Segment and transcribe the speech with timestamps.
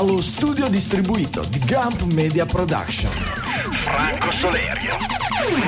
[0.00, 3.12] dallo studio distribuito di Gump Media Production.
[3.82, 4.96] Franco Solerio,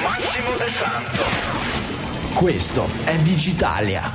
[0.00, 1.20] Massimo De Santo.
[2.32, 4.10] Questo è Digitalia.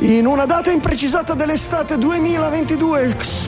[0.00, 3.02] In una data imprecisata dell'estate 2022,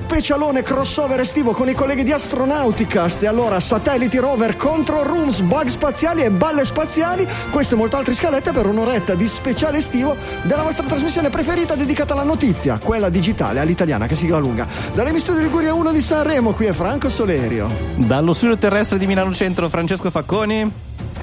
[0.07, 5.67] specialone crossover estivo con i colleghi di Astronauticast e allora satelliti, rover, control rooms, bug
[5.67, 10.63] spaziali e balle spaziali, questo e molte altre scalette per un'oretta di speciale estivo della
[10.63, 14.69] vostra trasmissione preferita dedicata alla notizia, quella digitale, all'italiana che sigla lunga.
[14.95, 17.69] Dalle mi studio Liguria 1 di Sanremo, qui è Franco Solerio.
[17.97, 20.73] Dallo studio terrestre di Milano Centro, Francesco Facconi.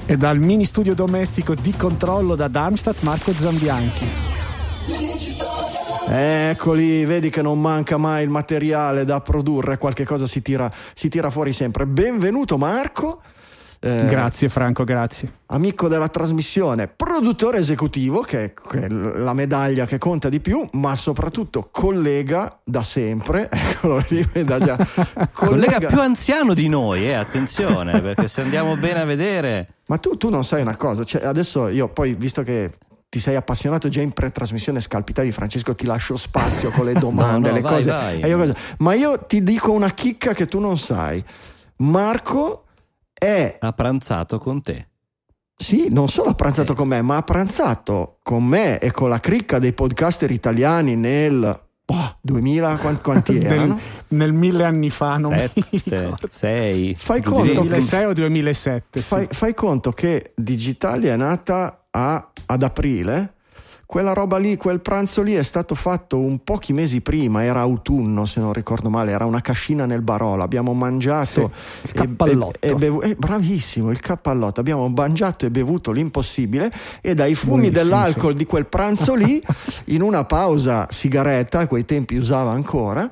[0.04, 4.33] E dal mini studio domestico di controllo da Darmstadt, Marco Zambianchi.
[6.06, 11.08] Eccoli, vedi che non manca mai il materiale da produrre, qualche cosa si tira, si
[11.08, 11.86] tira fuori sempre.
[11.86, 13.22] Benvenuto Marco.
[13.80, 15.30] Eh, grazie Franco, grazie.
[15.46, 21.68] Amico della trasmissione, produttore esecutivo, che è la medaglia che conta di più, ma soprattutto
[21.70, 23.48] collega da sempre.
[23.52, 24.76] Eccolo lì, medaglia.
[25.32, 29.68] collega, collega più anziano di noi, eh, attenzione, perché se andiamo bene a vedere...
[29.86, 32.72] Ma tu, tu non sai una cosa, cioè adesso io poi, visto che
[33.14, 37.54] ti sei appassionato già in pre-trasmissione, scalpitavi Francesco, ti lascio spazio con le domande, no,
[37.54, 37.90] no, le vai, cose.
[37.90, 38.18] Vai.
[38.24, 41.22] Io, ma io ti dico una chicca che tu non sai.
[41.76, 42.64] Marco
[43.12, 43.56] è...
[43.60, 44.88] Ha pranzato con te.
[45.56, 46.74] Sì, non solo ha pranzato eh.
[46.74, 51.62] con me, ma ha pranzato con me e con la cricca dei podcaster italiani nel
[51.86, 53.74] Oh, 2000 quanti, quanti erano?
[53.74, 56.96] Nel, nel mille anni fa, non Sette, sei.
[56.98, 59.00] Fai conto 2006 o 2007?
[59.02, 59.36] Fai, sì.
[59.36, 63.34] fai, conto che Digitalia è nata a, ad aprile
[63.86, 68.24] quella roba lì, quel pranzo lì è stato fatto un pochi mesi prima, era autunno
[68.26, 72.58] se non ricordo male, era una cascina nel Barolo, abbiamo mangiato sì, il cappallotto.
[72.60, 77.34] E, e, e bevu- eh, bravissimo, il cappallotto, abbiamo mangiato e bevuto l'impossibile e dai
[77.34, 78.38] fumi Buonissimo, dell'alcol sì.
[78.38, 79.40] di quel pranzo lì,
[79.86, 83.08] in una pausa sigaretta, a quei tempi usava ancora,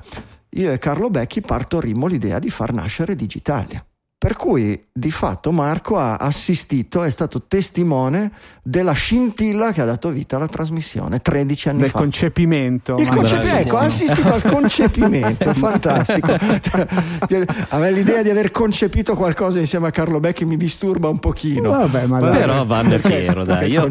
[0.49, 3.85] io e Carlo Becchi partorimmo l'idea di far nascere Digitalia.
[4.23, 8.31] Per cui di fatto Marco ha assistito, è stato testimone
[8.65, 11.97] della scintilla che ha dato vita alla trasmissione 13 anni Del fa.
[11.97, 12.95] Del concepimento.
[12.97, 16.31] Il concepi- ecco, ha assistito al concepimento, fantastico.
[16.31, 21.71] a me l'idea di aver concepito qualcosa insieme a Carlo Becchi mi disturba un pochino.
[21.71, 22.37] Vabbè, ma dai.
[22.37, 23.71] Però va Piero, dai.
[23.71, 23.81] Io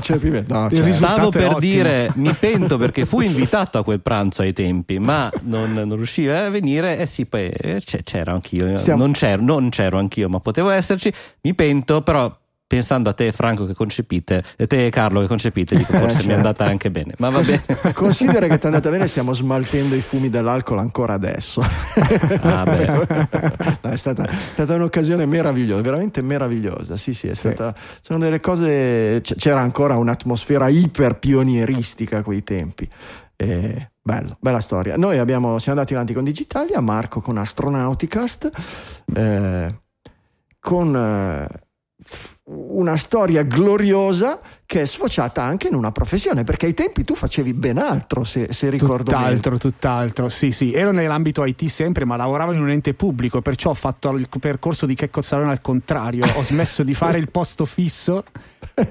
[0.46, 0.82] no, cioè.
[0.84, 5.72] stavo per dire, mi pento perché fu invitato a quel pranzo ai tempi, ma non,
[5.72, 6.98] non riusciva a venire.
[6.98, 8.78] Eh sì, poi eh, c'ero anch'io.
[8.78, 9.02] Stiamo...
[9.02, 11.12] Non, c'ero, non c'ero anch'io, ma potevo esserci.
[11.42, 12.34] Mi pento, però
[12.72, 16.26] pensando a te Franco che concepite e te Carlo che concepite dico forse certo.
[16.26, 17.62] mi è andata anche bene ma va bene
[17.92, 23.90] considera che ti è andata bene stiamo smaltendo i fumi dell'alcol ancora adesso ah, no,
[23.90, 27.98] è, stata, è, stata, un'occasione meravigliosa veramente meravigliosa sì sì è stata sì.
[28.00, 32.88] sono delle cose c'era ancora un'atmosfera iper pionieristica a quei tempi
[33.36, 38.50] e bello, bella storia noi abbiamo, siamo andati avanti con Digitalia Marco con Astronauticast
[39.14, 39.81] eh,
[40.62, 41.48] con eh,
[42.44, 47.52] una storia gloriosa che è sfociata anche in una professione, perché ai tempi tu facevi
[47.52, 49.60] ben altro, se, se ricordo tutt'altro, bene.
[49.60, 50.72] Tutt'altro, sì, sì.
[50.72, 54.86] Ero nell'ambito IT sempre, ma lavoravo in un ente pubblico, perciò ho fatto il percorso
[54.86, 56.24] di Checco Zalone al contrario.
[56.36, 58.22] Ho smesso di fare il posto fisso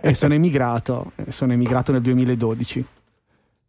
[0.01, 1.13] e sono emigrato.
[1.29, 2.85] Sono emigrato nel 2012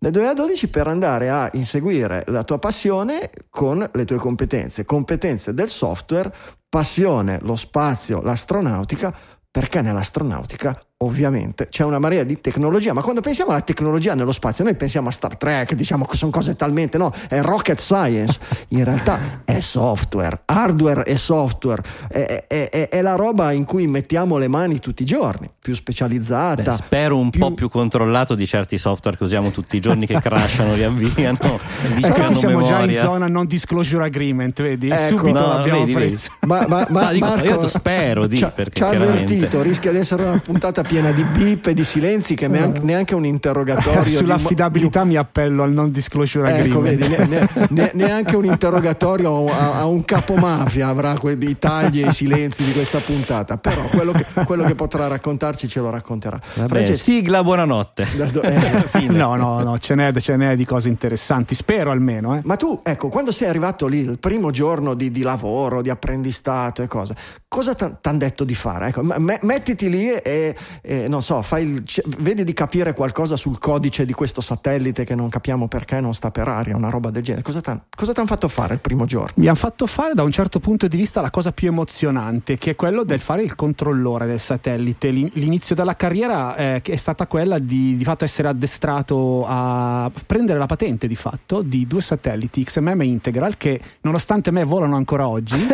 [0.03, 5.69] nel 2012 per andare a inseguire la tua passione con le tue competenze, competenze del
[5.69, 6.33] software,
[6.69, 9.15] passione, lo spazio, l'astronautica,
[9.49, 14.65] perché nell'astronautica ovviamente c'è una marea di tecnologia, ma quando pensiamo alla tecnologia nello spazio,
[14.65, 18.85] noi pensiamo a Star Trek, diciamo che sono cose talmente, no, è rocket science, in
[18.85, 24.37] realtà è software, hardware e software, è, è, è, è, la roba in cui mettiamo
[24.39, 26.63] le mani tutti i giorni, più specializzata.
[26.63, 27.41] Beh, spero un più...
[27.41, 31.39] po' più controllato di certi software che usiamo tutti i giorni che crashano, riavviano.
[31.39, 32.69] Però siamo memoria.
[32.69, 34.89] già in zona non disclosure agreement, vedi?
[34.89, 36.31] Ecco, Subito no, l'abbiamo vedi, preso.
[36.41, 40.25] Ma, ma, ma no, dico, Marco, io spero di, ci ha avvertito, rischia di essere
[40.25, 45.09] una puntata piena di bip e di silenzi che neanche, neanche un interrogatorio sull'affidabilità di...
[45.09, 47.09] mi appello al non disclosure ecco, agreement.
[47.09, 52.13] vedi, ne, ne, neanche un interrogatorio a, a, un capomafia avrà quei tagli e i
[52.13, 56.39] silenzi di questa puntata però quello che, quello che potrà raccontarci ce lo racconterà.
[56.55, 58.11] Vabbè, sigla buonanotte.
[58.43, 62.41] Eh, no no no ce n'è, ce n'è, di cose interessanti spero almeno eh.
[62.45, 66.83] ma tu ecco quando sei arrivato lì il primo giorno di, di lavoro di apprendistato
[66.83, 67.15] e cose
[67.53, 68.89] cosa ti hanno detto di fare?
[68.89, 71.85] Ecco, mettiti lì e, e non so, il,
[72.19, 76.33] vedi di capire qualcosa sul codice di questo satellite che non capiamo perché non sta
[76.33, 77.45] per aria, una roba del genere.
[77.45, 79.31] Cosa ti hanno fatto fare il primo giorno?
[79.37, 82.73] Mi hanno fatto fare da un certo punto di vista la cosa più emozionante, che
[82.73, 85.11] è quello del fare il controllore del satellite.
[85.11, 90.67] L'inizio della carriera eh, è stata quella di, di fatto essere addestrato a prendere la
[90.67, 95.65] patente di fatto di due satelliti XMM e Integral che nonostante me volano ancora oggi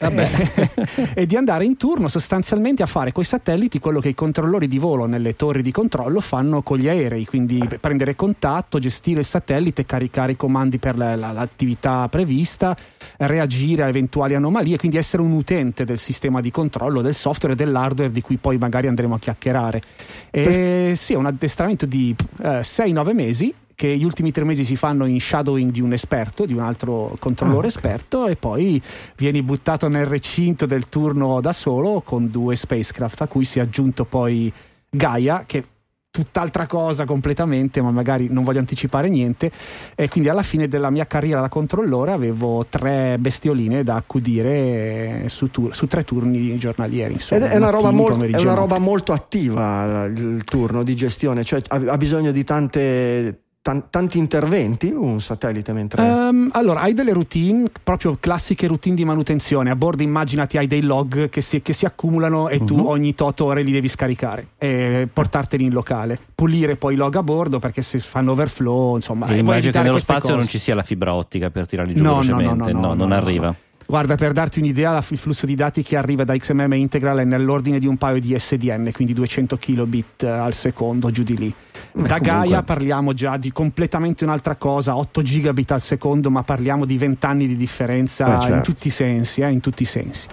[1.14, 4.28] e di andare in turno sostanzialmente a fare con i satelliti quello che i controllori
[4.66, 9.26] di volo nelle torri di controllo fanno con gli aerei, quindi prendere contatto, gestire il
[9.26, 12.76] satellite, caricare i comandi per la, la, l'attività prevista,
[13.18, 17.56] reagire a eventuali anomalie, quindi essere un utente del sistema di controllo del software e
[17.56, 19.82] dell'hardware di cui poi magari andremo a chiacchierare.
[20.30, 24.76] E sì, è un addestramento di eh, 6-9 mesi che gli ultimi tre mesi si
[24.76, 27.90] fanno in shadowing di un esperto, di un altro controllore ah, okay.
[27.90, 28.82] esperto, e poi
[29.16, 33.62] vieni buttato nel recinto del turno da solo con due spacecraft, a cui si è
[33.62, 34.52] aggiunto poi
[34.90, 35.64] Gaia, che
[36.10, 39.50] tutt'altra cosa completamente, ma magari non voglio anticipare niente.
[39.94, 45.50] E quindi alla fine della mia carriera da controllore avevo tre bestioline da accudire su,
[45.50, 47.14] tur- su tre turni giornalieri.
[47.14, 51.62] Insomma, è, una roba, mol- è una roba molto attiva il turno di gestione, cioè
[51.66, 58.16] ha bisogno di tante tanti interventi un satellite mentre um, allora hai delle routine proprio
[58.18, 62.48] classiche routine di manutenzione a bordo immaginati hai dei log che si, che si accumulano
[62.48, 62.64] e uh-huh.
[62.64, 62.86] tu mhm.
[62.86, 67.22] ogni tot ore li devi scaricare e portarteli in locale pulire poi i log a
[67.22, 70.36] bordo perché se fanno overflow insomma e immagino che nello spazio cose.
[70.36, 72.94] non ci sia la fibra ottica per tirarli giù no, velocemente no, no, no, no
[72.94, 73.54] non arriva
[73.90, 77.80] Guarda, per darti un'idea, il flusso di dati che arriva da XMM Integral è nell'ordine
[77.80, 81.48] di un paio di SDN, quindi 200 kilobit al secondo, giù di lì.
[81.48, 82.20] Beh, da comunque...
[82.20, 87.26] Gaia parliamo già di completamente un'altra cosa, 8 gigabit al secondo, ma parliamo di 20
[87.26, 88.54] anni di differenza Beh, certo.
[88.54, 90.28] in tutti i sensi, eh, in tutti i sensi.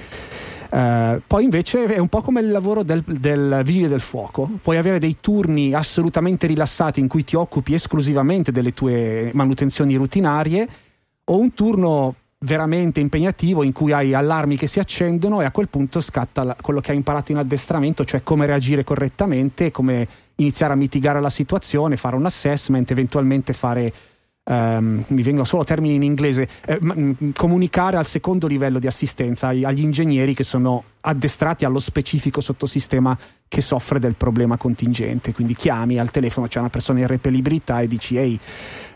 [0.69, 4.77] Uh, poi invece è un po' come il lavoro del, del, vigile del fuoco, puoi
[4.77, 10.67] avere dei turni assolutamente rilassati in cui ti occupi esclusivamente delle tue manutenzioni rutinarie
[11.23, 15.69] o un turno veramente impegnativo in cui hai allarmi che si accendono e a quel
[15.69, 20.75] punto scatta quello che hai imparato in addestramento, cioè come reagire correttamente, come iniziare a
[20.75, 23.93] mitigare la situazione, fare un assessment, eventualmente fare
[24.49, 26.79] Um, mi vengono solo termini in inglese, eh,
[27.35, 33.17] comunicare al secondo livello di assistenza agli ingegneri che sono addestrati allo specifico sottosistema
[33.47, 35.33] che soffre del problema contingente.
[35.33, 38.39] Quindi chiami al telefono, c'è una persona in repelibilità e dici ehi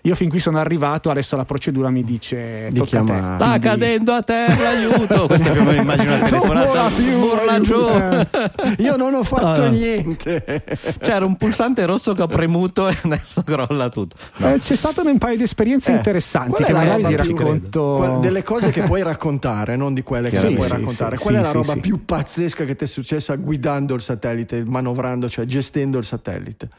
[0.03, 3.19] io fin qui sono arrivato, adesso la procedura mi dice Di tocca a te.
[3.19, 3.59] Sta Quindi...
[3.59, 5.27] cadendo a terra, aiuto.
[5.29, 6.89] Questo è più o meno immagino la telefonata.
[7.21, 7.75] Urla giù.
[8.83, 9.69] Io non ho fatto ah.
[9.69, 10.63] niente.
[10.99, 14.15] C'era un pulsante rosso che ho premuto e adesso crolla tutto.
[14.37, 14.55] No.
[14.55, 17.93] Eh, c'è stato un paio di esperienze eh, interessanti che magari ti racconto.
[17.95, 21.17] Qual, delle cose che puoi raccontare, non di quelle che sì, puoi sì, raccontare.
[21.17, 25.29] Sì, Qual è la roba più pazzesca che ti è successa guidando il satellite, manovrando,
[25.29, 26.69] cioè gestendo il satellite?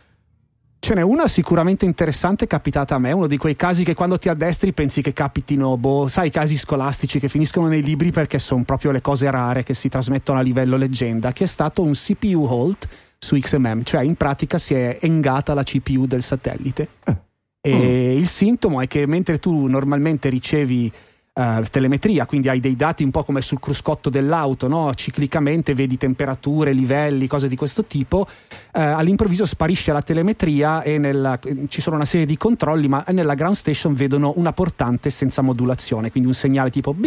[0.85, 4.29] Ce n'è una sicuramente interessante capitata a me, uno di quei casi che quando ti
[4.29, 8.65] addestri pensi che capitino, boh, sai, i casi scolastici che finiscono nei libri perché sono
[8.65, 12.47] proprio le cose rare che si trasmettono a livello leggenda, che è stato un CPU
[12.47, 16.89] halt su XMM, cioè in pratica si è engata la CPU del satellite.
[17.05, 17.17] Eh.
[17.61, 18.19] E mm.
[18.19, 20.93] il sintomo è che mentre tu normalmente ricevi
[21.35, 24.93] Uh, telemetria, quindi hai dei dati un po' come sul cruscotto dell'auto, no?
[24.93, 28.27] ciclicamente vedi temperature, livelli, cose di questo tipo.
[28.29, 31.39] Uh, all'improvviso sparisce la telemetria e nella,
[31.69, 36.11] ci sono una serie di controlli, ma nella ground station vedono una portante senza modulazione,
[36.11, 37.07] quindi un segnale tipo B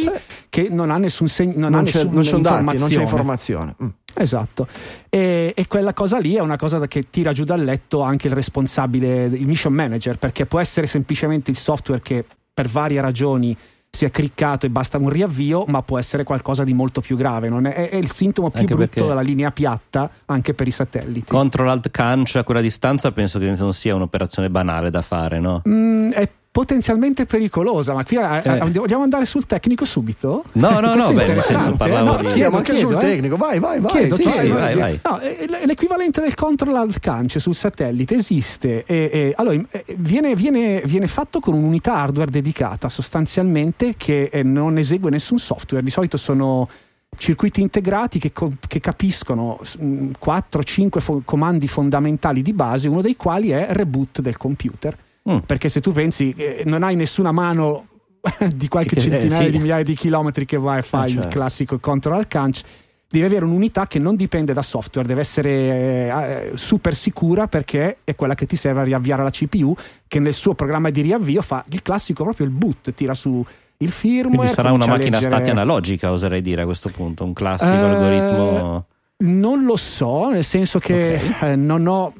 [0.00, 0.10] sì.
[0.50, 3.74] che non ha nessun segno, non, non, ha c'è, non non c'è informazione.
[3.82, 3.88] Mm.
[4.14, 4.68] Esatto,
[5.08, 8.34] e, e, quella cosa lì è una cosa che tira giù dal letto anche il
[8.34, 13.56] responsabile, il mission manager, perché può essere semplicemente il software che per varie ragioni
[13.94, 17.48] si è criccato e basta un riavvio, ma può essere qualcosa di molto più grave.
[17.48, 21.30] È, è, il sintomo più anche brutto della linea piatta anche per i satelliti.
[21.30, 25.60] Control Alt Canch a quella distanza penso che non sia un'operazione banale da fare, no?
[25.68, 27.94] Mm, è potenzialmente pericolosa.
[27.94, 28.58] Ma qui eh, eh.
[28.58, 30.44] vogliamo andare sul tecnico subito?
[30.52, 32.26] No, no, no, beh, nel senso parlavo no, di...
[32.26, 33.00] Chiedo, anche chiedo, sul eh.
[33.00, 33.90] tecnico, vai, vai, vai.
[33.90, 35.00] Chiedo, sì, chiedo, sì, vai, vai.
[35.02, 35.18] No,
[35.64, 39.58] l'equivalente del control alt cance sul satellite esiste e, e allora,
[39.96, 45.82] viene, viene, viene, fatto con un'unità hardware dedicata sostanzialmente che non esegue nessun software.
[45.82, 46.68] Di solito sono
[47.16, 48.30] circuiti integrati che,
[48.68, 54.96] che capiscono 4-5 fo- comandi fondamentali di base, uno dei quali è reboot del computer
[55.30, 55.38] Mm.
[55.38, 57.86] Perché se tu pensi, eh, non hai nessuna mano
[58.54, 59.50] di qualche centinaia eh, sì.
[59.50, 61.30] di migliaia di chilometri che vai a fare eh, il certo.
[61.30, 62.62] classico control canch,
[63.08, 68.14] devi avere un'unità che non dipende da software, deve essere eh, super sicura perché è
[68.14, 69.74] quella che ti serve a riavviare la CPU,
[70.08, 73.44] che nel suo programma di riavvio fa il classico proprio il boot, tira su
[73.76, 74.36] il firmware.
[74.36, 75.34] Quindi sarà una macchina leggere...
[75.36, 78.86] stati analogica, oserei dire a questo punto, un classico uh, algoritmo
[79.22, 81.52] Non lo so, nel senso che okay.
[81.52, 82.12] eh, non ho,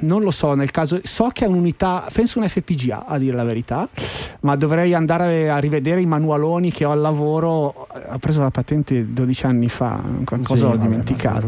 [0.00, 3.44] non lo so, nel caso, so che è un'unità, penso un FPGA a dire la
[3.44, 3.88] verità,
[4.40, 9.12] ma dovrei andare a rivedere i manualoni che ho al lavoro, ho preso la patente
[9.12, 11.46] 12 anni fa, qualcosa sì, ho dimenticato.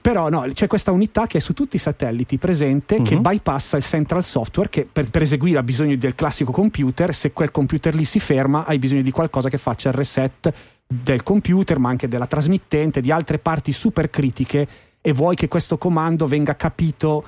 [0.00, 3.02] Però no, c'è questa unità che è su tutti i satelliti presente, uh-huh.
[3.02, 3.22] che mhm.
[3.22, 7.50] bypassa il central software, che per, per eseguire ha bisogno del classico computer, se quel
[7.50, 10.52] computer lì si ferma hai bisogno di qualcosa che faccia il reset
[10.86, 14.68] del computer, ma anche della trasmittente, di altre parti super critiche
[15.00, 17.24] e vuoi che questo comando venga capito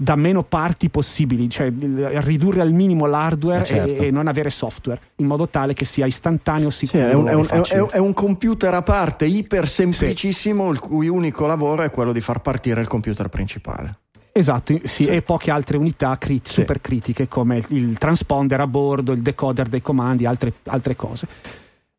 [0.00, 4.00] da meno parti possibili, cioè ridurre al minimo l'hardware eh certo.
[4.00, 7.04] e, e, non avere software, in modo tale che sia istantaneo, sicuro.
[7.04, 10.70] Sì, è, un, è, un, è, è, un, computer a parte, iper semplicissimo, sì.
[10.70, 13.98] il cui unico lavoro è quello di far partire il computer principale.
[14.32, 15.06] Esatto, sì, sì.
[15.06, 19.82] e poche altre unità crit- super critiche come il transponder a bordo, il decoder dei
[19.82, 21.28] comandi, altre, altre cose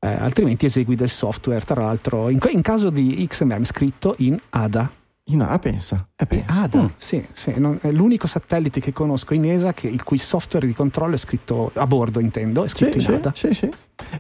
[0.04, 4.92] eh, altrimenti esegui del software, tra l'altro in, in, caso di XMM scritto in ADA.
[5.26, 6.08] In ADA pensa?
[6.16, 6.64] Eh, pensa.
[6.64, 6.86] ADA, mm.
[6.96, 10.74] sì, sì non, è l'unico satellite che conosco in ESA che, il cui software di
[10.74, 13.32] controllo è scritto a bordo, intendo, è scritto sì, in ADA.
[13.36, 13.70] Sì, sì.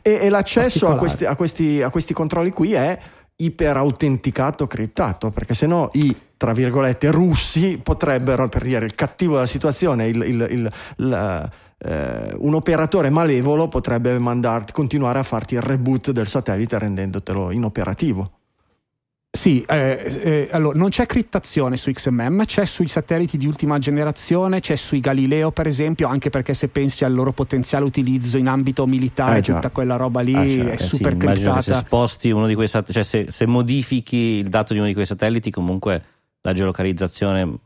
[0.03, 3.00] E, e l'accesso a questi, a, questi, a questi controlli qui è
[3.38, 9.35] iper autenticato, criptato, perché se no i tra virgolette russi potrebbero, per dire il cattivo
[9.35, 11.51] della situazione, il, il, il, il
[11.83, 18.31] eh, un operatore malevolo potrebbe mandar, continuare a farti il reboot del satellite rendendotelo inoperativo.
[19.33, 24.59] Sì, eh, eh, allora non c'è criptazione su XMM, c'è sui satelliti di ultima generazione,
[24.59, 28.85] c'è sui Galileo per esempio, anche perché se pensi al loro potenziale utilizzo in ambito
[28.85, 30.71] militare, eh, tutta quella roba lì ah, certo.
[30.71, 31.61] è super sì, criptata.
[31.61, 34.93] Se sposti uno di quei satelliti, cioè se, se, modifichi il dato di uno di
[34.93, 36.03] quei satelliti, comunque
[36.41, 37.59] la geolocalizzazione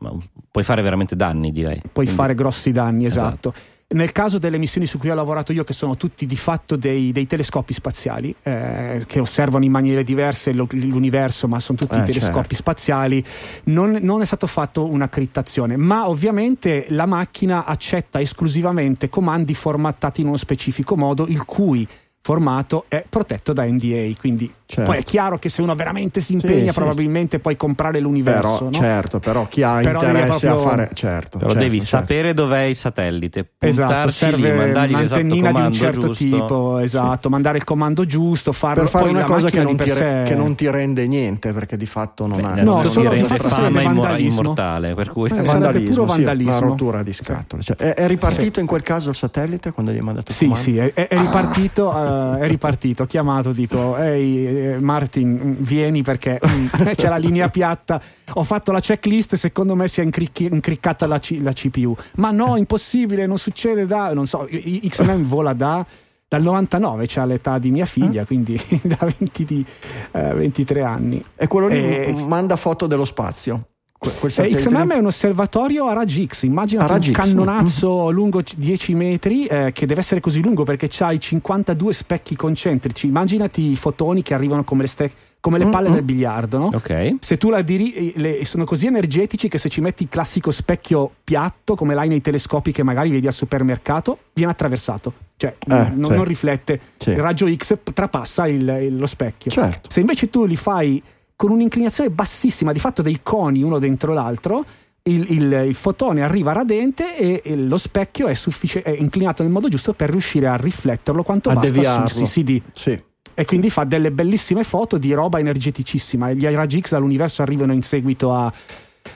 [0.50, 1.80] puoi fare veramente danni, direi.
[1.80, 3.48] Puoi Quindi, fare grossi danni, esatto.
[3.48, 3.74] esatto.
[3.88, 7.12] Nel caso delle missioni su cui ho lavorato io, che sono tutti di fatto dei,
[7.12, 12.48] dei telescopi spaziali, eh, che osservano in maniere diverse l'universo, ma sono tutti eh, telescopi
[12.48, 12.54] certo.
[12.54, 13.24] spaziali,
[13.64, 20.20] non, non, è stato fatto una crittazione, ma ovviamente la macchina accetta esclusivamente comandi formattati
[20.20, 21.86] in uno specifico modo, il cui
[22.26, 24.90] formato è protetto da NDA, quindi certo.
[24.90, 27.42] poi è chiaro che se uno veramente si impegna sì, probabilmente sì.
[27.42, 28.56] puoi comprare l'universo.
[28.56, 28.72] Però, no?
[28.72, 30.54] Certo, però chi ha però interesse proprio...
[30.54, 30.90] a fare...
[30.92, 31.96] Certo, però certo, devi certo.
[31.96, 36.24] sapere dov'è il satellite, esatto, serve lì, mandargli un'antennina di un certo giusto.
[36.24, 37.28] tipo, esatto, sì.
[37.28, 40.22] mandare il comando giusto, farlo per fare una cosa che non, ti, sé...
[40.26, 42.62] che non, ti, rende niente, perché di fatto non Beh, ha...
[42.62, 43.82] No, solo ti rende fama
[44.16, 45.30] immortale, per cui...
[45.30, 46.56] Eh, vandalismo, puro vandalismo.
[46.56, 47.62] una rottura di scatole.
[47.62, 50.50] Cioè, è, è, ripartito in quel caso il satellite quando gli hai mandato il Sì,
[50.54, 56.66] sì, è, è ripartito, è ripartito ho chiamato, dico, ehi eh, Martin, vieni perché mm,
[56.96, 58.00] c'è la linea piatta,
[58.34, 61.96] ho fatto la checklist, secondo me si è incricchi, incriccata la, C, la, CPU.
[62.16, 65.86] Ma no, impossibile, non succede da, non so, XMM vola da
[66.28, 68.26] dal 99 c'ha l'età di mia figlia, eh?
[68.26, 69.64] quindi da 20 di,
[70.12, 71.24] eh, 23 anni.
[71.36, 72.12] E quello lì e...
[72.12, 73.68] manda foto dello spazio.
[73.98, 78.10] Eh, XMM è un osservatorio a raggi X, immagina un cannonazzo mm.
[78.10, 83.06] lungo 10 metri eh, che deve essere così lungo perché ha i 52 specchi concentrici.
[83.06, 85.10] Immaginati i fotoni che arrivano come le, ste-
[85.40, 85.94] come le palle mm-hmm.
[85.94, 86.70] del biliardo, no?
[86.74, 87.16] Okay.
[87.20, 91.10] Se tu la diri, le, sono così energetici che se ci metti il classico specchio
[91.24, 95.12] piatto, come l'hai nei telescopi che magari vedi al supermercato, viene attraversato.
[95.36, 96.10] Cioè, eh, non, sì.
[96.10, 96.80] non, riflette.
[96.98, 97.10] Sì.
[97.10, 99.50] Il raggio X trapassa il, il, lo specchio.
[99.50, 99.90] Certo.
[99.90, 101.02] Se invece tu li fai
[101.36, 104.64] con un'inclinazione bassissima, di fatto dei coni uno dentro l'altro.
[105.02, 109.52] Il, il, il fotone arriva radente e, e lo specchio è, suffic- è, inclinato nel
[109.52, 112.08] modo giusto per riuscire a rifletterlo quanto a basta deviarlo.
[112.08, 112.62] sul CCD.
[112.72, 113.00] Sì.
[113.38, 116.32] E quindi fa delle bellissime foto di roba energeticissima.
[116.32, 118.52] Gli raggi X dall'universo arrivano in seguito a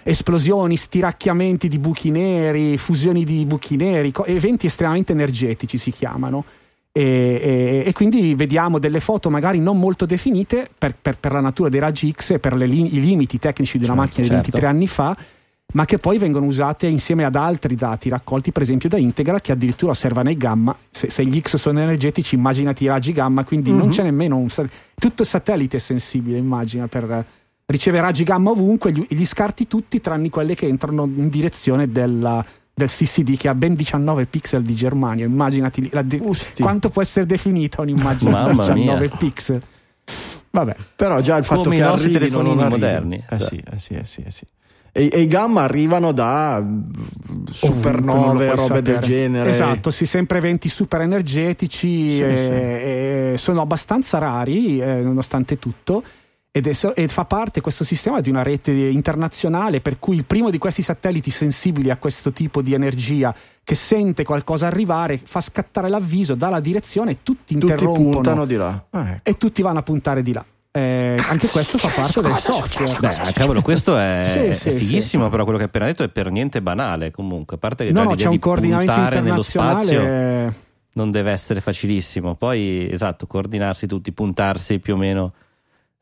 [0.03, 6.45] esplosioni, stiracchiamenti di buchi neri, fusioni di buchi neri, eventi estremamente energetici si chiamano.
[6.93, 11.39] E, e, e, quindi vediamo delle foto magari non molto definite per, per, per la
[11.39, 14.43] natura dei raggi X e per li, i limiti tecnici di una certo, macchina certo.
[14.43, 15.17] di 23 anni fa
[15.73, 19.53] ma che poi vengono usate insieme ad altri dati raccolti per esempio da Integra che
[19.53, 23.71] addirittura osservano i gamma se, se gli X sono energetici immaginati i raggi gamma quindi
[23.71, 23.79] mm-hmm.
[23.79, 23.95] non mhm.
[23.95, 24.49] c'è nemmeno un
[24.97, 27.25] tutto il satellite è sensibile immagina per
[27.67, 32.45] ricevere raggi gamma ovunque gli, gli scarti tutti tranne quelli che entrano in direzione della
[32.81, 35.27] del CCD che ha ben 19 pixel di germanio.
[35.27, 36.23] Immaginati de-
[36.59, 39.17] quanto può essere definita un'immagine di 19 mia.
[39.17, 39.63] pixel.
[40.51, 40.75] Vabbè.
[40.97, 43.25] Però già il fatto Come che i nostri telefonini moderni.
[43.29, 44.45] Eh sì, eh sì, eh sì, eh sì.
[44.93, 46.67] E, e, i gamma arrivano da
[47.49, 49.51] supernove, robe del genere.
[49.51, 52.11] Esatto, sì, sempre eventi super energetici.
[52.11, 52.51] Sì, e, sì.
[52.51, 56.03] E sono abbastanza rari, eh, nonostante tutto
[56.53, 60.51] ed è, e fa parte questo sistema di una rete internazionale per cui il primo
[60.51, 65.89] di questi satelliti sensibili a questo tipo di energia che sente qualcosa arrivare fa scattare
[65.89, 69.31] l'avviso dà la direzione e tutti interrompono tutti puntano di là ah, ecco.
[69.31, 72.97] e tutti vanno a puntare di là eh, anche questo fa parte del software.
[73.01, 74.23] Beh, cavolo, questo è,
[74.55, 75.31] sì, sì, è fighissimo, sì.
[75.31, 77.11] però quello che hai appena detto è per niente banale.
[77.11, 80.01] Comunque, a parte che no, già no, l'idea c'è di un coordinamento puntare nello spazio
[80.01, 80.53] è...
[80.93, 82.37] non deve essere facilissimo.
[82.37, 85.33] Poi, esatto, coordinarsi tutti, puntarsi più o meno.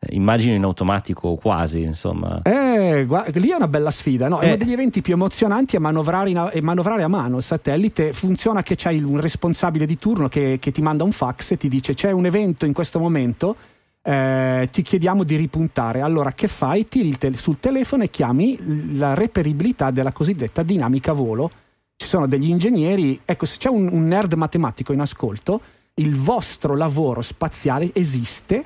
[0.00, 2.42] Eh, immagino in automatico quasi, insomma.
[2.42, 4.28] Eh, guarda, lì è una bella sfida.
[4.28, 4.38] No?
[4.38, 4.56] È uno eh.
[4.56, 8.12] degli eventi più emozionanti è manovrare, in, è manovrare, a mano il satellite.
[8.12, 11.68] Funziona che c'hai un responsabile di turno che, che ti manda un fax e ti
[11.68, 13.56] dice c'è un evento in questo momento
[14.08, 16.00] eh, ti chiediamo di ripuntare.
[16.00, 16.86] Allora, che fai?
[16.88, 21.50] Tiri te- sul telefono e chiami la reperibilità della cosiddetta dinamica volo.
[21.94, 25.60] Ci sono degli ingegneri, ecco, se c'è un, un nerd matematico in ascolto,
[25.94, 28.64] il vostro lavoro spaziale esiste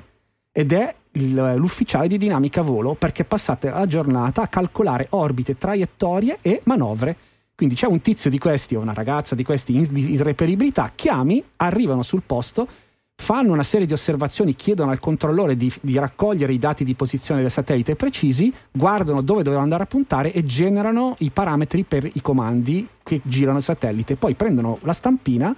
[0.51, 6.61] ed è l'ufficiale di dinamica volo perché passate la giornata a calcolare orbite, traiettorie e
[6.65, 7.15] manovre.
[7.55, 11.43] Quindi c'è un tizio di questi o una ragazza di questi in, di reperibilità, chiami,
[11.57, 12.67] arrivano sul posto,
[13.15, 17.41] fanno una serie di osservazioni, chiedono al controllore di, di, raccogliere i dati di posizione
[17.41, 22.21] del satellite precisi, guardano dove doveva andare a puntare e generano i parametri per i
[22.21, 24.15] comandi che girano il satellite.
[24.15, 25.55] Poi prendono la stampina,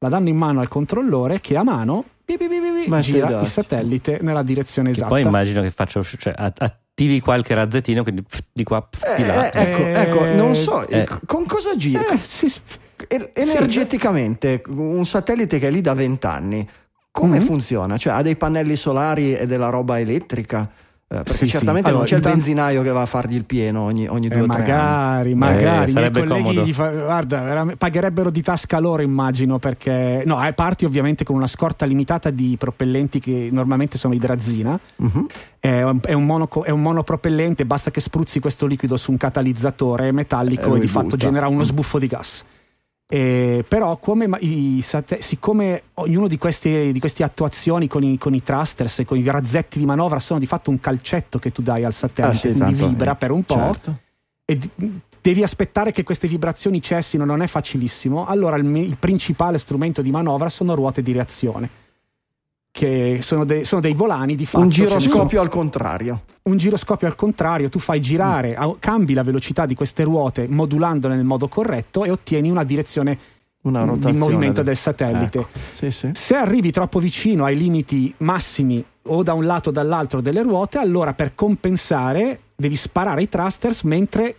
[0.00, 4.18] la danno in mano al controllore che a mano bi, bi, bi, gira il satellite
[4.22, 5.08] nella direzione esatta.
[5.08, 9.50] poi immagino che faccia cioè, attivi qualche razzettino, quindi pff, di qua, pff, di là.
[9.50, 11.08] Eh, ecco, ecco, non so, eh.
[11.26, 12.06] con cosa gira?
[12.10, 12.52] Eh, sì,
[13.32, 16.68] energeticamente, un satellite che è lì da vent'anni,
[17.10, 17.46] come mm-hmm.
[17.46, 17.96] funziona?
[17.96, 20.70] Cioè ha dei pannelli solari e della roba elettrica?
[21.10, 21.94] Eh, perché sì, certamente sì.
[21.94, 24.44] Allora, non c'è il benzinaio che va a fargli il pieno ogni, ogni due o
[24.44, 25.40] eh, tre magari, anni.
[25.40, 26.66] Magari, eh, sarebbe comodo.
[26.66, 30.22] Fa, guarda, pagherebbero di tasca loro immagino perché...
[30.26, 34.78] No, eh, parti ovviamente con una scorta limitata di propellenti che normalmente sono idrazina.
[34.96, 35.26] Uh-huh.
[35.58, 39.16] È, un, è, un mono, è, un monopropellente, basta che spruzzi questo liquido su un
[39.16, 42.44] catalizzatore metallico e, e di fatto genera uno sbuffo di gas.
[43.10, 44.84] Eh, però come i,
[45.18, 49.24] siccome ognuno di queste, di queste attuazioni con i, con i, thrusters e con i
[49.24, 52.58] razzetti di manovra sono di fatto un calcetto che tu dai al satellite, ah, sì,
[52.58, 53.98] quindi vibra per un po', certo.
[54.44, 54.58] e
[55.22, 60.10] devi aspettare che queste vibrazioni cessino, non è facilissimo, allora il, il principale strumento di
[60.10, 61.86] manovra sono ruote di reazione
[62.70, 64.64] che sono, de- sono, dei volani di fatto.
[64.64, 66.22] Un giroscopio al contrario.
[66.42, 68.70] Un giroscopio al contrario, tu fai girare, mm.
[68.78, 73.18] cambi la velocità di queste ruote modulandole nel modo corretto e ottieni una direzione
[73.62, 75.38] una di movimento del, del satellite.
[75.38, 75.48] Ecco.
[75.74, 76.10] Sì, sì.
[76.14, 80.78] Se arrivi troppo vicino ai limiti massimi o da un lato o dall'altro delle ruote,
[80.78, 84.36] allora per compensare devi sparare i thrusters mentre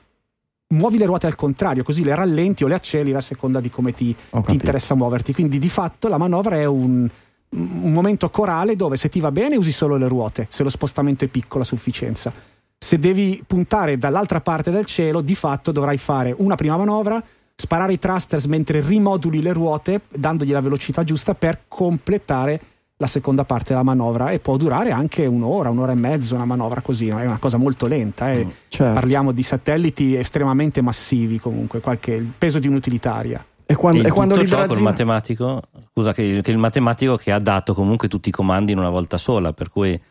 [0.70, 3.92] muovi le ruote al contrario, così le rallenti o le acceleri a seconda di come
[3.92, 5.34] ti, ti interessa muoverti.
[5.34, 7.10] Quindi di fatto la manovra è un
[7.52, 11.26] un momento corale dove se ti va bene usi solo le ruote, se lo spostamento
[11.26, 12.32] è piccolo a sufficienza.
[12.78, 17.22] Se devi puntare dall'altra parte del cielo, di fatto dovrai fare una prima manovra,
[17.56, 22.62] sparare i thrusters mentre rimoduli le ruote, dandogli la velocità giusta per completare
[23.02, 26.82] la seconda parte della manovra e può durare anche un'ora, un'ora e mezzo una manovra
[26.82, 28.32] così, è una cosa molto lenta.
[28.32, 28.46] Eh.
[28.46, 28.94] Mm, certo.
[28.94, 33.44] Parliamo di satelliti estremamente massivi comunque, qualche, il peso di un'utilitaria.
[33.72, 35.62] E quando, e e quando ciò col matematico,
[35.94, 39.20] scusa, che, che, il matematico che ha dato comunque tutti i comandi in una volta
[39.20, 40.02] sola, per cui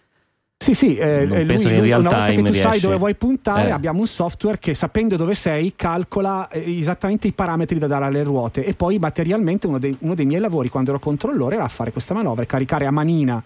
[0.56, 2.60] sì, sì, eh, non lui, penso che in real una volta che tu riesce.
[2.60, 3.72] sai dove vuoi puntare, eh.
[3.72, 8.22] abbiamo un software che sapendo dove sei calcola eh, esattamente i parametri da dare alle
[8.22, 11.90] ruote e poi materialmente uno dei, uno dei miei lavori quando ero controllore era fare
[11.90, 13.42] questa manovra, caricare a manina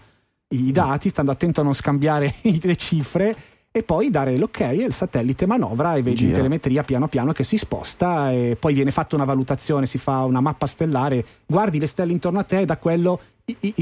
[0.49, 3.35] i dati, stando attento a non scambiare le cifre
[3.75, 6.29] e poi dare l'ok e il satellite manovra e vedi Gira.
[6.29, 10.19] in telemetria piano piano che si sposta e poi viene fatta una valutazione, si fa
[10.25, 13.19] una mappa stellare, guardi le stelle intorno a te e da quello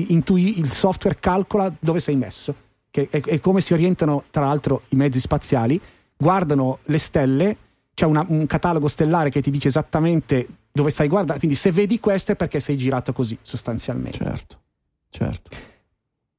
[0.08, 2.56] intui, il software calcola dove sei messo,
[2.89, 5.80] che è, è come si orientano tra l'altro i mezzi spaziali,
[6.15, 7.58] guardano le stelle,
[7.93, 11.99] c'è una, un catalogo stellare che ti dice esattamente dove stai guardando, quindi se vedi
[11.99, 14.19] questo è perché sei girato così sostanzialmente.
[14.19, 14.60] Certo,
[15.10, 15.49] certo.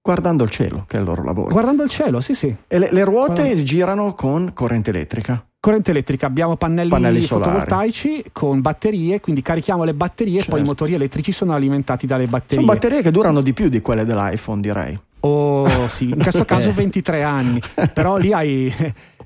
[0.04, 1.52] Guardando il cielo, che è il loro lavoro.
[1.52, 2.52] Guardando il cielo, sì, sì.
[2.66, 3.62] E le, le ruote Guardando...
[3.62, 5.46] girano con corrente elettrica.
[5.60, 10.48] Corrente elettrica, abbiamo pannelli, pannelli fotovoltaici con batterie, quindi carichiamo le batterie certo.
[10.48, 10.82] e poi i certo.
[10.82, 12.64] motori elettrici sono alimentati dalle batterie.
[12.64, 14.98] Sono batterie che durano di più di quelle dell'iPhone, direi.
[15.20, 17.60] Oh sì, in questo caso 23 anni,
[17.94, 18.74] però lì hai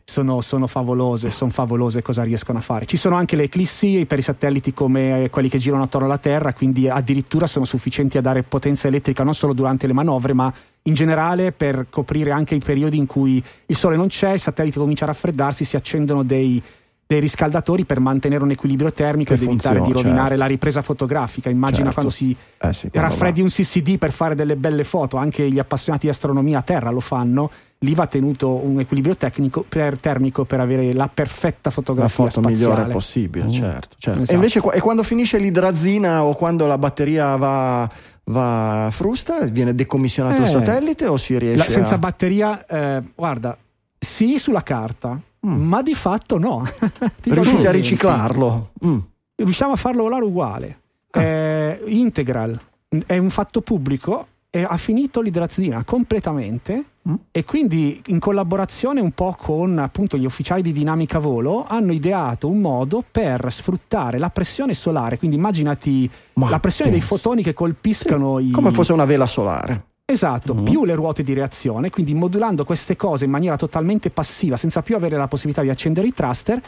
[0.08, 2.86] sono, sono, favolose, sono favolose cosa riescono a fare.
[2.86, 6.54] Ci sono anche le eclissi per i satelliti come quelli che girano attorno alla Terra,
[6.54, 10.94] quindi addirittura sono sufficienti a dare potenza elettrica non solo durante le manovre, ma in
[10.94, 15.04] generale per coprire anche i periodi in cui il Sole non c'è, il satellite comincia
[15.04, 16.62] a raffreddarsi, si accendono dei,
[17.06, 20.42] dei riscaldatori per mantenere un equilibrio termico ed evitare di rovinare certo.
[20.42, 21.48] la ripresa fotografica.
[21.48, 21.94] Immagina certo.
[21.94, 26.06] quando si eh sì, raffreddi un CCD per fare delle belle foto, anche gli appassionati
[26.06, 27.50] di astronomia a terra lo fanno.
[27.80, 32.40] Lì va tenuto un equilibrio tecnico per, termico per avere la perfetta fotografia la foto
[32.40, 32.74] spaziale.
[32.74, 33.50] migliore possibile, mm.
[33.50, 34.22] certo, certo.
[34.22, 34.32] Esatto.
[34.32, 37.88] E invece e quando finisce l'idrazina o quando la batteria va
[38.28, 41.98] va frusta, viene decommissionato eh, il satellite o si riesce la, senza a...
[41.98, 43.56] batteria, eh, guarda,
[43.96, 45.62] sì sulla carta, mm.
[45.62, 46.66] ma di fatto no.
[47.22, 48.72] Riuscite a riciclarlo?
[48.85, 48.98] Mm.
[49.37, 50.80] Riusciamo a farlo volare uguale.
[51.11, 51.22] Ah.
[51.22, 52.59] Eh, integral
[53.06, 57.14] è un fatto pubblico e ha finito l'idrazina completamente mm.
[57.30, 62.48] e quindi in collaborazione un po' con appunto gli ufficiali di dinamica volo hanno ideato
[62.48, 67.06] un modo per sfruttare la pressione solare, quindi immaginati Ma la pressione penso.
[67.06, 68.50] dei fotoni che colpiscono sì, i...
[68.50, 69.85] come fosse una vela solare.
[70.08, 70.64] Esatto, mm.
[70.64, 74.94] più le ruote di reazione, quindi modulando queste cose in maniera totalmente passiva, senza più
[74.94, 76.62] avere la possibilità di accendere i thruster,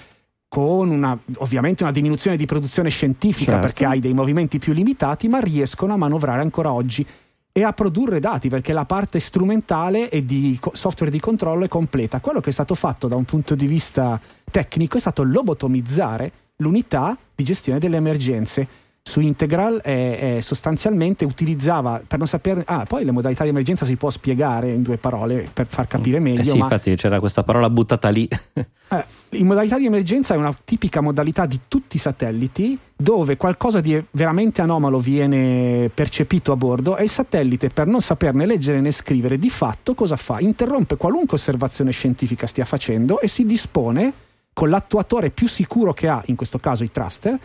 [0.49, 3.67] con una, ovviamente una diminuzione di produzione scientifica certo.
[3.67, 7.07] perché hai dei movimenti più limitati, ma riescono a manovrare ancora oggi
[7.53, 12.21] e a produrre dati perché la parte strumentale e di software di controllo è completa.
[12.21, 14.21] Quello che è stato fatto da un punto di vista
[14.51, 18.67] tecnico è stato lobotomizzare l'unità di gestione delle emergenze
[19.09, 23.87] su Integral è, è sostanzialmente utilizzava per non sapere ah poi le modalità di emergenza
[23.87, 27.19] si può spiegare in due parole per far capire meglio eh sì, ma, infatti c'era
[27.19, 31.97] questa parola buttata lì eh, in modalità di emergenza è una tipica modalità di tutti
[31.97, 37.87] i satelliti dove qualcosa di veramente anomalo viene percepito a bordo e il satellite per
[37.87, 40.39] non saperne leggere né scrivere di fatto cosa fa?
[40.41, 44.13] interrompe qualunque osservazione scientifica stia facendo e si dispone
[44.53, 47.39] con l'attuatore più sicuro che ha in questo caso i thruster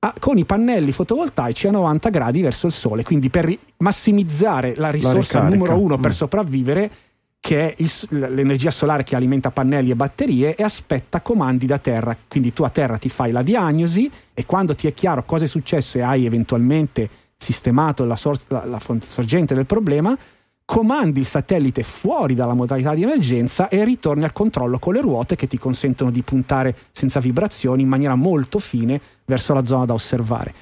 [0.00, 4.90] a, con i pannelli fotovoltaici a 90 gradi verso il sole, quindi per massimizzare la
[4.90, 6.00] risorsa la numero uno mm.
[6.00, 6.90] per sopravvivere,
[7.40, 12.16] che è il, l'energia solare che alimenta pannelli e batterie, e aspetta comandi da terra.
[12.28, 15.48] Quindi tu a terra ti fai la diagnosi e quando ti è chiaro cosa è
[15.48, 20.16] successo e hai eventualmente sistemato la, sor- la, la sorgente del problema,
[20.70, 25.34] comandi il satellite fuori dalla modalità di emergenza e ritorni al controllo con le ruote
[25.34, 29.94] che ti consentono di puntare senza vibrazioni in maniera molto fine verso la zona da
[29.94, 30.52] osservare.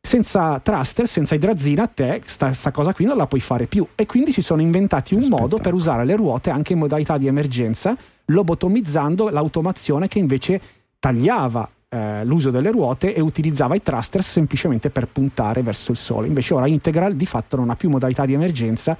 [0.00, 4.06] Senza thruster, senza idrazina, te sta, sta cosa qui non la puoi fare più e
[4.06, 5.40] quindi si sono inventati un Aspetta.
[5.40, 10.60] modo per usare le ruote anche in modalità di emergenza, lobotomizzando l'automazione che invece
[11.00, 16.28] tagliava eh, l'uso delle ruote e utilizzava i thruster semplicemente per puntare verso il sole.
[16.28, 18.96] Invece ora Integral di fatto non ha più modalità di emergenza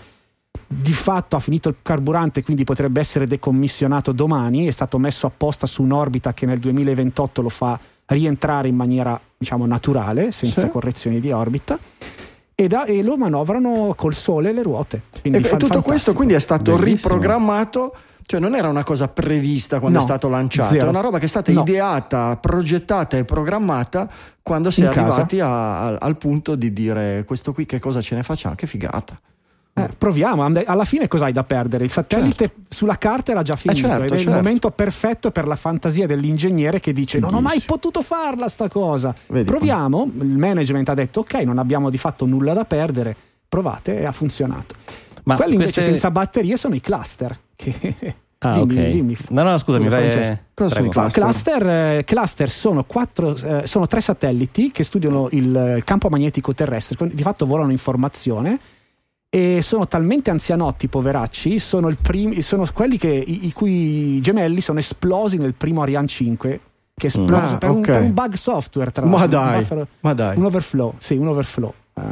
[0.67, 5.67] di fatto ha finito il carburante, quindi potrebbe essere decommissionato domani, è stato messo apposta
[5.67, 10.69] su un'orbita che nel 2028 lo fa rientrare in maniera diciamo naturale, senza sì.
[10.69, 11.79] correzioni di orbita.
[12.55, 15.03] E, da, e, lo manovrano col sole le ruote.
[15.21, 15.83] Quindi e, fa, tutto fantastico.
[15.83, 17.15] questo quindi è stato Bellissimo.
[17.15, 17.95] riprogrammato
[18.27, 20.87] cioè non era una cosa prevista quando no, è stato lanciato, zero.
[20.87, 21.61] è una roba che è stata no.
[21.61, 24.11] ideata, progettata e programmata
[24.43, 25.07] quando si In è casa.
[25.07, 28.67] arrivati a, a, al punto di dire questo qui che cosa ce ne facciamo, che
[28.67, 29.17] figata.
[29.79, 31.85] Eh, proviamo, alla fine cosa hai da perdere?
[31.85, 32.61] Il satellite certo.
[32.71, 34.31] sulla carta era già eh, finito eh certo, ed è certo.
[34.31, 38.71] il momento perfetto per la fantasia dell'ingegnere che dice non ho mai potuto farla sta
[38.71, 39.15] cosa.
[39.27, 43.15] Vedi, Proviamo, il management ha detto ok, non abbiamo di fatto nulla da perdere,
[43.47, 44.77] provate e ha funzionato.
[45.25, 45.81] Ma Quelli queste...
[45.81, 47.39] invece senza batterie sono i cluster.
[47.57, 48.15] Che...
[48.39, 48.91] Ah, dimmi, ok.
[48.91, 49.17] Dimmi.
[49.31, 50.09] No, no, scusami, vai.
[50.09, 51.23] Eh, cosa sono cluster?
[51.23, 57.09] Cluster, eh, cluster sono, quattro, eh, sono tre satelliti che studiano il campo magnetico terrestre,
[57.13, 58.59] di fatto volano informazione
[59.29, 64.79] e sono talmente anzianotti, poveracci, sono, prim- sono quelli che, i-, i, cui gemelli sono
[64.79, 66.61] esplosi nel primo Ariane 5
[66.99, 67.77] che è esploso ah, per, okay.
[67.77, 70.39] un, per, un, bug software tra ma dai, buffer, ma dai.
[70.39, 71.73] un overflow sì un overflow.
[71.93, 72.03] Uh,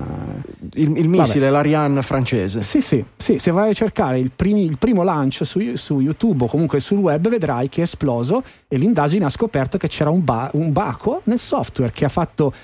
[0.76, 2.62] il, il, missile, l'Ariane francese.
[2.62, 6.44] Sì, sì, sì, se vai a cercare il, primi, il primo lancio su, su, YouTube
[6.44, 10.24] o comunque sul web vedrai che è esploso e l'indagine ha scoperto che c'era un,
[10.24, 12.54] ba- un baco nel software che ha fatto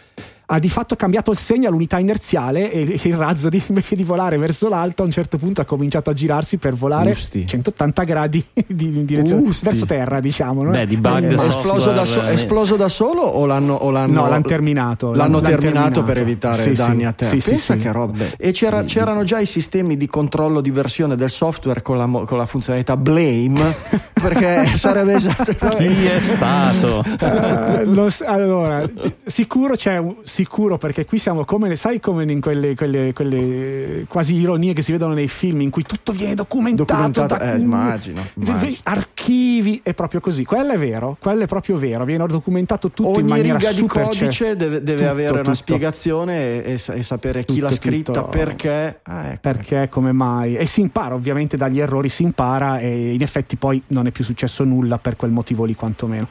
[0.52, 4.36] ha di fatto cambiato il segno all'unità inerziale e il razzo di, invece di volare
[4.36, 7.46] verso l'alto a un certo punto ha cominciato a girarsi per volare Usti.
[7.46, 9.64] 180 gradi di direzione Usti.
[9.64, 10.70] verso terra diciamo no?
[10.70, 14.28] Beh di bug eh, esploso da, so- esploso da solo o l'hanno, o l'hanno no
[14.28, 17.76] l'hanno terminato l'hanno, l'hanno terminato, terminato, per evitare sì, danni sì, a terra sì, pensa
[17.76, 18.24] che roba.
[18.36, 22.36] E c'era, c'erano già i sistemi di controllo di versione del software con la, con
[22.36, 23.74] la funzionalità blame
[24.20, 25.68] perché sarebbe esatto.
[25.76, 27.04] Chi è stato?
[27.06, 28.88] Uh, lo, allora
[29.24, 34.34] sicuro c'è un sicuro perché qui siamo come, sai, come in quelle, quelle, quelle, quasi
[34.34, 38.24] ironie che si vedono nei film in cui tutto viene documentato, documentato da, eh, immagino,
[38.34, 40.44] immagino, archivi, è proprio così.
[40.44, 43.86] Quello è vero, quello è proprio vero, viene documentato tutto Ogni in maniera riga di
[43.86, 45.40] codice deve, deve tutto, avere tutto.
[45.40, 49.38] una spiegazione e, e sapere chi tutto, l'ha scritta, perché, ah, ecco.
[49.42, 50.56] perché, come mai.
[50.56, 54.24] E si impara ovviamente dagli errori, si impara e in effetti poi non è più
[54.24, 56.28] successo nulla per quel motivo lì quantomeno.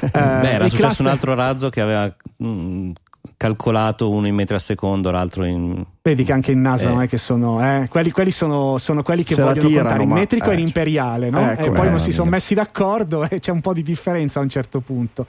[0.00, 1.06] eh, Beh, era successo cluster...
[1.06, 2.90] un altro razzo che aveva mh, mm,
[3.36, 5.84] calcolato uno in metri al secondo, l'altro in.
[6.02, 6.92] Vedi che anche in NASA eh.
[6.92, 7.62] non è che sono.
[7.62, 10.54] Eh, quelli, quelli, sono, sono, quelli che Se vogliono tirano, contare in metrico ma, e
[10.54, 11.50] in eh, imperiale, no?
[11.50, 14.42] Ecco, e poi non si sono messi d'accordo e c'è un po' di differenza a
[14.42, 15.26] un certo punto.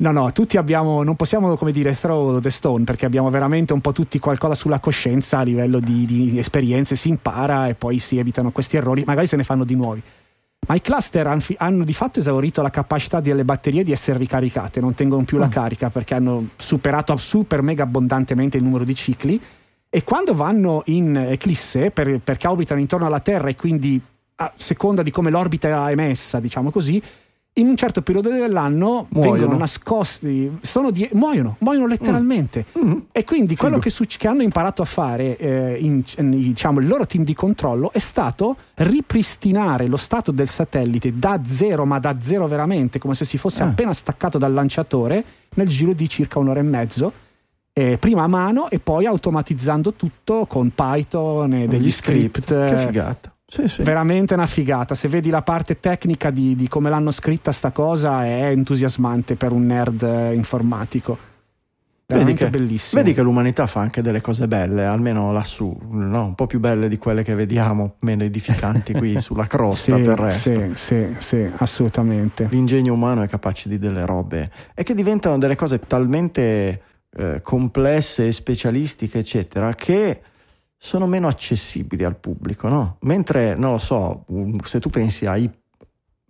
[0.00, 3.80] No, no, tutti abbiamo, non possiamo come dire throw the stone perché abbiamo veramente un
[3.80, 8.16] po' tutti qualcosa sulla coscienza a livello di, di esperienze, si impara e poi si
[8.16, 10.00] evitano questi errori, magari se ne fanno di nuovi.
[10.66, 14.80] Ma i cluster hanno, hanno di fatto esaurito la capacità delle batterie di essere ricaricate,
[14.80, 15.40] non tengono più mm.
[15.40, 19.40] la carica perché hanno superato super mega abbondantemente il numero di cicli
[19.88, 23.98] e quando vanno in eclisse per, perché orbitano intorno alla Terra e quindi
[24.40, 27.02] a seconda di come l'orbita è messa, diciamo così,
[27.58, 29.36] in un certo periodo dell'anno muoiono.
[29.36, 30.58] vengono nascosti,
[30.92, 32.66] di, muoiono, muoiono letteralmente.
[32.78, 32.88] Mm.
[32.88, 32.96] Mm.
[33.12, 36.86] E quindi quello che, su, che, hanno imparato a fare eh, in, in, diciamo, il
[36.86, 42.16] loro team di controllo è stato ripristinare lo stato del satellite da zero, ma da
[42.20, 43.66] zero veramente, come se si fosse ah.
[43.66, 47.12] appena staccato dal lanciatore, nel giro di circa un'ora e mezzo.
[47.72, 52.42] Eh, prima a mano e poi automatizzando tutto con Python e degli script.
[52.42, 52.68] script.
[52.68, 53.32] Che figata.
[53.50, 53.82] Sì, sì.
[53.82, 54.94] Veramente una figata.
[54.94, 59.52] Se vedi la parte tecnica di, di, come l'hanno scritta sta cosa, è entusiasmante per
[59.52, 61.16] un nerd eh, informatico.
[62.06, 63.02] Vedi che, bellissimo.
[63.02, 66.24] Vedi che l'umanità fa anche delle cose belle, almeno lassù, no?
[66.24, 70.70] un po' più belle di quelle che vediamo, meno edificanti qui sulla crosta sì, terrestre.
[70.74, 72.48] Sì, sì, sì, assolutamente.
[72.50, 76.82] L'ingegno umano è capace di delle robe e che diventano delle cose talmente
[77.14, 80.20] eh, complesse e specialistiche, eccetera, che
[80.78, 82.96] sono meno accessibili al pubblico, no?
[83.00, 84.24] Mentre, non lo so,
[84.62, 85.50] se tu pensi ai,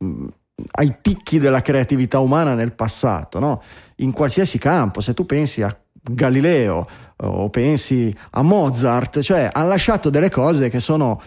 [0.02, 0.26] mm,
[0.72, 3.62] ai picchi della creatività umana nel passato, no?
[3.96, 10.08] In qualsiasi campo, se tu pensi a Galileo o pensi a Mozart, cioè hanno lasciato
[10.08, 11.20] delle cose che sono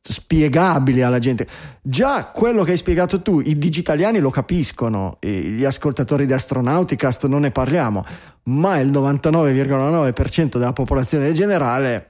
[0.00, 1.48] spiegabili alla gente.
[1.80, 7.40] Già quello che hai spiegato tu, i digitaliani lo capiscono, gli ascoltatori di Astronauticast non
[7.40, 8.04] ne parliamo,
[8.44, 12.08] ma il 99,9% della popolazione generale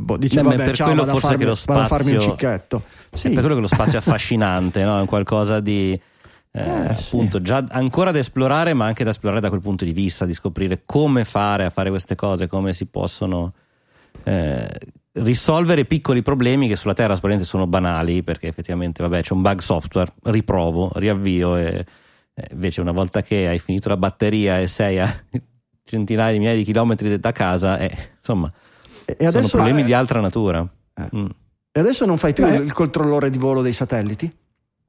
[0.00, 2.82] boh, dice, Beh, per ciao, quello forse farmi, che lo spazio, farmi un cicchetto.
[3.12, 3.28] Sì.
[3.28, 5.02] È per quello che lo spazio è affascinante, no?
[5.02, 5.98] è qualcosa di
[6.52, 7.44] eh, eh, appunto sì.
[7.44, 10.82] già ancora da esplorare, ma anche da esplorare da quel punto di vista, di scoprire
[10.84, 13.52] come fare a fare queste cose, come si possono
[14.24, 14.68] eh,
[15.12, 19.60] risolvere piccoli problemi che sulla Terra probabilmente sono banali, perché effettivamente vabbè, c'è un bug
[19.60, 21.84] software, riprovo, riavvio e
[22.34, 25.24] eh, invece una volta che hai finito la batteria e sei a
[25.84, 28.50] centinaia di migliaia di chilometri da casa, eh, insomma
[29.16, 29.86] e adesso, Sono problemi è...
[29.86, 30.66] di altra natura.
[30.94, 31.16] Eh.
[31.16, 31.26] Mm.
[31.72, 32.56] E adesso non fai più Beh.
[32.56, 34.30] il controllore di volo dei satelliti?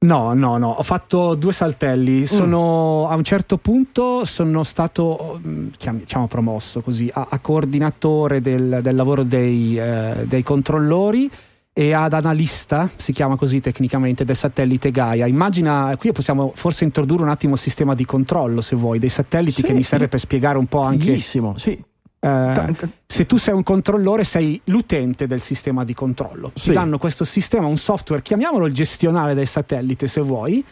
[0.02, 2.20] No, no, no, ho fatto due saltelli.
[2.20, 2.24] Mm.
[2.24, 3.12] Sono, mm.
[3.12, 8.96] A un certo punto sono stato, mm, diciamo, promosso così, a, a coordinatore del, del
[8.96, 11.30] lavoro dei, eh, dei, controllori
[11.72, 15.26] e ad analista, si chiama così tecnicamente, del satellite Gaia.
[15.26, 19.60] Immagina, qui possiamo forse introdurre un attimo il sistema di controllo, se vuoi, dei satelliti
[19.60, 21.04] sì, che mi serve per spiegare un po' anche...
[21.04, 21.80] Fighissimo, sì.
[22.24, 26.52] Eh, se tu sei un controllore, sei l'utente del sistema di controllo.
[26.54, 26.68] Sì.
[26.68, 30.64] Ti danno questo sistema, un software, chiamiamolo il gestionale del satellite se vuoi,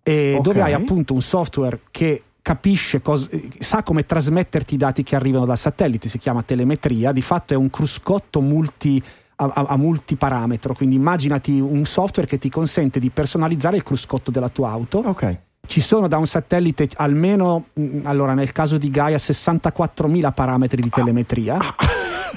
[0.00, 0.40] okay.
[0.40, 5.44] dove hai appunto un software che capisce, cosa, sa come trasmetterti i dati che arrivano
[5.44, 9.02] dal satellite, si chiama telemetria, di fatto è un cruscotto multi,
[9.36, 14.30] a, a, a multiparametro, quindi immaginati un software che ti consente di personalizzare il cruscotto
[14.30, 15.02] della tua auto.
[15.04, 20.80] Ok ci sono da un satellite almeno, mm, allora nel caso di Gaia, 64.000 parametri
[20.80, 21.56] di telemetria.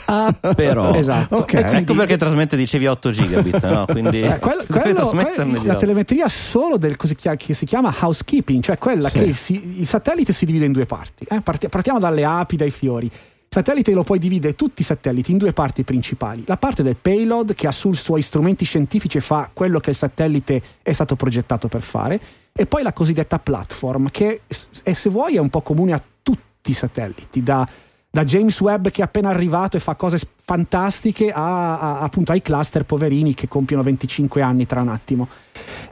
[0.05, 0.93] Ah, però.
[0.97, 1.37] Esatto.
[1.37, 1.61] Okay.
[1.61, 3.85] Quindi, ecco perché trasmette, dicevi 8 gigabit, no?
[3.91, 8.77] Quindi eh, quello, quello, quello, la telemetria solo del così che si chiama housekeeping, cioè
[8.77, 9.19] quella sì.
[9.19, 11.25] che si, il satellite si divide in due parti.
[11.29, 11.41] Eh?
[11.41, 13.11] Partiamo dalle api, dai fiori.
[13.49, 16.43] Satellite lo puoi dividere tutti i satelliti in due parti principali.
[16.45, 19.95] La parte del payload che ha sui suoi strumenti scientifici e fa quello che il
[19.95, 22.19] satellite è stato progettato per fare
[22.51, 26.73] e poi la cosiddetta platform che se vuoi è un po' comune a tutti i
[26.73, 27.67] satelliti, da,
[28.09, 32.41] da James Webb che è appena arrivato e fa cose fantastiche a, a, appunto ai
[32.41, 35.27] cluster poverini che compiono 25 anni tra un attimo.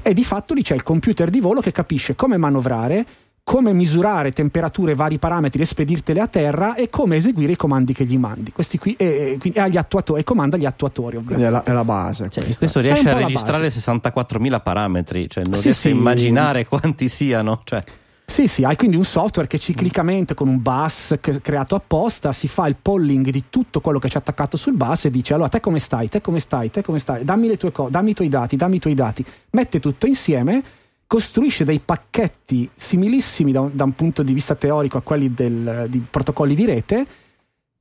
[0.02, 3.06] E di fatto lì c'è il computer di volo che capisce come manovrare,
[3.46, 7.94] come misurare temperature e vari parametri e spedirtele a terra e come eseguire i comandi
[7.94, 8.52] che gli mandi.
[8.52, 11.48] Questi qui e, e, agli attuatori, e comanda gli attuatori, ovviamente.
[11.48, 12.28] È la, è la base.
[12.28, 15.88] Cioè, questo riesce a registrare 64.000 parametri, cioè non sì, riesco sì.
[15.90, 17.62] a immaginare quanti siano.
[17.64, 17.84] Cioè.
[18.26, 22.66] Sì, sì, hai quindi un software che ciclicamente con un bus creato apposta si fa
[22.66, 25.78] il polling di tutto quello che c'è attaccato sul bus e dice allora te come
[25.78, 28.56] stai, te come stai, te come stai, dammi le tue cose, dammi i tuoi dati,
[28.56, 30.64] dammi i tuoi dati, mette tutto insieme
[31.08, 35.88] costruisce dei pacchetti similissimi da un, da un, punto di vista teorico a quelli del,
[35.90, 37.06] di protocolli di rete,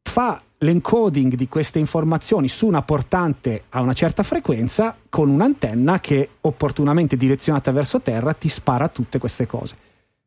[0.02, 6.30] fa l'encoding di queste informazioni su una portante a una certa frequenza con un'antenna che
[6.42, 9.76] opportunamente direzionata verso terra ti spara tutte queste cose.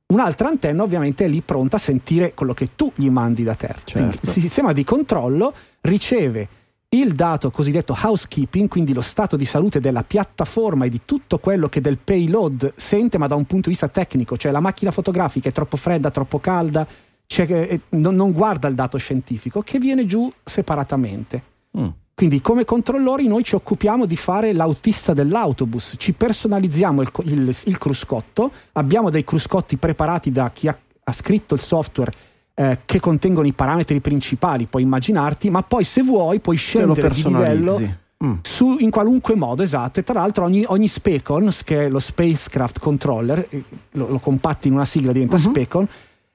[0.08, 3.80] Un'altra antenna ovviamente è lì pronta a sentire quello che tu gli mandi da terra.
[3.84, 4.20] Certo.
[4.22, 6.48] il sistema di controllo riceve
[6.90, 11.68] il dato cosiddetto housekeeping, quindi lo stato di salute della piattaforma e di tutto quello
[11.68, 15.50] che del payload sente, ma da un punto di vista tecnico, cioè la macchina fotografica
[15.50, 16.88] è troppo fredda, troppo calda,
[17.26, 21.44] cioè, non, non, guarda il dato scientifico, che viene giù separatamente.
[21.78, 21.88] Mm.
[22.14, 27.78] Quindi come controllori noi ci occupiamo di fare l'autista dell'autobus, ci personalizziamo il, il, il
[27.78, 32.14] cruscotto, abbiamo dei cruscotti preparati da chi ha, ha scritto il software
[32.60, 37.24] eh, che contengono i parametri principali, puoi immaginarti, ma poi se vuoi puoi scendere di
[37.24, 37.80] livello
[38.26, 38.34] mm.
[38.42, 40.00] su, in qualunque modo, esatto.
[40.00, 44.70] E tra l'altro ogni, ogni Specon, che è lo Spacecraft Controller, eh, lo, lo compatti
[44.70, 45.42] in una sigla diventa uh-huh.
[45.42, 45.88] Specon,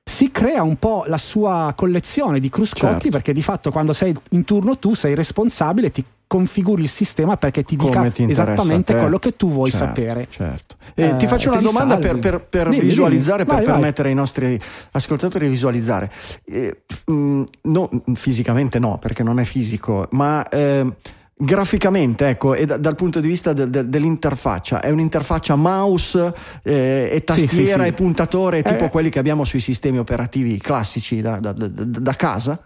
[0.05, 3.11] si crea un po' la sua collezione di cruscotti certo.
[3.11, 7.62] perché di fatto quando sei in turno tu sei responsabile, ti configuri il sistema perché
[7.62, 10.29] ti dica ti esattamente quello che tu vuoi certo, sapere.
[10.31, 10.77] Certo.
[10.95, 13.57] Eh, ti faccio una domanda per, per, per dimmi, visualizzare, dimmi.
[13.57, 14.59] Vai, per permettere ai nostri
[14.92, 16.11] ascoltatori di visualizzare.
[16.47, 20.90] Eh, mh, mm, no, fisicamente no, perché non è fisico, ma eh,
[21.35, 27.11] graficamente, ecco, e da, dal punto di vista de, de, dell'interfaccia, è un'interfaccia mouse eh,
[27.12, 27.88] e tastiera sì, sì, sì.
[27.88, 28.88] e puntatore tipo eh.
[28.88, 32.59] quelli che abbiamo sui sistemi operativi classici da, da, da casa?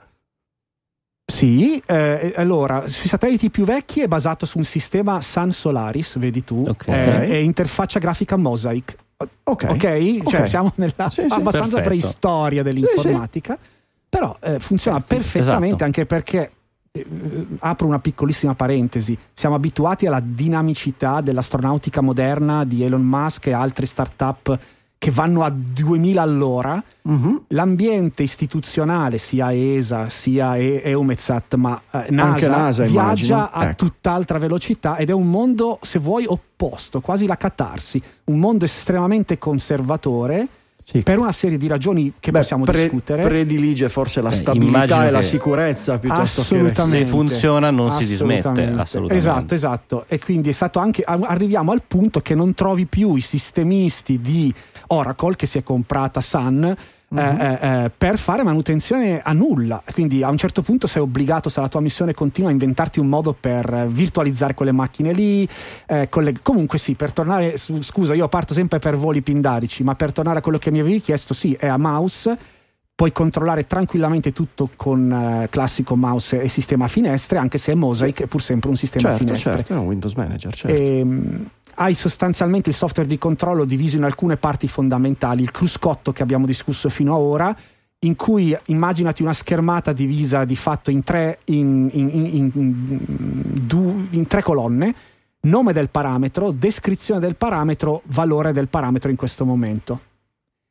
[1.29, 6.45] Sì, eh, allora, sui satelliti più vecchi è basato su un sistema Sun Solaris, vedi
[6.45, 6.95] tu, okay.
[6.95, 8.97] eh, è interfaccia grafica Mosaic.
[9.43, 10.23] Ok, okay?
[10.25, 11.89] Cioè siamo nella sì, sì, abbastanza perfetto.
[11.89, 13.69] preistoria dell'informatica, sì,
[14.09, 15.85] però eh, funziona perfettamente esatto.
[15.85, 16.53] anche perché
[16.93, 17.07] eh,
[17.59, 23.87] apro una piccolissima parentesi, siamo abituati alla dinamicità dell'astronautica moderna di Elon Musk e altre
[23.87, 24.59] start-up
[24.99, 27.45] che vanno a 2000 all'ora, uh-huh.
[27.49, 33.87] l'ambiente istituzionale, sia ESA sia e- EUMETSAT, ma eh, NASA, NASA, viaggia a ecco.
[33.87, 39.39] tutt'altra velocità ed è un mondo, se vuoi, opposto, quasi la catarsi, un mondo estremamente
[39.39, 40.49] conservatore
[40.89, 41.03] sì.
[41.03, 43.23] per una serie di ragioni che Beh, possiamo pre- discutere.
[43.25, 49.15] Predilige forse la stabilità e la sicurezza piuttosto che se funziona non si dismette assolutamente.
[49.17, 50.05] Esatto, esatto.
[50.07, 54.55] E quindi è stato anche arriviamo al punto che non trovi più i sistemisti di
[54.89, 56.77] Oracle che si è comprata Sun
[57.09, 57.21] Uh-huh.
[57.21, 59.81] Eh, eh, per fare manutenzione a nulla.
[59.93, 63.07] Quindi a un certo punto sei obbligato, se la tua missione continua, a inventarti un
[63.07, 65.49] modo per virtualizzare quelle macchine lì.
[65.87, 70.13] Eh, colleg- comunque sì, per tornare, scusa, io parto sempre per voli pindarici, ma per
[70.13, 72.37] tornare a quello che mi avevi chiesto, sì, è a mouse.
[72.97, 78.23] Puoi controllare tranquillamente tutto con uh, classico mouse e sistema finestre, anche se è Mosaic,
[78.23, 79.53] è pur sempre un sistema certo, finestre.
[79.53, 80.75] Certo, è un Windows Manager, certo.
[80.75, 86.13] E, ehm, hai sostanzialmente il software di controllo diviso in alcune parti fondamentali, il cruscotto
[86.13, 87.57] che abbiamo discusso fino ad ora,
[88.01, 94.43] in cui immaginati una schermata divisa di fatto in tre, in, in, in, in tre
[94.43, 94.95] colonne,
[95.41, 100.01] nome del parametro, descrizione del parametro, valore del parametro in questo momento.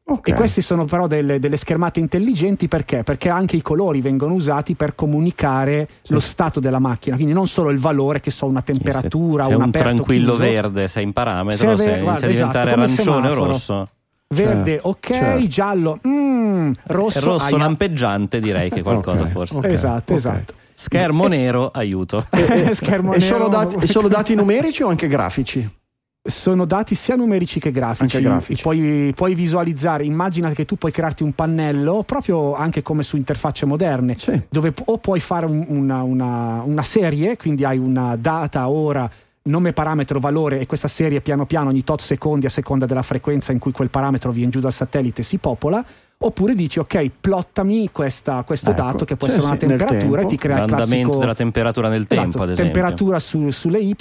[0.08, 0.36] Okay.
[0.36, 3.02] E queste sono però delle, delle, schermate intelligenti perché?
[3.02, 6.14] Perché anche i colori vengono usati per comunicare sì.
[6.14, 9.56] lo stato della macchina, quindi non solo il valore che so una temperatura, sì, se,
[9.56, 10.44] un, un tranquillo chiuso.
[10.44, 13.90] verde, sei in parametro, se, se inizia a diventare esatto, arancione o rosso.
[14.28, 15.48] Verde, certo, ok, certo.
[15.48, 17.20] giallo, mm, rosso.
[17.22, 17.58] rosso aia.
[17.58, 19.58] lampeggiante direi che qualcosa okay, forse.
[19.58, 20.54] Okay, esatto, esatto.
[20.76, 22.28] Schermo nero, aiuto.
[22.30, 23.26] E, Schermo e, nero.
[23.38, 25.68] Solo dati, solo dati numerici o anche grafici?
[26.26, 28.20] Sono dati sia numerici che grafici.
[28.20, 28.62] grafici.
[28.62, 33.66] Puoi, puoi, visualizzare, immagina che tu puoi crearti un pannello proprio anche come su interfacce
[33.66, 34.42] moderne, sì.
[34.50, 39.10] dove o puoi fare un, una, una, una, serie, quindi hai una data, ora,
[39.44, 43.52] nome, parametro, valore e questa serie piano piano ogni tot secondi a seconda della frequenza
[43.52, 45.86] in cui quel parametro viene giù dal satellite si popola
[46.18, 50.22] oppure dici ok plottami questa, questo ecco, dato che può sì, essere una sì, temperatura
[50.22, 52.74] e ti crea il classico della temperatura nel esatto, tempo ad esempio.
[52.74, 53.96] temperatura su, sulle y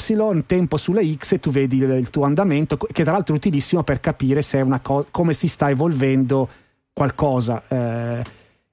[0.47, 3.83] tempo sulle x e tu vedi il, il, tuo andamento che tra l'altro è utilissimo
[3.83, 6.49] per capire se è una co- come si sta evolvendo
[6.93, 8.23] qualcosa eh,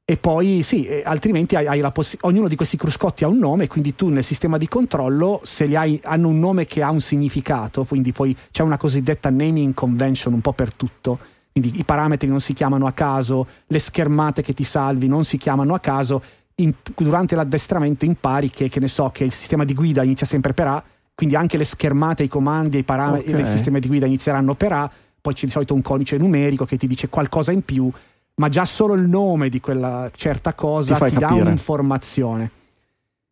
[0.04, 3.68] e poi sì, altrimenti hai, hai la possi- ognuno di questi cruscotti ha un nome,
[3.68, 7.00] quindi tu nel sistema di controllo, se li hai, hanno un nome che ha un
[7.00, 11.18] significato, quindi poi c'è una cosiddetta naming convention un po' per tutto
[11.52, 15.38] quindi i parametri non si chiamano a caso, le schermate che ti salvi non si
[15.38, 16.24] chiamano a caso.
[16.56, 20.54] In, durante l'addestramento impari che, che, ne so, che il sistema di guida inizia sempre
[20.54, 20.84] per A,
[21.14, 23.42] quindi anche le schermate, i comandi e i parametri okay.
[23.42, 26.78] del sistema di guida inizieranno per A, poi c'è di solito un codice numerico che
[26.78, 27.92] ti dice qualcosa in più,
[28.36, 32.52] ma già solo il nome di quella certa cosa ti, ti dà un'informazione.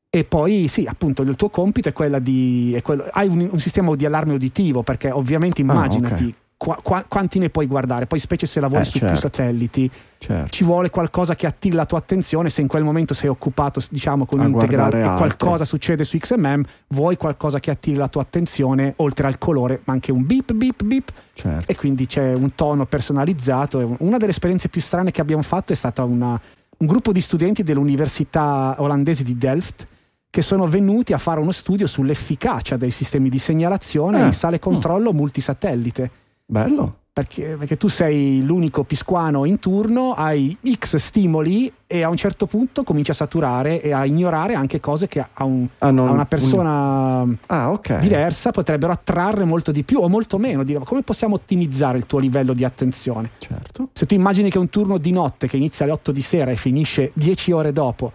[0.10, 2.74] E poi sì, appunto, il tuo compito è quello di.
[2.76, 6.24] È quello, hai un, un, sistema di allarme uditivo, perché ovviamente immaginati.
[6.24, 8.06] Ah, okay Qua, qua, quanti ne puoi guardare?
[8.06, 9.14] Poi, specie se lavori eh, su certo.
[9.14, 10.50] più satelliti, certo.
[10.50, 12.50] ci vuole qualcosa che attiri la tua attenzione.
[12.50, 16.62] Se in quel momento sei occupato, diciamo, con un integrale e qualcosa succede su XMM,
[16.88, 20.84] vuoi qualcosa che attiri la tua attenzione, oltre al colore, ma anche un beep, beep,
[20.84, 21.14] beep.
[21.34, 21.72] Certo.
[21.72, 23.96] E quindi c'è un tono personalizzato.
[24.00, 26.38] Una delle esperienze più strane che abbiamo fatto è stata una,
[26.80, 29.88] un gruppo di studenti dell'università olandese di Delft
[30.30, 34.26] che sono venuti a fare uno studio sull'efficacia dei sistemi di segnalazione eh.
[34.26, 35.16] in sale controllo mm.
[35.16, 36.12] multisatellite.
[36.50, 36.96] Bello.
[37.14, 42.46] Perché, perché, tu sei l'unico pisquano in turno, hai X stimoli e a un certo
[42.46, 46.12] punto cominci a saturare e a ignorare anche cose che a, un, ah, non, a
[46.12, 47.36] una persona un...
[47.48, 48.00] ah, okay.
[48.00, 50.64] diversa potrebbero attrarre molto di più o molto meno.
[50.86, 53.32] Come possiamo ottimizzare il tuo livello di attenzione?
[53.38, 53.90] Certo.
[53.92, 56.56] Se tu immagini che un turno di notte che inizia alle 8 di sera e
[56.56, 58.12] finisce 10 ore dopo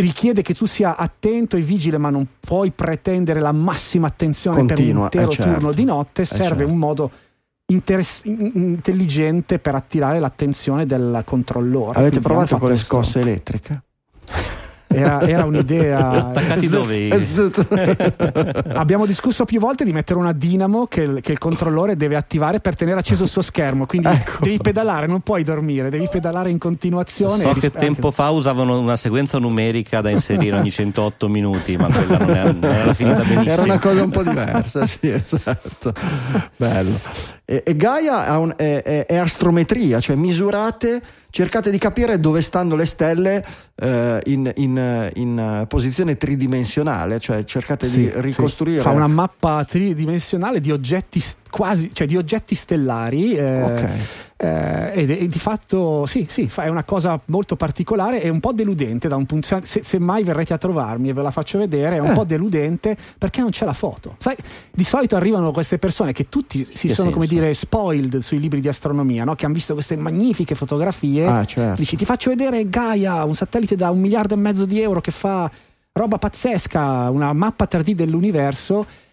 [0.00, 4.84] richiede che tu sia attento e vigile, ma non puoi pretendere la massima attenzione Continua,
[4.84, 6.72] per un intero eh certo, turno di notte, eh serve certo.
[6.72, 7.10] un modo
[7.66, 11.98] interess- intelligente per attirare l'attenzione del controllore.
[11.98, 13.82] Avete provato con le scosse elettriche?
[14.96, 16.10] Era, era un'idea.
[16.30, 17.08] Attaccati dove?
[18.74, 22.60] Abbiamo discusso più volte di mettere una dinamo che il, che il, controllore deve attivare
[22.60, 23.86] per tenere acceso il suo schermo.
[23.86, 24.38] Quindi ecco.
[24.40, 27.42] devi pedalare, non puoi dormire, devi pedalare in continuazione.
[27.42, 32.18] So che tempo fa usavano una sequenza numerica da inserire ogni 108 minuti, ma quella
[32.18, 33.52] non, è, non era finita benissimo.
[33.52, 35.92] Era una cosa un po' diversa, sì, esatto.
[36.56, 37.35] Bello.
[37.48, 42.74] E, e Gaia un, è, è, è astrometria, cioè misurate cercate di capire dove stanno
[42.76, 43.44] le stelle
[43.74, 48.78] eh, in, in, in, posizione tridimensionale, cioè cercate sì, di ricostruire.
[48.78, 48.84] Sì.
[48.84, 51.22] Fa una mappa tridimensionale di oggetti
[51.56, 53.34] quasi, cioè di oggetti stellari.
[53.34, 54.00] Eh, okay.
[54.36, 58.52] eh, ed e di fatto sì, sì, è una cosa molto particolare e un po'
[58.52, 61.96] deludente da un punto se, se mai verrete a trovarmi e ve la faccio vedere,
[61.96, 62.14] è un eh.
[62.14, 64.16] po' deludente perché non c'è la foto.
[64.18, 64.36] Sai,
[64.70, 67.10] di solito arrivano queste persone che tutti si che sono, senso?
[67.12, 69.34] come dire, spoiled sui libri di astronomia, no?
[69.34, 71.26] che hanno visto queste magnifiche fotografie.
[71.26, 71.80] Ah, certo.
[71.80, 75.10] Dici, ti faccio vedere Gaia, un satellite da un miliardo e mezzo di euro che
[75.10, 75.50] fa
[75.92, 79.04] roba pazzesca, una mappa 3D dell'universo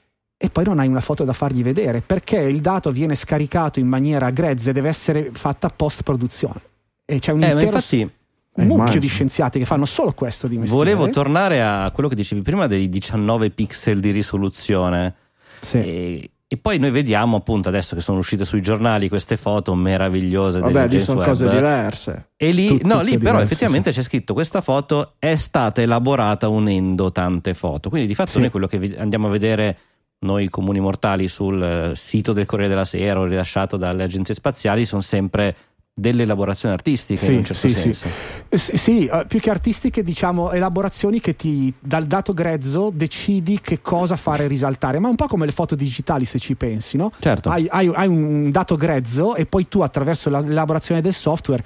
[0.44, 3.88] e poi non hai una foto da fargli vedere perché il dato viene scaricato in
[3.88, 6.60] maniera grezza e deve essere fatta post produzione.
[7.06, 8.12] E c'è un eh, intero infatti,
[8.56, 10.84] un mucchio di scienziati che fanno solo questo di mestiere.
[10.84, 15.16] Volevo tornare a quello che dicevi prima dei 19 pixel di risoluzione.
[15.62, 15.78] Sì.
[15.78, 20.60] E, e poi noi vediamo appunto adesso che sono uscite sui giornali queste foto meravigliose
[20.60, 21.30] Vabbè, lì sono web.
[21.30, 22.32] cose diverse.
[22.36, 24.00] E lì, Tut, no, lì però diverse, effettivamente sì.
[24.00, 27.88] c'è scritto questa foto è stata elaborata unendo tante foto.
[27.88, 28.39] Quindi di fatto sì.
[28.39, 29.78] noi quello che andiamo a vedere
[30.24, 34.86] noi comuni mortali sul eh, sito del Corriere della Sera o rilasciato dalle agenzie spaziali
[34.86, 35.55] sono sempre
[35.95, 38.07] delle elaborazioni artistiche sì, in un certo sì, senso.
[38.49, 38.57] Sì.
[38.57, 43.80] sì, sì uh, più che artistiche diciamo elaborazioni che ti dal dato grezzo decidi che
[43.80, 47.11] cosa fare risaltare, ma un po' come le foto digitali se ci pensi, no?
[47.19, 47.49] Certo.
[47.49, 51.63] Hai, hai, hai un dato grezzo e poi tu attraverso l'elaborazione del software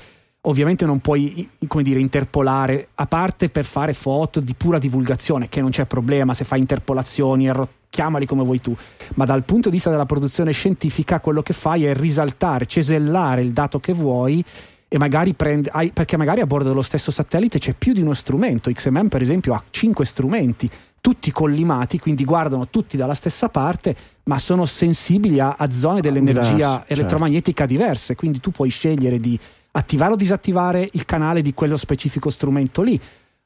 [0.47, 5.61] ovviamente non puoi come dire, interpolare, a parte per fare foto di pura divulgazione, che
[5.61, 8.75] non c'è problema se fai interpolazioni, erro- chiamali come vuoi tu,
[9.15, 13.51] ma dal punto di vista della produzione scientifica quello che fai è risaltare, cesellare il
[13.51, 14.43] dato che vuoi
[14.89, 18.71] e magari prende, perché magari a bordo dello stesso satellite c'è più di uno strumento,
[18.71, 20.69] XMM per esempio ha cinque strumenti,
[21.01, 26.51] tutti collimati, quindi guardano tutti dalla stessa parte, ma sono sensibili a, a zone dell'energia
[26.51, 27.73] Diverso, elettromagnetica certo.
[27.73, 29.37] diverse, quindi tu puoi scegliere di
[29.71, 32.99] attivare o disattivare il canale di quello specifico strumento lì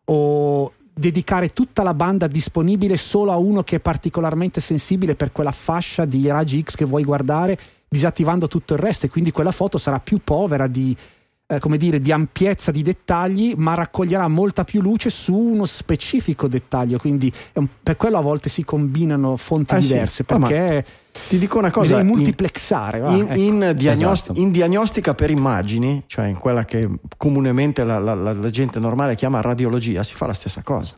[0.06, 5.52] o dedicare tutta la banda disponibile solo a uno che è particolarmente sensibile per quella
[5.52, 7.58] fascia di raggi X che vuoi guardare
[7.88, 10.96] disattivando tutto il resto e quindi quella foto sarà più povera di
[11.52, 16.48] eh, come dire, di ampiezza di dettagli, ma raccoglierà molta più luce su uno specifico
[16.48, 16.98] dettaglio.
[16.98, 20.24] Quindi un, per quello a volte si combinano fonti eh diverse.
[20.24, 20.24] Sì.
[20.24, 20.86] Perché
[21.28, 23.00] ti dico una cosa: devi multiplexare.
[23.00, 23.38] In, va, in, ecco.
[23.38, 24.40] in, diagnost- esatto.
[24.40, 26.88] in, diagnostica per immagini, cioè in quella che
[27.18, 30.96] comunemente la, la, la, la, gente normale chiama radiologia, si fa la stessa cosa.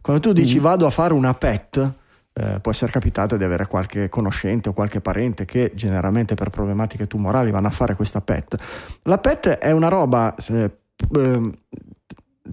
[0.00, 0.62] Quando tu dici mm.
[0.62, 1.94] vado a fare una PET
[2.38, 7.06] eh, può essere capitato di avere qualche conoscente o qualche parente che generalmente per problematiche
[7.06, 8.56] tumorali vanno a fare questa PET.
[9.04, 10.70] La PET è una roba, eh,
[11.16, 11.50] eh,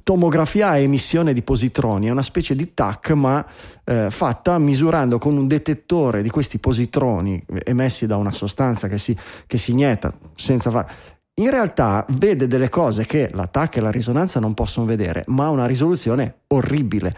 [0.02, 3.46] tomografia a emissione di positroni, è una specie di TAC ma
[3.84, 9.16] eh, fatta misurando con un detettore di questi positroni emessi da una sostanza che si,
[9.46, 10.92] che si inietta senza fare
[11.36, 15.46] in realtà vede delle cose che la TAC e la risonanza non possono vedere, ma
[15.46, 17.16] ha una risoluzione orribile.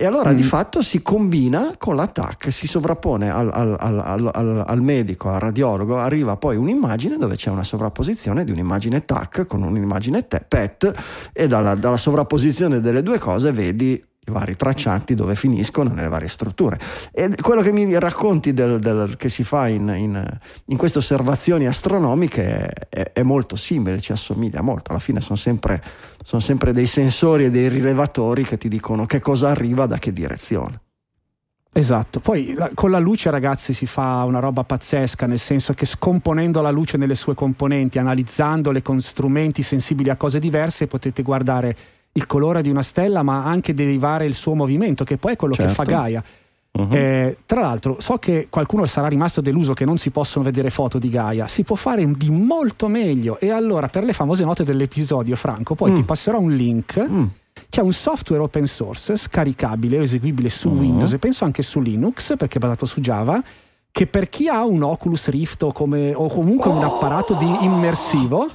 [0.00, 0.36] E allora mm.
[0.36, 5.98] di fatto si combina con l'attacco, si sovrappone al, al, al, al, medico, al radiologo,
[5.98, 10.94] arriva poi un'immagine dove c'è una sovrapposizione di un'immagine TAC con un'immagine PET
[11.32, 16.28] e dalla, dalla sovrapposizione delle due cose vedi i vari traccianti dove finiscono nelle varie
[16.28, 16.78] strutture.
[17.12, 21.66] E quello che mi racconti del, del, che si fa in, in, in, queste osservazioni
[21.66, 24.90] astronomiche è, è, molto simile, ci assomiglia molto.
[24.90, 25.82] Alla fine sono sempre,
[26.22, 30.12] sono sempre dei sensori e dei rilevatori che ti dicono che cosa arriva da che
[30.12, 30.80] direzione.
[31.70, 35.86] Esatto, poi la, con la luce ragazzi si fa una roba pazzesca, nel senso che
[35.86, 41.76] scomponendo la luce nelle sue componenti, analizzandole con strumenti sensibili a cose diverse, potete guardare
[42.18, 45.54] il colore di una stella, ma anche derivare il suo movimento, che poi è quello
[45.54, 45.70] certo.
[45.70, 46.00] che fa certo.
[46.00, 46.24] Gaia.
[46.70, 46.88] Uh-huh.
[46.94, 50.98] Eh, tra l'altro, so che qualcuno sarà rimasto deluso che non si possono vedere foto
[50.98, 51.48] di Gaia.
[51.48, 53.38] Si può fare di molto meglio.
[53.40, 55.94] E allora, per le famose note dell'episodio, Franco, poi mm.
[55.94, 57.08] ti passerò un link.
[57.08, 57.24] Mm.
[57.68, 60.78] C'è un software open source scaricabile, eseguibile su uh-huh.
[60.78, 63.42] Windows e penso anche su Linux, perché è basato su Java,
[63.90, 66.76] che per chi ha un Oculus Rift o, come, o comunque oh.
[66.76, 68.48] un apparato di immersivo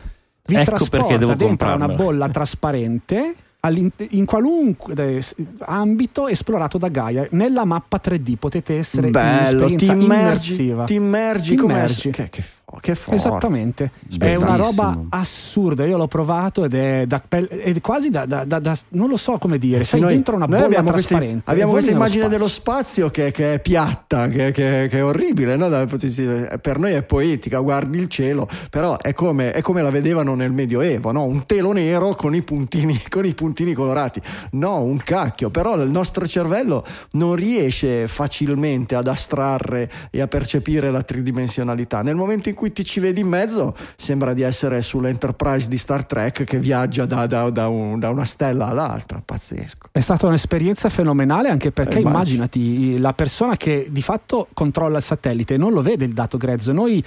[0.45, 1.85] vi ecco trasporta dentro comprarlo.
[1.85, 3.35] una bolla trasparente
[3.69, 5.23] in qualunque
[5.59, 10.55] ambito esplorato da Gaia nella mappa 3D potete essere Bello, in ti immergi,
[10.85, 12.09] ti immergi, ti immergi.
[12.09, 13.15] Che, che Oh, che forte.
[13.15, 15.85] Esattamente, è una roba assurda.
[15.85, 19.57] Io l'ho provato ed è, da, è quasi da, da, da, non lo so come
[19.57, 19.83] dire.
[19.83, 21.33] Sei noi, dentro una bolla abbiamo trasparente.
[21.33, 22.37] Questi, abbiamo questa immagine spazio.
[22.37, 25.55] dello spazio che, che, è piatta, che, che, che è orribile.
[25.55, 25.67] No?
[25.69, 30.51] Per noi è poetica, guardi il cielo, però è come, è come la vedevano nel
[30.51, 31.23] Medioevo: no?
[31.25, 34.21] un telo nero con i, puntini, con i puntini colorati.
[34.51, 35.49] No, un cacchio.
[35.49, 42.01] Però il nostro cervello non riesce facilmente ad astrarre e a percepire la tridimensionalità.
[42.01, 45.77] Nel momento in cui cui ti ci vedi in mezzo sembra di essere sull'Enterprise di
[45.77, 49.89] Star Trek che viaggia da, da, da, un, da una stella all'altra, pazzesco.
[49.91, 55.03] È stata un'esperienza fenomenale anche perché eh, immaginati la persona che di fatto controlla il
[55.03, 57.03] satellite non lo vede il dato grezzo, noi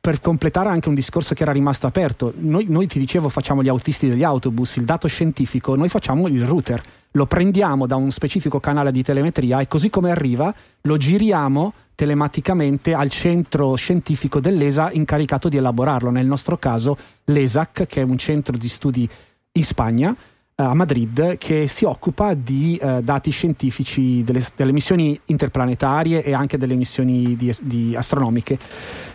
[0.00, 3.68] per completare anche un discorso che era rimasto aperto, noi, noi, ti dicevo facciamo gli
[3.68, 8.58] autisti degli autobus, il dato scientifico, noi facciamo il router, lo prendiamo da un specifico
[8.58, 15.48] canale di telemetria e così come arriva lo giriamo telematicamente al centro scientifico dell'ESA incaricato
[15.48, 19.08] di elaborarlo, nel nostro caso l'ESAC, che è un centro di studi
[19.50, 25.20] in Spagna, eh, a Madrid, che si occupa di uh, dati scientifici delle, delle, missioni
[25.24, 28.56] interplanetarie e anche delle missioni di, di astronomiche.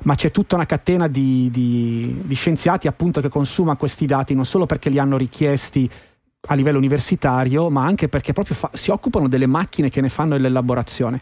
[0.01, 4.43] Ma c'è tutta una catena di, di, di scienziati appunto che consuma questi dati non
[4.43, 5.89] solo perché li hanno richiesti
[6.47, 10.35] a livello universitario, ma anche perché proprio fa- si occupano delle macchine che ne fanno
[10.35, 11.21] l'elaborazione.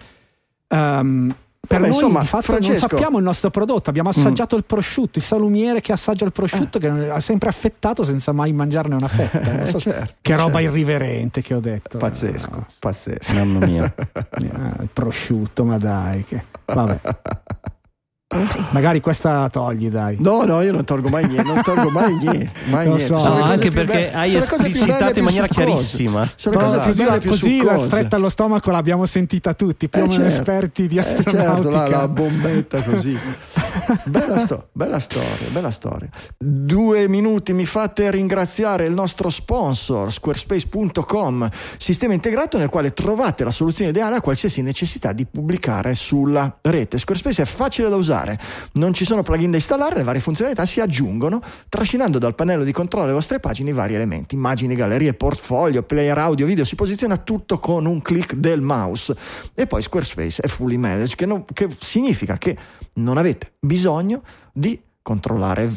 [0.70, 1.32] Um,
[1.68, 2.80] per Vabbè, noi insomma, di fatto Francesco...
[2.80, 4.20] non sappiamo il nostro prodotto, abbiamo mm.
[4.20, 4.59] assaggiato mm.
[4.59, 6.82] il prosciutto, il salumiere che assaggia il prosciutto eh.
[6.82, 9.59] che ha sempre affettato senza mai mangiarne una fetta.
[9.72, 10.76] So certo, che roba certo.
[10.76, 11.97] irriverente che ho detto.
[11.97, 13.32] Pazzesco, no, pazzesco.
[13.34, 13.93] Mamma mia.
[14.41, 16.26] il prosciutto, ma dai.
[16.26, 16.45] Che...
[16.66, 16.99] Vabbè.
[18.71, 20.15] Magari questa togli, dai.
[20.19, 21.43] No, no, io non tolgo mai niente.
[21.43, 22.49] Non tolgo mai niente.
[22.69, 23.05] Mai niente.
[23.05, 23.27] So.
[23.27, 26.29] No, anche perché be- hai esplicitato in maniera chiarissima.
[26.36, 27.75] Sono cose più belle più Così succose.
[27.75, 30.38] la stretta allo stomaco l'abbiamo sentita tutti, più eh, o meno certo.
[30.39, 31.57] esperti di astronautica.
[31.57, 33.17] Eh, certo, la, la bombetta così.
[34.05, 36.09] bella, sto- bella storia, bella storia.
[36.38, 43.51] Due minuti mi fate ringraziare il nostro sponsor, squarespace.com, sistema integrato nel quale trovate la
[43.51, 46.97] soluzione ideale a qualsiasi necessità di pubblicare sulla rete.
[46.97, 48.39] Squarespace è facile da usare usare.
[48.74, 52.72] Non ci sono plugin da installare, le varie funzionalità si aggiungono trascinando dal pannello di
[52.72, 57.17] controllo delle vostre pagine i vari elementi, immagini, gallerie, portfolio, player audio, video, si posiziona
[57.17, 59.15] tutto con un clic del mouse.
[59.53, 62.55] E poi Squarespace è fully managed, che, non, che significa che
[62.93, 64.22] non avete bisogno
[64.53, 65.72] di controllare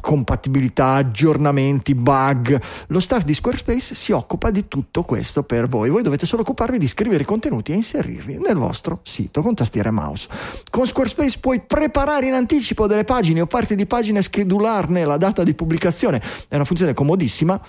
[0.00, 2.60] compatibilità, aggiornamenti, bug.
[2.88, 5.90] Lo staff di Squarespace si occupa di tutto questo per voi.
[5.90, 9.88] Voi dovete solo occuparvi di scrivere i contenuti e inserirli nel vostro sito con tastiera
[9.88, 10.28] e mouse.
[10.70, 15.16] Con Squarespace puoi preparare in anticipo delle pagine o parti di pagine e schedularne la
[15.16, 16.20] data di pubblicazione.
[16.48, 17.60] È una funzione comodissima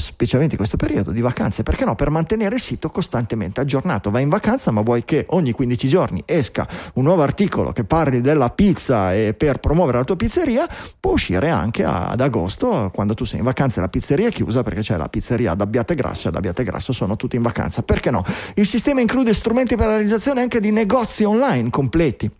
[0.00, 1.94] specialmente in questo periodo di vacanze, perché no?
[1.94, 4.10] Per mantenere il sito costantemente aggiornato.
[4.10, 8.20] Vai in vacanza, ma vuoi che ogni 15 giorni esca un nuovo articolo che parli
[8.20, 10.66] della pizza e per promuovere la tua pizzeria,
[10.98, 14.62] può uscire anche ad agosto, quando tu sei in vacanza e la pizzeria è chiusa,
[14.62, 17.82] perché c'è la pizzeria ad Abbiategrasso e ad Abbiategrasso sono tutti in vacanza.
[17.82, 18.24] Perché no?
[18.54, 22.30] Il sistema include strumenti per la realizzazione anche di negozi online completi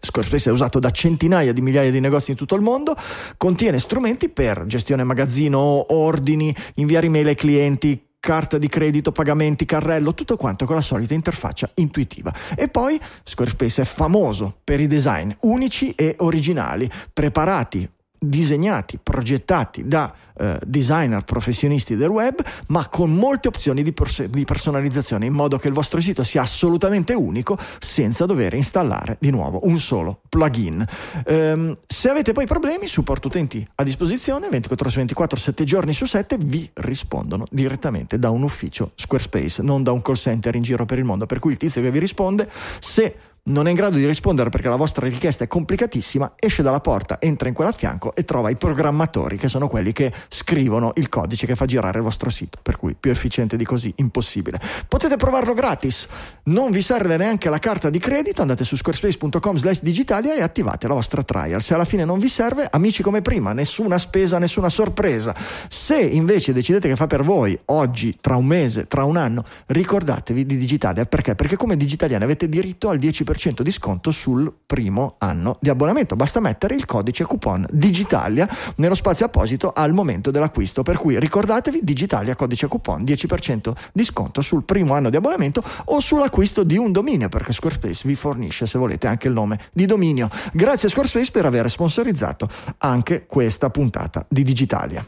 [0.00, 2.96] Squarespace è usato da centinaia di migliaia di negozi in tutto il mondo,
[3.36, 10.12] contiene strumenti per gestione magazzino, ordini, inviare email ai clienti, carta di credito, pagamenti, carrello,
[10.12, 12.34] tutto quanto con la solita interfaccia intuitiva.
[12.56, 20.12] E poi Squarespace è famoso per i design unici e originali, preparati disegnati, progettati da
[20.38, 25.58] eh, designer professionisti del web, ma con molte opzioni di, pers- di, personalizzazione, in modo
[25.58, 30.84] che il vostro sito sia assolutamente unico senza dover installare di nuovo un solo plugin.
[31.24, 35.92] Ehm, se avete poi problemi, supporto utenti a disposizione, 24 ore su 24, 7 giorni
[35.92, 40.62] su 7, vi rispondono direttamente da un ufficio Squarespace, non da un call center in
[40.62, 42.48] giro per il mondo, per cui il tizio che vi risponde,
[42.78, 43.16] se
[43.46, 47.20] non è in grado di rispondere perché la vostra richiesta è complicatissima, esce dalla porta,
[47.20, 51.08] entra in quella a fianco e trova i programmatori che sono quelli che scrivono il
[51.08, 52.58] codice che fa girare il vostro sito.
[52.60, 54.60] Per cui più efficiente di così, impossibile.
[54.88, 56.08] Potete provarlo gratis,
[56.44, 60.88] non vi serve neanche la carta di credito, andate su squarespace.com slash digitalia e attivate
[60.88, 61.62] la vostra trial.
[61.62, 65.34] Se alla fine non vi serve, amici come prima, nessuna spesa, nessuna sorpresa.
[65.68, 70.44] Se invece decidete che fa per voi oggi, tra un mese, tra un anno, ricordatevi
[70.44, 71.04] di Digitalia.
[71.06, 71.36] Perché?
[71.36, 76.16] Perché come digitaliani avete diritto al 10% di sconto sul primo anno di abbonamento.
[76.16, 80.82] Basta mettere il codice coupon Digitalia nello spazio apposito al momento dell'acquisto.
[80.82, 86.00] Per cui ricordatevi Digitalia codice coupon 10% di sconto sul primo anno di abbonamento o
[86.00, 90.30] sull'acquisto di un dominio perché Squarespace vi fornisce se volete anche il nome di dominio.
[90.52, 95.06] Grazie Squarespace per aver sponsorizzato anche questa puntata di Digitalia.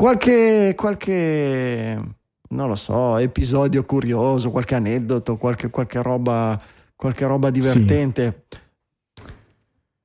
[0.00, 2.00] Qualche, qualche,
[2.48, 6.58] non lo so, episodio curioso, qualche aneddoto, qualche, qualche, roba,
[6.96, 8.44] qualche roba divertente.
[8.48, 8.58] Sì.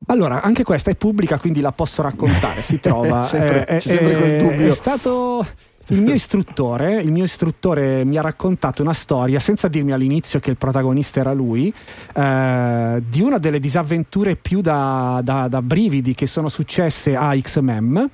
[0.07, 2.61] Allora, anche questa è pubblica, quindi la posso raccontare.
[2.61, 3.21] Si trova.
[3.23, 5.47] sempre, eh, sempre eh, è stato
[5.87, 10.49] il mio istruttore, il mio istruttore mi ha raccontato una storia, senza dirmi all'inizio che
[10.49, 11.73] il protagonista era lui,
[12.13, 18.09] eh, di una delle disavventure più da, da, da brividi che sono successe a XMM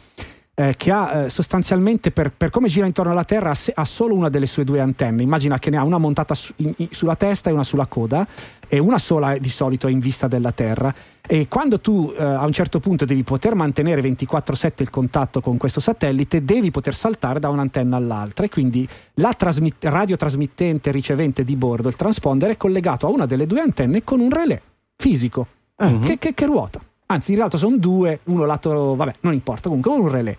[0.61, 4.29] eh, che ha eh, sostanzialmente per, per, come gira intorno alla Terra ha, solo una
[4.29, 5.23] delle sue due antenne.
[5.23, 8.27] Immagina che ne ha una montata su, in, in, sulla testa e una sulla coda
[8.67, 10.93] e una sola di solito è in vista della Terra.
[11.27, 15.57] E quando tu eh, a un certo punto devi poter mantenere 24/7 il contatto con
[15.57, 21.55] questo satellite, devi poter saltare da un'antenna all'altra e quindi la trasmit- radiotrasmittente ricevente di
[21.55, 24.61] bordo, il transponder, è collegato a una delle due antenne con un relè
[24.95, 25.47] fisico
[25.77, 26.01] uh-huh.
[26.01, 26.79] che, che, che ruota
[27.11, 30.37] anzi in realtà sono due, uno lato, vabbè, non importa, comunque un relè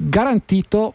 [0.00, 0.94] garantito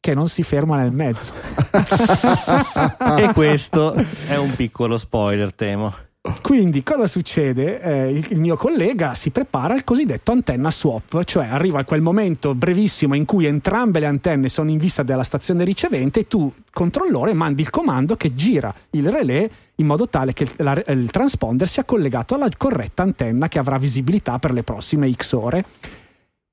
[0.00, 1.32] che non si ferma nel mezzo.
[3.16, 3.94] e questo
[4.26, 5.94] è un piccolo spoiler, temo.
[6.40, 7.80] Quindi cosa succede?
[7.80, 12.54] Eh, il, il, mio collega si prepara al cosiddetto antenna swap, cioè arriva quel momento
[12.54, 17.34] brevissimo in cui entrambe le antenne sono in vista della stazione ricevente e tu, controllore,
[17.34, 21.84] mandi il comando che gira il relè in modo tale che la, il transponder sia
[21.84, 25.64] collegato alla corretta antenna che avrà visibilità per le prossime X ore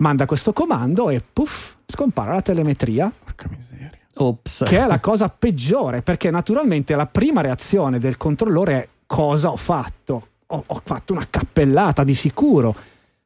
[0.01, 3.11] manda questo comando e puff, scompare la telemetria.
[3.23, 3.91] Porca miseria.
[4.15, 4.63] Ops.
[4.67, 9.57] Che è la cosa peggiore, perché naturalmente la prima reazione del controllore è cosa ho
[9.57, 10.27] fatto?
[10.47, 12.75] Ho, ho fatto una cappellata di sicuro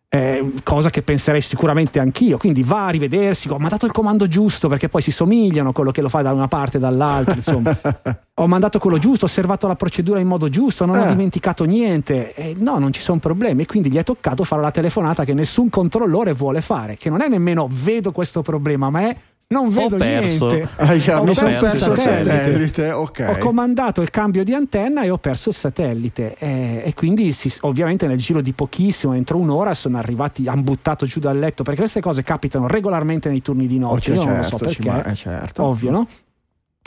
[0.10, 2.38] eh, cosa che penserei sicuramente anch'io.
[2.38, 6.02] Quindi va a rivedersi, ho mandato il comando giusto perché poi si somigliano quello che
[6.02, 7.36] lo fa da una parte e dall'altra.
[7.36, 7.76] Insomma,
[8.36, 11.02] ho mandato quello giusto, ho osservato la procedura in modo giusto, non eh.
[11.02, 12.34] ho dimenticato niente.
[12.34, 13.66] Eh, no, non ci sono problemi.
[13.66, 17.28] Quindi gli è toccato fare la telefonata che nessun controllore vuole fare, che non è
[17.28, 19.16] nemmeno vedo questo problema, ma è
[19.48, 20.48] non vedo ho perso.
[20.48, 20.70] niente.
[20.78, 22.32] Ah, yeah, ho mi perso, perso il satellite.
[22.32, 22.92] satellite.
[22.92, 23.30] Okay.
[23.30, 26.36] Ho comandato il cambio di antenna e ho perso il satellite.
[26.38, 31.06] E, e quindi, si, ovviamente, nel giro di pochissimo, entro un'ora, sono arrivati, hanno buttato
[31.06, 31.64] giù dal letto.
[31.64, 34.12] Perché queste cose capitano regolarmente nei turni di notte.
[34.12, 34.90] Oh, Io certo, non lo so perché.
[34.90, 35.64] Ma, eh, certo.
[35.64, 36.08] Ovvio, no?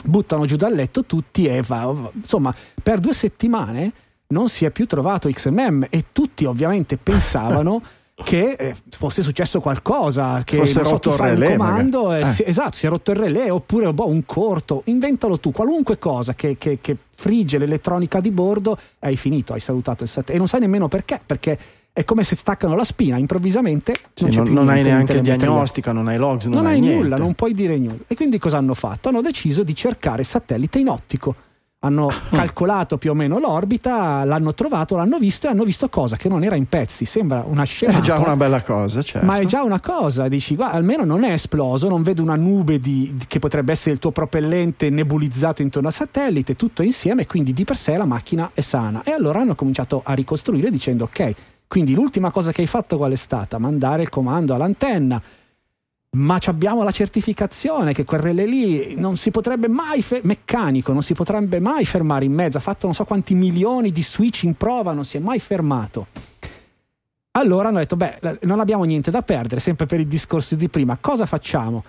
[0.03, 1.93] Buttano giù dal letto tutti e va.
[2.13, 2.53] Insomma,
[2.83, 3.91] per due settimane
[4.27, 7.81] non si è più trovato XMM e tutti ovviamente pensavano.
[8.23, 11.51] che eh, fosse successo qualcosa, che fosse so, rotto il relè.
[11.51, 15.51] comando, eh, si, esatto, si è rotto il relè oppure boh, un corto, inventalo tu,
[15.51, 20.33] qualunque cosa che, che, che frigge l'elettronica di bordo, hai finito, hai salutato il satellite
[20.33, 21.57] e non sai nemmeno perché, perché
[21.91, 23.95] è come se staccano la spina improvvisamente.
[24.13, 27.17] Sì, non, non, non hai neanche diagnostica, non hai logs, non, non hai, hai nulla,
[27.17, 28.03] non puoi dire nulla.
[28.07, 29.09] E quindi cosa hanno fatto?
[29.09, 31.35] Hanno deciso di cercare satellite in ottico
[31.81, 36.27] hanno calcolato più o meno l'orbita, l'hanno trovato, l'hanno visto e hanno visto cosa che
[36.27, 37.05] non era in pezzi.
[37.05, 37.99] Sembra una scena.
[37.99, 39.25] È già una bella cosa, certo.
[39.25, 40.27] Ma è già una cosa.
[40.27, 43.91] Dici, guarda, almeno non è esploso, non vedo una nube di, di, che potrebbe essere
[43.91, 48.51] il tuo propellente nebulizzato intorno al satellite, tutto insieme, quindi di per sé la macchina
[48.53, 49.03] è sana.
[49.03, 51.33] E allora hanno cominciato a ricostruire dicendo, ok,
[51.67, 53.57] quindi l'ultima cosa che hai fatto qual è stata?
[53.59, 55.21] Mandare il comando all'antenna
[56.11, 61.03] ma abbiamo la certificazione che quel relè lì non si potrebbe mai fe- meccanico, non
[61.03, 64.55] si potrebbe mai fermare in mezzo, ha fatto non so quanti milioni di switch in
[64.55, 66.07] prova, non si è mai fermato.
[67.31, 70.97] Allora hanno detto, beh, non abbiamo niente da perdere, sempre per il discorso di prima,
[70.99, 71.83] cosa facciamo?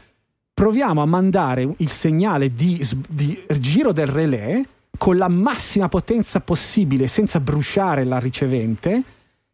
[0.53, 4.63] Proviamo a mandare il segnale di, di giro del relè
[4.99, 9.03] con la massima potenza possibile senza bruciare la ricevente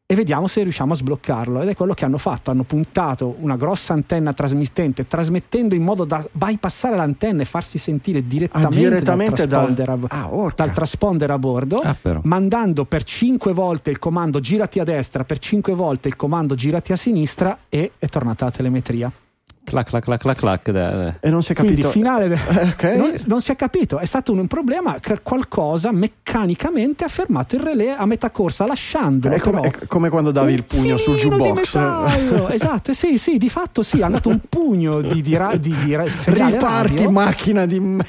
[0.08, 1.62] e vediamo se riusciamo a sbloccarlo.
[1.62, 6.04] Ed è quello che hanno fatto: hanno puntato una grossa antenna trasmittente, trasmettendo in modo
[6.04, 10.72] da bypassare l'antenna e farsi sentire direttamente, ah, direttamente dal, transponder, dal, a, ah, dal
[10.72, 15.74] transponder a bordo, ah, mandando per 5 volte il comando girati a destra, per 5
[15.74, 19.10] volte il comando girati a sinistra e è tornata la telemetria.
[19.66, 20.70] Clac, clac, clac, clac, clac.
[20.70, 21.74] Da, e non si è capito.
[21.74, 22.28] Quindi, finale.
[22.28, 22.34] De...
[22.34, 22.96] Eh, okay.
[22.96, 23.98] non, non, si è capito.
[23.98, 28.64] È stato un, un, problema che qualcosa meccanicamente ha fermato il relè a metà corsa,
[28.64, 29.34] lasciandolo.
[29.34, 31.74] È come, è come quando davi il pugno sul jukebox.
[32.54, 34.00] esatto, sì, sì, di fatto sì.
[34.02, 37.10] Ha dato un pugno di, di, di, di Riparti radio.
[37.10, 38.06] macchina di me.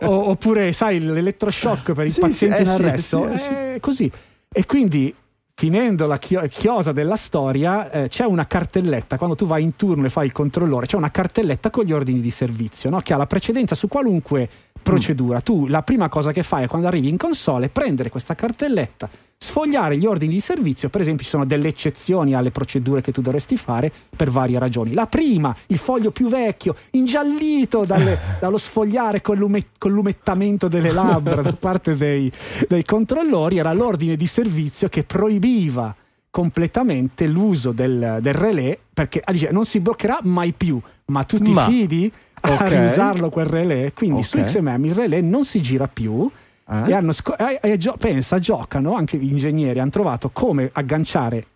[0.00, 3.30] oppure, sai, l'elettroshock per il sì, paziente sì, in arresto.
[3.32, 4.12] Sì, sì, così.
[4.52, 5.14] E quindi
[5.54, 10.08] finendo la chiosa della storia, eh, c'è una cartelletta, quando tu vai in turno e
[10.08, 13.00] fai il controllore, c'è una cartelletta con gli ordini di servizio, no?
[13.00, 14.48] che ha la precedenza su qualunque
[14.82, 15.38] procedura.
[15.38, 15.42] Mm.
[15.42, 19.08] Tu la prima cosa che fai quando arrivi in console è prendere questa cartelletta,
[19.42, 23.20] sfogliare gli ordini di servizio, per esempio ci sono delle eccezioni alle procedure che tu
[23.20, 24.94] dovresti fare per varie ragioni.
[24.94, 30.92] La prima, il foglio più vecchio, ingiallito dalle, dallo sfogliare con, l'ume, con, l'umettamento delle
[30.92, 32.30] labbra da parte dei,
[32.68, 35.94] dei controllori, era l'ordine di servizio che proibiva
[36.30, 41.38] completamente l'uso del, del relè perché ah, dice, non si bloccherà mai più ma tu
[41.38, 42.70] ti ma, fidi a okay.
[42.70, 44.48] riusarlo quel relè quindi okay.
[44.48, 46.30] su XMM il relè non si gira più
[46.72, 46.90] eh?
[46.90, 51.46] e, hanno sco- e, e gio- pensa, giocano anche gli ingegneri hanno trovato come agganciare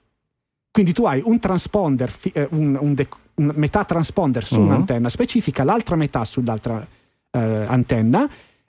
[0.71, 4.67] quindi tu hai un transponder fi- eh, un, un, de- un, metà transponder su uh-huh.
[4.67, 6.87] un'antenna specifica l'altra metà sull'altra
[7.31, 8.29] eh, antenna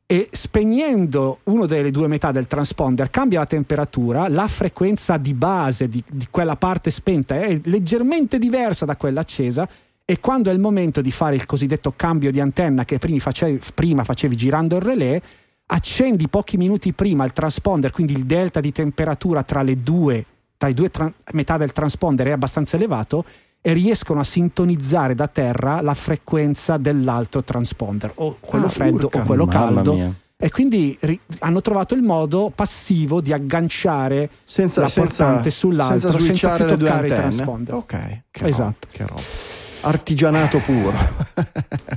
[0.09, 5.89] e spegnendo una delle due metà del transponder cambia la temperatura, la frequenza di base
[5.89, 9.67] di, di, quella parte spenta è leggermente diversa da quella accesa
[10.05, 13.59] e quando è il momento di fare il cosiddetto cambio di antenna che prima facevi,
[13.73, 15.21] prima facevi girando il relè,
[15.67, 20.25] accendi pochi minuti prima il transponder, quindi il delta di temperatura tra le due,
[20.57, 23.25] tra le due tra- metà del transponder è abbastanza elevato
[23.61, 29.21] e riescono a sintonizzare da terra la frequenza dell'altro transponder, o quello ah, freddo urca.
[29.21, 29.93] o quello caldo.
[29.93, 30.13] Mia.
[30.39, 36.11] E quindi ri- hanno trovato il modo passivo di agganciare senza, la portante senza, sull'altro
[36.11, 37.73] senza, senza più toccare il transponder.
[37.73, 38.87] Ok, che esatto.
[38.91, 39.21] Roba, che roba
[39.81, 41.25] artigianato puro.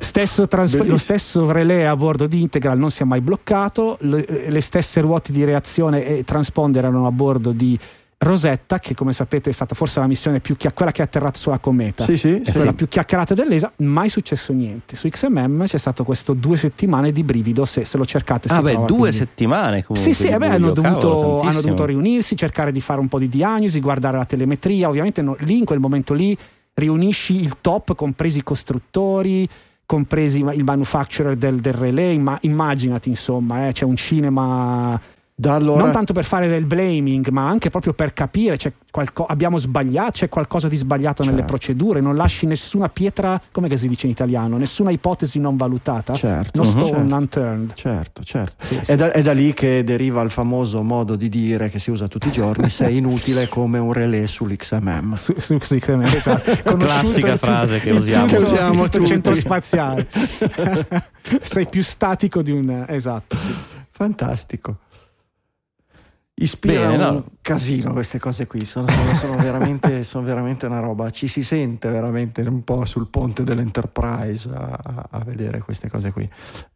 [0.01, 4.47] Stesso trans- lo stesso relè a bordo di Integral non si è mai bloccato, le,
[4.49, 7.79] le stesse ruote di reazione e transponder erano a bordo di
[8.23, 11.39] Rosetta, che come sapete è stata forse la missione più chiacchierata, quella che è atterrata
[11.39, 14.95] sulla cometa, sì, sì, è quella più chiacchierata dell'ESA, mai successo niente.
[14.95, 18.49] Su XMM c'è stato questo due settimane di brivido, se, se lo cercate.
[18.49, 19.17] Ah, beh, trova, due quindi.
[19.17, 20.13] settimane comunque.
[20.13, 23.81] Sì, sì, beh, hanno, dovuto, hanno, dovuto, riunirsi, cercare di fare un po' di diagnosi,
[23.81, 24.91] guardare la telemetria.
[24.91, 26.37] Ovviamente no, lì in quel momento lì
[26.81, 29.49] riunisci il top, compresi i costruttori,
[29.87, 32.19] compresi il manufacturer del, del relay.
[32.19, 35.01] Ma immaginati, insomma, eh, c'è un cinema
[35.49, 35.83] allora...
[35.83, 38.59] Non tanto per fare del blaming, ma anche proprio per capire,
[38.91, 39.25] qualco...
[39.25, 41.31] abbiamo sbagliato, c'è qualcosa di sbagliato certo.
[41.31, 46.15] nelle procedure, non lasci nessuna pietra, come si dice in italiano, nessuna ipotesi non valutata,
[46.15, 46.61] certo.
[46.61, 47.15] no stone certo.
[47.15, 47.75] unturned.
[47.75, 48.65] Certo, certo.
[48.65, 48.97] Sì, è, sì.
[48.97, 52.29] Da, è, Da, lì che deriva il famoso modo di dire che si usa tutti
[52.29, 55.15] i giorni, sei inutile come un relè sull'XMM.
[55.15, 56.77] Su, su XMM, esatto.
[56.77, 58.27] Classica frase che usiamo.
[58.27, 60.07] Che usiamo il centro spaziale.
[61.41, 62.85] sei più statico di un...
[62.87, 63.55] Esatto, sì.
[63.91, 64.77] Fantastico
[66.41, 67.11] ispirano Bene, no.
[67.11, 71.43] un casino queste cose qui, sono, sono, sono, veramente, sono, veramente, una roba, ci si
[71.43, 76.29] sente veramente un po' sul ponte dell'Enterprise a, a vedere queste cose qui.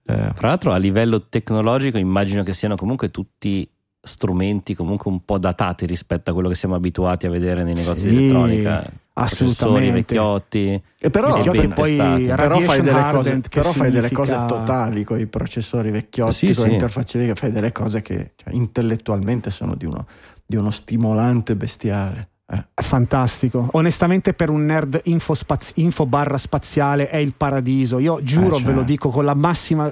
[0.06, 0.30] Eh.
[0.34, 3.68] Fra l'altro a livello tecnologico immagino che siano comunque tutti
[4.04, 8.02] strumenti comunque un po' datati rispetto a quello che siamo abituati a vedere nei negozi
[8.02, 8.90] sì, di elettronica.
[9.16, 9.92] Assolutamente.
[9.92, 10.82] vecchiotti.
[10.98, 15.26] E però, vecchiotti poi però fai delle cose, però fai delle cose totali con i
[15.26, 16.72] processori vecchiotti, sì, con sì.
[16.72, 20.06] interfacce fai delle cose che cioè, intellettualmente sono di uno,
[20.44, 22.30] di uno stimolante bestiale.
[22.46, 22.62] Eh.
[22.74, 23.68] È fantastico.
[23.72, 27.98] Onestamente, per un nerd info, spaz- info, barra spaziale è il paradiso.
[27.98, 28.60] Io giuro, eh, cioè.
[28.60, 28.84] ve lo certo.
[28.84, 29.90] dico con la massima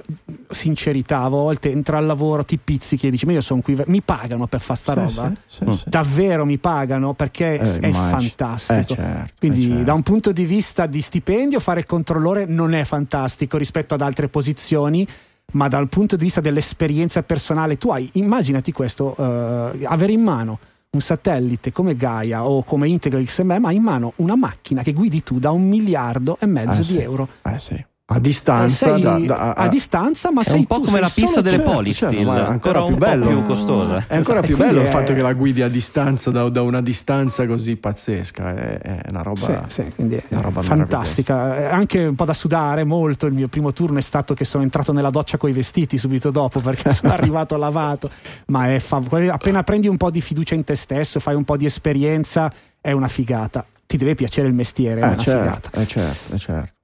[0.49, 1.21] sincerità.
[1.21, 4.45] A volte entra al lavoro, ti pizzichi e dici: Ma io sono qui, mi pagano
[4.45, 5.33] per fare sta sì, roba?
[5.45, 8.93] Sì, sì, Davvero mi pagano perché eh, è fantastico.
[8.93, 9.83] Eh, certo, Quindi, certo.
[9.83, 14.01] da un punto di vista di stipendio, fare il controllore non è fantastico rispetto ad
[14.01, 15.07] altre posizioni
[15.53, 20.57] ma dal punto di vista dell'esperienza personale tu hai, immaginati questo, uh, avere in mano
[20.93, 25.23] un satellite come Gaia o come Integral XMM ha in mano una macchina che guidi
[25.23, 27.27] tu da un miliardo e mezzo eh di euro.
[27.43, 30.75] Eh sì a distanza, sei, da, da, a, a, distanza, ma è sei un po'
[30.75, 34.03] tu, come la pista delle certo, Polystil, certo, è ancora più bello, più costosa.
[34.05, 37.47] È ancora più bello il fatto che la guidi a distanza da, da una distanza
[37.47, 38.55] così pazzesca.
[38.55, 41.71] È, è una roba, sì, sì, una roba fantastica.
[41.71, 43.25] Anche un po' da sudare molto.
[43.25, 46.29] Il mio primo turno è stato che sono entrato nella doccia con i vestiti subito
[46.29, 48.09] dopo perché sono arrivato lavato.
[48.47, 51.55] Ma è fav- appena prendi un po' di fiducia in te stesso, fai un po'
[51.55, 52.51] di esperienza,
[52.81, 53.65] è una figata.
[53.85, 55.81] Ti deve piacere il mestiere, è eh, una certo, figata.
[55.81, 56.81] Eh certo, eh certo.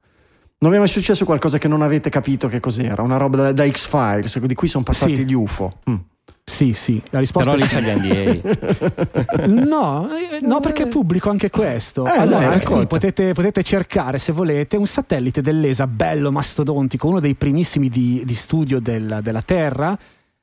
[0.62, 3.02] Non vi è mai successo qualcosa che non avete capito che cos'era?
[3.02, 5.26] Una roba da, da X-Files, di cui sono passati sì.
[5.26, 5.78] gli UFO.
[5.90, 5.96] Mm.
[6.44, 9.46] Sì, sì, la risposta Però è gli NDA.
[9.48, 12.06] no, eh, no, perché pubblico anche questo.
[12.06, 17.36] Eh, allora, dai, potete, potete, cercare, se volete, un satellite dell'ESA bello, mastodontico, uno dei
[17.36, 19.98] primissimi di, di studio del, della Terra.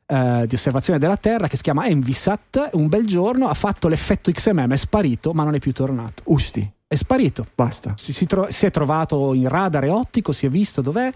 [0.09, 2.71] Uh, di osservazione della Terra che si chiama Envisat.
[2.75, 6.23] Un bel giorno ha fatto l'effetto XMM, è sparito, ma non è più tornato.
[6.27, 6.75] Usti.
[6.89, 7.47] È sparito.
[7.55, 7.95] Basta.
[7.97, 11.13] Si, si, tro- si è trovato in radar e ottico, si è visto dov'è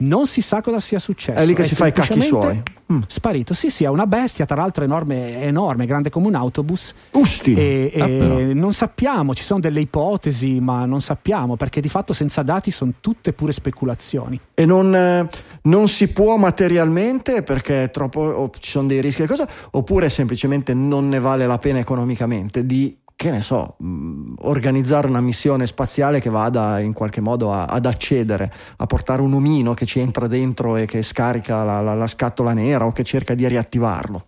[0.00, 1.38] non si sa cosa sia successo.
[1.38, 2.62] È lì che è si fa i cacchi suoi.
[2.92, 3.00] Mm.
[3.06, 6.94] Sparito, sì, sì, è una bestia, tra l'altro enorme, enorme grande come un autobus.
[7.12, 7.54] Usti!
[7.54, 12.12] E, ah, e non sappiamo, ci sono delle ipotesi, ma non sappiamo perché di fatto
[12.12, 14.40] senza dati sono tutte pure speculazioni.
[14.54, 15.28] E non, eh,
[15.62, 21.20] non si può materialmente perché troppo, ci sono dei rischi, cosa, oppure semplicemente non ne
[21.20, 26.80] vale la pena economicamente di che ne so, mh, organizzare una missione spaziale che vada
[26.80, 30.86] in qualche modo a, ad accedere, a portare un omino che ci entra dentro e
[30.86, 34.24] che scarica la, la, la scatola nera o che cerca di riattivarlo.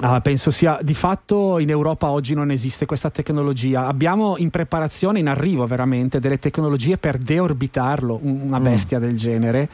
[0.00, 3.86] Ah, penso sia di fatto in Europa oggi non esiste questa tecnologia.
[3.86, 8.64] Abbiamo in preparazione, in arrivo veramente, delle tecnologie per deorbitarlo, una mm.
[8.64, 9.00] bestia mm.
[9.00, 9.68] del genere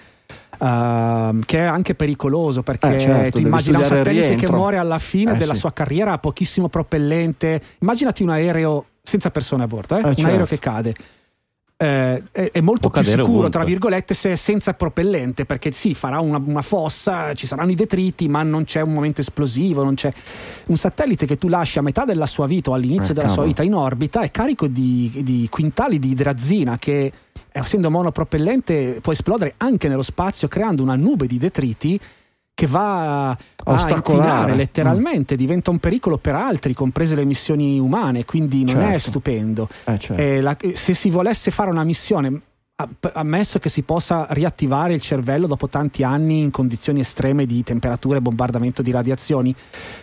[0.61, 4.99] uh, che è anche pericoloso perché eh, certo, tu immagina un satellite che muore alla
[4.99, 5.61] fine eh, della sì.
[5.61, 7.61] sua carriera, ha pochissimo propellente.
[7.81, 10.03] Immaginati un aereo senza persone a bordo, eh?
[10.05, 10.27] un certo.
[10.27, 10.95] aereo che cade.
[11.83, 13.51] Eh, è, è, molto Può più sicuro, ovunque.
[13.51, 17.75] tra virgolette, se è senza propellente, perché sì, farà una, una, fossa, ci saranno i
[17.75, 20.13] detriti, ma non c'è un momento esplosivo, non c'è
[20.67, 23.35] un satellite che tu lasci a metà della sua vita o all'inizio eh, della cavolo.
[23.35, 27.11] sua vita in orbita, è carico di, di quintali di idrazina che
[27.53, 32.01] essendo monopropellente può esplodere anche nello spazio creando una nube di detriti
[32.53, 33.39] che va a,
[33.89, 35.39] inquinare letteralmente, mm.
[35.39, 38.95] diventa un pericolo per altri, comprese le missioni umane, quindi non certo.
[38.95, 39.69] è stupendo.
[39.85, 40.43] Eh, certo.
[40.43, 42.43] la, se si volesse fare una missione
[43.13, 48.19] ammesso che si possa riattivare il cervello dopo tanti anni in condizioni estreme di temperatura
[48.19, 49.55] e bombardamento di radiazioni,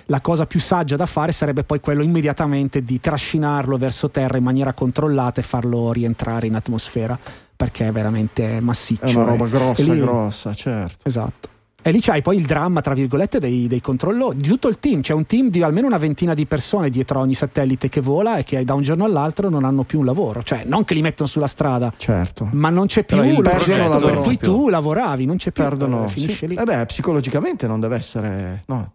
[0.06, 4.44] la cosa più saggia da fare sarebbe poi quello immediatamente di trascinarlo verso terra in
[4.44, 7.18] maniera controllata e farlo rientrare in atmosfera
[7.56, 9.06] perché è veramente massiccio.
[9.06, 10.00] È una roba grossa, lì...
[10.00, 11.08] grossa, certo.
[11.08, 11.56] Esatto.
[11.88, 15.00] E lì c'hai poi il dramma, tra virgolette, dei, dei, controllori, di tutto il team.
[15.00, 18.36] C'è un team di almeno una ventina di persone dietro a ogni satellite che vola
[18.36, 20.44] e che da un giorno all'altro non hanno più un lavoro.
[20.44, 22.50] Cioè, non che li mettono sulla strada, certo.
[22.52, 25.64] ma non c'è più il progetto per cui tu lavoravi, non c'è più.
[25.64, 26.48] Perdono, eh, finisce sì.
[26.48, 26.56] lì.
[26.56, 28.64] Eh beh, psicologicamente non deve essere...
[28.66, 28.92] No.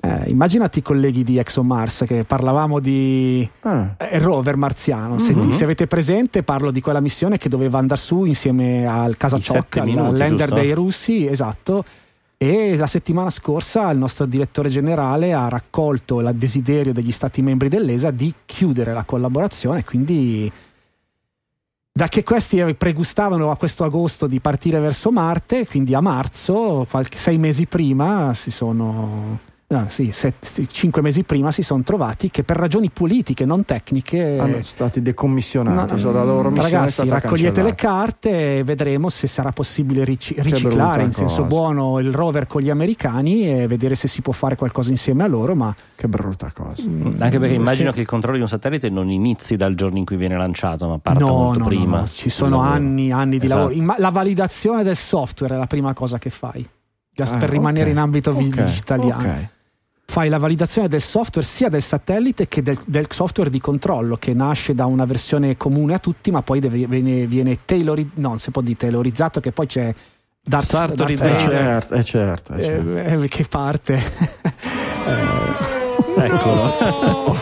[0.00, 3.96] Eh, immaginati i colleghi di ExoMars che parlavamo di ah.
[3.98, 5.16] eh, rover marziano.
[5.16, 5.24] Mm-hmm.
[5.24, 9.16] Se, ti, se, avete presente, parlo di quella missione che doveva andare su insieme al
[9.16, 10.54] Kasachok, al lander giusto?
[10.54, 11.84] dei russi, esatto
[12.40, 17.68] e la settimana scorsa il nostro direttore generale ha raccolto il desiderio degli stati membri
[17.68, 20.50] dell'ESA di chiudere la collaborazione, quindi
[21.92, 27.38] da che questi pregustavano a questo agosto di partire verso Marte, quindi a marzo, sei
[27.38, 29.40] mesi prima, si sono
[29.70, 34.38] Ah, sì, set, cinque mesi prima si sono trovati che per ragioni politiche, non tecniche,
[34.38, 36.02] hanno stati decommissionati.
[36.02, 41.12] No, la loro ragazzi, raccogliete le carte e vedremo se sarà possibile ric- riciclare in
[41.12, 45.24] senso buono il rover con gli americani e vedere se si può fare qualcosa insieme
[45.24, 45.54] a loro.
[45.54, 46.88] Ma che brutta cosa.
[46.88, 47.96] Mm, Anche perché immagino se...
[47.96, 50.96] che il controllo di un satellite non inizi dal giorno in cui viene lanciato, ma
[50.96, 52.00] parta no, molto no, prima.
[52.00, 53.68] No, ci sono anni, anni di esatto.
[53.68, 53.94] lavoro.
[53.98, 56.66] La validazione del software è la prima cosa che fai.
[57.12, 57.92] Just ah, per rimanere okay.
[57.92, 58.48] in ambito okay.
[58.48, 59.28] digitaliano.
[59.28, 59.48] Okay
[60.10, 64.32] fai la validazione del software sia del satellite che del, del, software di controllo che
[64.32, 68.38] nasce da una versione comune a tutti ma poi deve, viene, viene tailorizzato, no, non
[68.38, 69.94] si può dire tailorizzato che poi c'è
[70.42, 72.96] Darth, Darth eh, certo, è certo, è certo.
[72.96, 74.02] Eh, eh, che parte?
[75.08, 77.36] Eh, eccolo.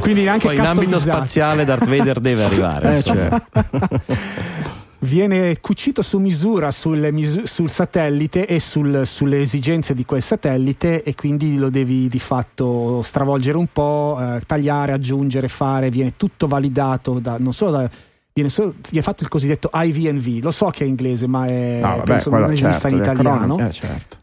[0.00, 3.44] Quindi anche poi in ambito spaziale Darth Vader deve arrivare eh, certo
[5.00, 11.14] viene cucito su misura sul, sul satellite e sul, sulle esigenze di quel satellite e
[11.14, 17.18] quindi lo devi di fatto stravolgere un po', eh, tagliare, aggiungere, fare, viene tutto validato
[17.18, 17.90] da, non solo da
[18.38, 20.44] Viene, solo, viene, fatto il cosiddetto IVNV.
[20.44, 23.58] Lo so che è inglese, ma è, no, vabbè, penso non esista certo, in italiano.
[23.58, 24.18] Eh, certo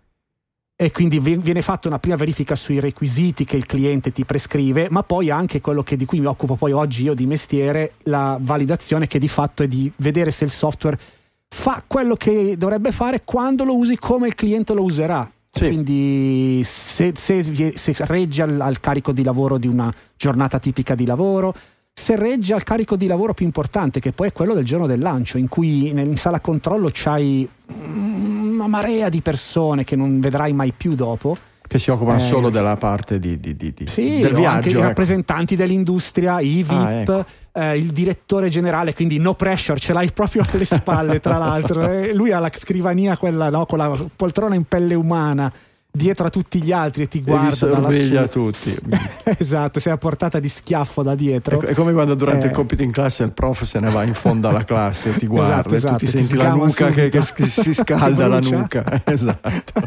[0.78, 5.04] e quindi viene fatta una prima verifica sui requisiti che il cliente ti prescrive, ma
[5.04, 9.08] poi anche quello che, di cui mi occupo poi oggi io di mestiere, la validazione
[9.08, 11.00] che di fatto è di vedere se il software
[11.48, 15.32] fa quello che dovrebbe fare quando lo usi come il cliente lo userà.
[15.50, 15.68] Sì.
[15.68, 21.06] Quindi se, se, se regge al, al carico di lavoro di una giornata tipica di
[21.06, 21.56] lavoro,
[21.98, 25.00] se regge al carico di lavoro più importante, che poi è quello del giorno del
[25.00, 30.74] lancio, in cui in sala controllo c'hai una marea di persone che non vedrai mai
[30.76, 31.38] più dopo.
[31.66, 34.48] Che si occupano eh, solo della parte di, di, di, sì, del viaggio.
[34.48, 34.78] Anche ecco.
[34.78, 37.26] i rappresentanti dell'industria, i VIP, ah, ecco.
[37.54, 41.82] eh, il direttore generale, quindi no pressure, ce l'hai proprio alle spalle, tra l'altro.
[41.90, 45.52] Eh, lui ha la scrivania, quella no, con la poltrona in pelle umana
[45.96, 47.48] dietro a tutti gli altri e ti guarda.
[47.48, 48.76] E vi sorveglia tutti.
[49.24, 51.62] esatto, sei a portata di schiaffo da dietro.
[51.62, 52.50] È, come quando durante eh.
[52.50, 55.26] il compito in classe il prof se ne va in fondo alla classe e ti
[55.28, 55.96] guarda esatto, esatto.
[55.96, 59.02] e tu ti senti la nuca che, che, si scalda la nuca.
[59.06, 59.82] esatto.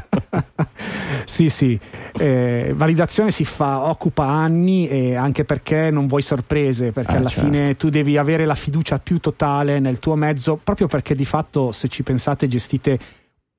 [1.24, 1.78] sì, sì.
[2.16, 7.28] Eh, validazione si fa, occupa anni e anche perché non vuoi sorprese, perché eh, alla
[7.28, 7.50] certo.
[7.50, 11.72] fine tu devi avere la fiducia più totale nel tuo mezzo, proprio perché di fatto
[11.72, 12.98] se ci pensate gestite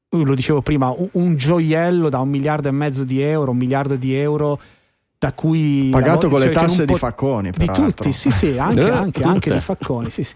[0.10, 3.96] lo dicevo prima, un, un, gioiello da un miliardo e mezzo di euro, un miliardo
[3.96, 4.60] di euro
[5.18, 8.90] da cui pagato con le cioè, tasse di Facconi di tutti, sì sì, anche, eh,
[8.90, 10.34] anche, anche di Facconi, sì, sì.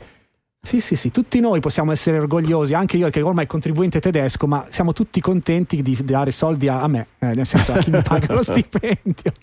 [0.66, 4.66] Sì, sì, sì, tutti noi possiamo essere orgogliosi, anche io che ormai contribuente tedesco, ma
[4.70, 8.02] siamo tutti contenti di dare soldi a, a me, eh, nel senso a chi mi
[8.02, 9.34] paga lo stipendio.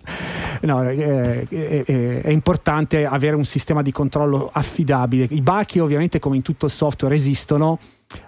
[0.62, 5.27] No, eh, eh, eh, è importante avere un sistema di controllo affidabile.
[5.29, 7.79] I bachi ovviamente come in tutto il software esistono,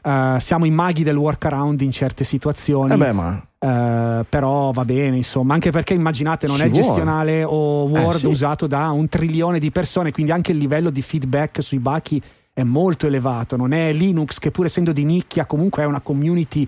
[0.05, 2.93] Uh, siamo i maghi del workaround in certe situazioni.
[2.93, 3.31] Eh beh, ma...
[3.31, 6.85] uh, però va bene, insomma, anche perché immaginate non Ci è vuole.
[6.85, 8.27] gestionale o Word eh, sì.
[8.27, 12.23] usato da un trilione di persone, quindi anche il livello di feedback sui bachi
[12.53, 13.57] è molto elevato.
[13.57, 16.67] Non è Linux, che pur essendo di nicchia, comunque è una community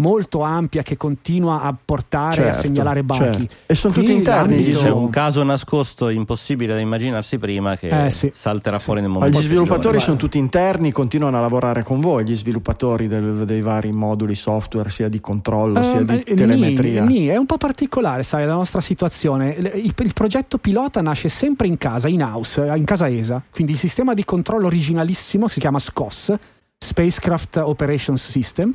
[0.00, 3.22] molto ampia che continua a portare certo, a segnalare bachi.
[3.22, 3.54] Certo.
[3.66, 4.62] E sono tutti interni.
[4.64, 8.30] C'è un caso nascosto impossibile da immaginarsi prima che eh, sì.
[8.32, 8.84] salterà sì.
[8.84, 9.38] fuori nel momento.
[9.38, 13.92] Gli sviluppatori sono tutti interni, continuano a lavorare con voi, gli sviluppatori del, dei vari
[13.92, 17.04] moduli software, sia di controllo uh, sia di eh, telemetria.
[17.04, 19.50] Nì, è un po' particolare, sai, la nostra situazione.
[19.50, 23.42] Il, il progetto pilota nasce sempre in casa, in house, in casa ESA.
[23.50, 26.34] Quindi il sistema di controllo originalissimo si chiama SCOS,
[26.78, 28.72] Spacecraft Operations System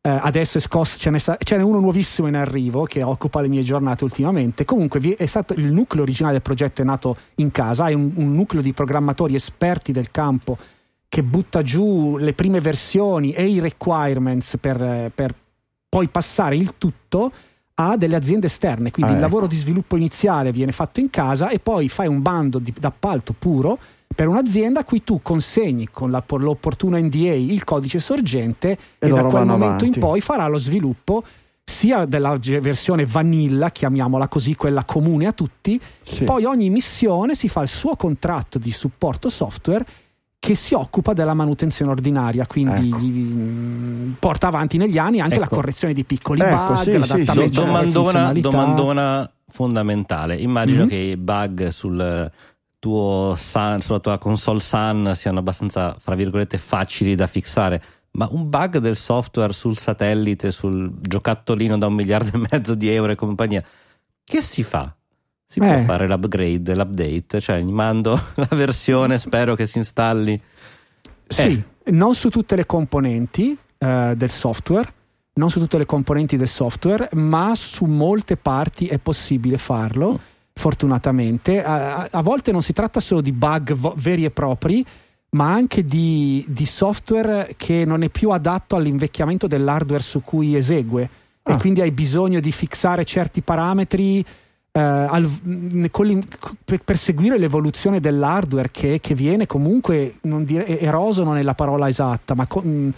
[0.00, 3.48] eh, adesso è scosso, ce n'è, ce n'è, uno nuovissimo in arrivo che occupa le
[3.48, 4.64] mie giornate ultimamente.
[4.64, 8.32] Comunque è stato, il nucleo originale del progetto è nato in casa, hai un, un
[8.32, 10.56] nucleo di programmatori esperti del campo
[11.08, 15.34] che butta giù le prime versioni e i requirements per, per
[15.88, 17.32] poi passare il tutto
[17.74, 18.90] a delle aziende esterne.
[18.90, 19.30] Quindi ah, il ecco.
[19.30, 23.34] lavoro di sviluppo iniziale viene fatto in casa e poi fai un bando di, d'appalto
[23.38, 23.78] puro
[24.14, 29.10] per un'azienda a cui tu consegni con la, l'opportuno NDA il codice sorgente e, e
[29.10, 29.86] da quel momento avanti.
[29.86, 31.22] in poi farà lo sviluppo
[31.68, 36.24] sia della versione vanilla, chiamiamola così, quella comune a tutti, sì.
[36.24, 39.84] poi ogni missione si fa il suo contratto di supporto software
[40.40, 42.98] che si occupa della manutenzione ordinaria, quindi ecco.
[42.98, 45.44] gli, mm, porta avanti negli anni anche ecco.
[45.44, 50.36] la correzione di piccoli ecco, bug, sì, l'adattamento sì, domandona, domandona fondamentale.
[50.36, 50.88] Immagino mm-hmm.
[50.88, 52.30] che i bug sul
[52.78, 57.82] tuo Sun, sulla tua console Sun siano abbastanza, fra virgolette, facili da fissare.
[58.12, 62.88] Ma un bug del software sul satellite, sul giocattolino da un miliardo e mezzo di
[62.88, 63.62] euro e compagnia,
[64.24, 64.94] che si fa?
[65.44, 65.66] Si eh.
[65.66, 67.40] può fare l'upgrade, l'update?
[67.40, 70.40] Cioè, gli mando la versione, spero che si installi.
[71.26, 71.90] Sì, eh.
[71.90, 74.92] non su tutte le componenti eh, del software,
[75.34, 80.12] non su tutte le componenti del software, ma su molte parti è possibile farlo.
[80.12, 81.62] Mm fortunatamente.
[81.62, 84.84] A, a, volte non si tratta solo di bug vo- veri e propri,
[85.30, 91.08] ma anche di, di, software che non è più adatto all'invecchiamento dell'hardware su cui esegue.
[91.44, 91.54] Ah.
[91.54, 94.18] E quindi hai bisogno di fissare certi parametri
[94.72, 95.30] eh, al,
[96.64, 101.54] per, per, seguire l'evoluzione dell'hardware che, che viene comunque, non dire, eroso non è la
[101.54, 102.46] parola esatta, ma...
[102.46, 102.92] Con,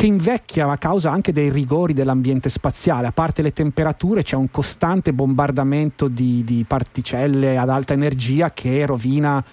[0.00, 3.08] che invecchia a causa anche dei rigori dell'ambiente spaziale.
[3.08, 8.86] A parte le temperature, c'è un costante bombardamento di, di particelle ad alta energia che
[8.86, 9.44] rovina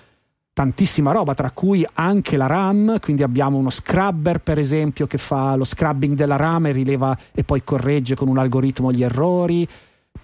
[0.54, 5.54] tantissima roba, tra cui anche la RAM, quindi abbiamo uno scrubber per esempio che fa
[5.56, 9.68] lo scrubbing della RAM e rileva e poi corregge con un algoritmo gli errori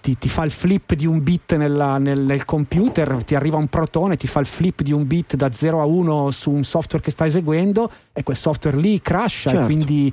[0.00, 3.68] ti, ti, fa il flip di un bit nella, nel, nel, computer, ti arriva un
[3.68, 7.04] protone, ti fa il flip di un bit da 0 a 1 su un software
[7.04, 9.62] che stai eseguendo e quel software lì crasha certo.
[9.62, 10.12] e quindi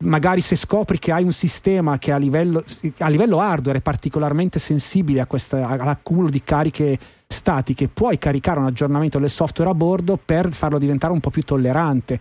[0.00, 2.62] magari se scopri che hai un sistema che a livello,
[2.98, 9.18] a livello hardware è particolarmente sensibile questa, all'accumulo di cariche statiche, puoi caricare un aggiornamento
[9.18, 12.20] del software a bordo per farlo diventare un po' più tollerante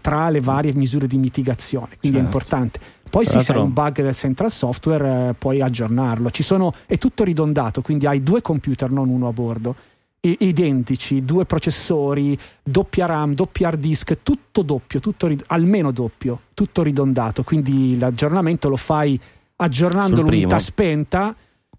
[0.00, 2.18] tra le varie misure di mitigazione, quindi certo.
[2.18, 2.80] è importante.
[3.10, 6.30] Poi se hai un bug del central software eh, puoi aggiornarlo.
[6.32, 9.74] Sono, è tutto ridondato, quindi hai due computer, non uno a bordo,
[10.20, 16.82] I, identici, due processori, doppia RAM, doppia hard disk, tutto doppio, tutto, almeno doppio, tutto
[16.82, 17.42] ridondato.
[17.44, 19.18] Quindi l'aggiornamento lo fai
[19.56, 21.34] aggiornando l'unità spenta,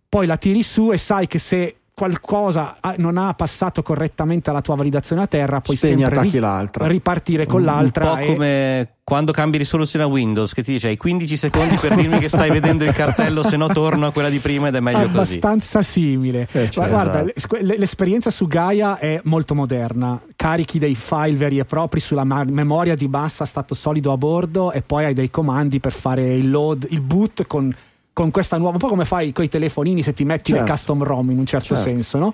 [0.10, 4.76] poi la tiri su e sai che se qualcosa non ha passato correttamente alla tua
[4.76, 6.86] validazione a terra, puoi Spegni, sempre ri- l'altra.
[6.86, 8.12] ripartire con un, l'altra.
[8.12, 8.26] Un po' e...
[8.28, 12.28] come quando cambi risoluzione a Windows, che ti dice hai 15 secondi per dirmi che
[12.30, 15.24] stai vedendo il cartello, se no torno a quella di prima ed è meglio Abbastanza
[15.24, 15.38] così.
[15.38, 16.48] Abbastanza simile.
[16.52, 17.58] Eh, cioè, Guarda, esatto.
[17.62, 20.22] l'esperienza su Gaia è molto moderna.
[20.36, 24.84] Carichi dei file veri e propri sulla memoria di bassa stato solido a bordo e
[24.84, 27.74] poi hai dei comandi per fare il load, il boot con
[28.18, 30.65] con questa nuova, un po' come fai con i telefonini se ti metti certo.
[30.65, 31.84] le custom ROM in un certo, certo.
[31.84, 32.34] senso, no?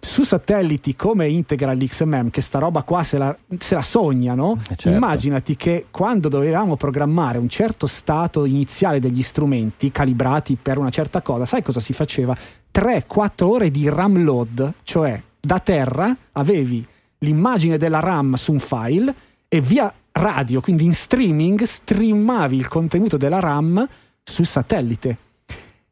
[0.00, 4.74] Su satelliti come Integral XMM, che sta roba qua se la, se la sognano, eh
[4.74, 4.88] certo.
[4.88, 11.22] immaginati che quando dovevamo programmare un certo stato iniziale degli strumenti calibrati per una certa
[11.22, 12.36] cosa, sai cosa si faceva?
[12.74, 16.84] 3-4 ore di RAM load, cioè da terra avevi
[17.18, 19.14] l'immagine della RAM su un file
[19.46, 23.88] e via radio, quindi in streaming, streamavi il contenuto della RAM
[24.24, 25.18] sul satellite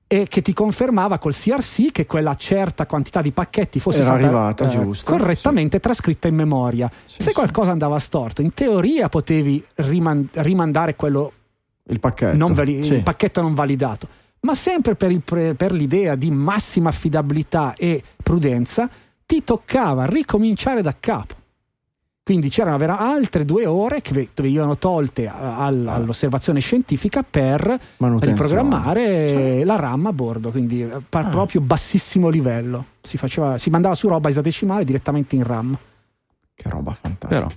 [0.07, 4.25] e che ti confermava col CRC che quella certa quantità di pacchetti fosse Era stata
[4.25, 5.83] arrivata, eh, correttamente sì.
[5.83, 6.91] trascritta in memoria.
[7.07, 7.33] Sì, Se sì.
[7.33, 11.33] qualcosa andava storto, in teoria potevi riman- rimandare quello
[11.85, 12.53] il pacchetto.
[12.53, 14.07] Vali- il pacchetto non validato.
[14.41, 18.91] Ma sempre per, il, per l'idea di massima affidabilità e prudenza,
[19.25, 21.37] ti toccava ricominciare da capo.
[22.25, 25.57] Quindi c'erano altre due ore che venivano tolte ah.
[25.57, 29.65] all'osservazione scientifica per riprogrammare cioè.
[29.65, 31.25] la RAM a bordo, quindi a ah.
[31.25, 32.85] proprio bassissimo livello.
[33.01, 35.77] Si, faceva, si, mandava su roba esadecimale direttamente in RAM.
[36.55, 37.27] Che roba fantastica.
[37.27, 37.49] Però.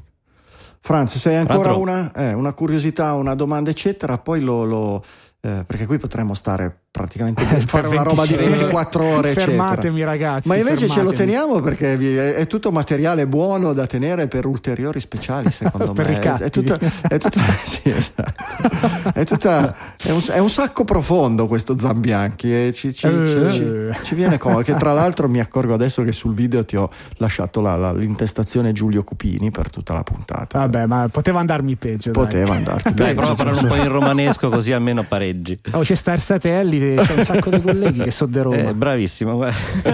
[0.79, 5.03] Franz, se hai ancora una, eh, una, curiosità, una domanda, eccetera, poi lo, lo
[5.41, 9.33] eh, perché qui potremmo stare praticamente per fare una roba di 24 ore.
[9.33, 10.47] Fermatemi ragazzi.
[10.47, 10.97] Ma invece fermatemi.
[10.97, 15.91] ce lo teniamo perché è, è, tutto materiale buono da tenere per ulteriori speciali, secondo
[15.93, 16.19] per me.
[16.19, 19.09] È, è, tutta, è, tutta, sì, esatto.
[19.13, 23.49] è, tutta, è, un, è, un, sacco profondo questo Zambianchi e ci, ci, uh.
[23.49, 24.61] ci, ci viene comodo.
[24.61, 28.71] Che tra l'altro mi accorgo adesso che sul video ti ho lasciato la, la, l'intestazione
[28.71, 30.59] Giulio Cupini per tutta la puntata.
[30.59, 32.11] Vabbè, ma poteva andarmi peggio.
[32.11, 32.57] Poteva dai.
[32.57, 35.59] andarti Dai, prova a parlare un po' in romanesco così almeno pareggi.
[35.71, 38.55] Oh, c'è Star Satellite c'è un sacco di colleghi che sono di Roma.
[38.55, 39.43] Eh, bravissimo.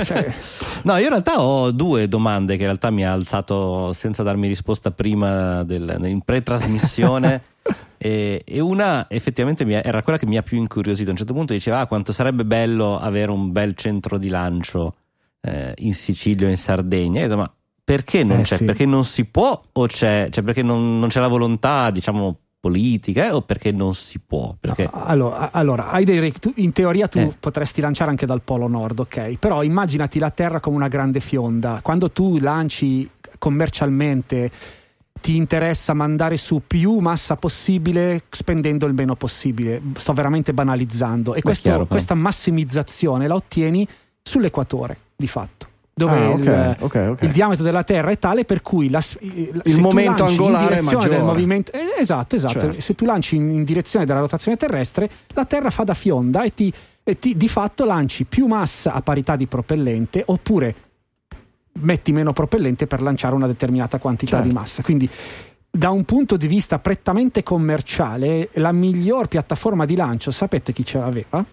[0.03, 0.33] Cioè...
[0.83, 4.47] No, io in realtà ho due domande che in realtà mi ha alzato senza darmi
[4.47, 7.41] risposta prima del, in pre-trasmissione.
[7.97, 11.09] e, e, una effettivamente ha, era quella che mi ha più incuriosito.
[11.09, 14.95] A un certo punto diceva ah, quanto sarebbe bello avere un bel centro di lancio
[15.41, 17.19] eh, in Sicilia o in Sardegna.
[17.19, 18.57] E io detto, ma perché non eh, c'è?
[18.57, 18.63] Sì.
[18.63, 20.29] Perché non si può o c'è?
[20.31, 24.55] Cioè perché non, non c'è la volontà, diciamo, politica eh, o perché non si può?
[24.57, 24.83] Perché...
[24.93, 27.35] No, allora, allora dei, tu, in teoria tu eh.
[27.37, 29.37] potresti lanciare anche dal Polo Nord, ok?
[29.39, 31.79] Però immaginati la Terra come una grande fionda.
[31.81, 33.09] Quando tu lanci
[33.39, 34.51] commercialmente
[35.19, 39.81] ti interessa mandare su più massa possibile spendendo il meno possibile.
[39.97, 41.33] Sto veramente banalizzando.
[41.33, 43.87] E questo, chiaro, questa massimizzazione la ottieni
[44.21, 47.27] sull'equatore, di fatto dove ah, okay, il, okay, okay.
[47.27, 51.23] il, diametro della Terra è tale per cui la, il momento angolare in direzione del
[51.23, 52.59] movimento eh, esatto, esatto.
[52.59, 52.81] Certo.
[52.81, 56.53] se tu lanci in, in, direzione della rotazione terrestre la Terra fa da fionda e,
[56.53, 56.73] ti,
[57.03, 60.75] e ti, di fatto lanci più massa a parità di propellente oppure
[61.73, 64.47] metti meno propellente per lanciare una determinata quantità certo.
[64.47, 65.09] di massa quindi
[65.69, 70.99] da un punto di vista prettamente commerciale la miglior piattaforma di lancio sapete chi ce
[70.99, 71.45] l'aveva?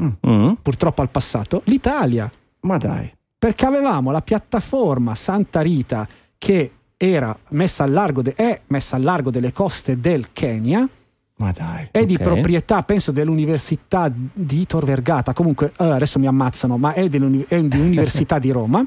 [0.00, 0.54] Mm.
[0.60, 2.28] purtroppo al passato l'Italia
[2.62, 3.12] ma dai
[3.44, 9.02] perché avevamo la piattaforma Santa Rita che era messa al largo de- è messa al
[9.02, 10.88] largo delle coste del Kenya.
[11.36, 11.88] Ma dai.
[11.90, 12.06] È okay.
[12.06, 15.34] di proprietà, penso, dell'Università di Tor Vergata.
[15.34, 18.82] Comunque, uh, adesso mi ammazzano, ma è, è dell'Università di Roma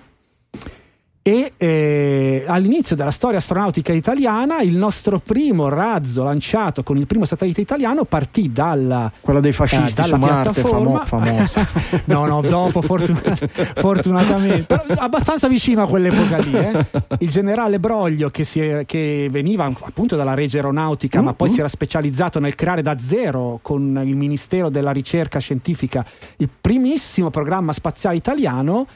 [1.27, 7.25] e eh, all'inizio della storia astronautica italiana il nostro primo razzo lanciato con il primo
[7.25, 11.67] satellite italiano partì dalla quella dei fascisti eh, su Marte famo- famosa
[12.05, 16.85] no no dopo fortunat- fortunatamente però abbastanza vicino a quell'epoca lì eh.
[17.19, 21.51] il generale Broglio che, è, che, veniva appunto dalla Regia Aeronautica mm, ma poi mm.
[21.51, 26.05] si era specializzato nel creare da zero con il Ministero della Ricerca Scientifica
[26.37, 28.87] il primissimo programma spaziale italiano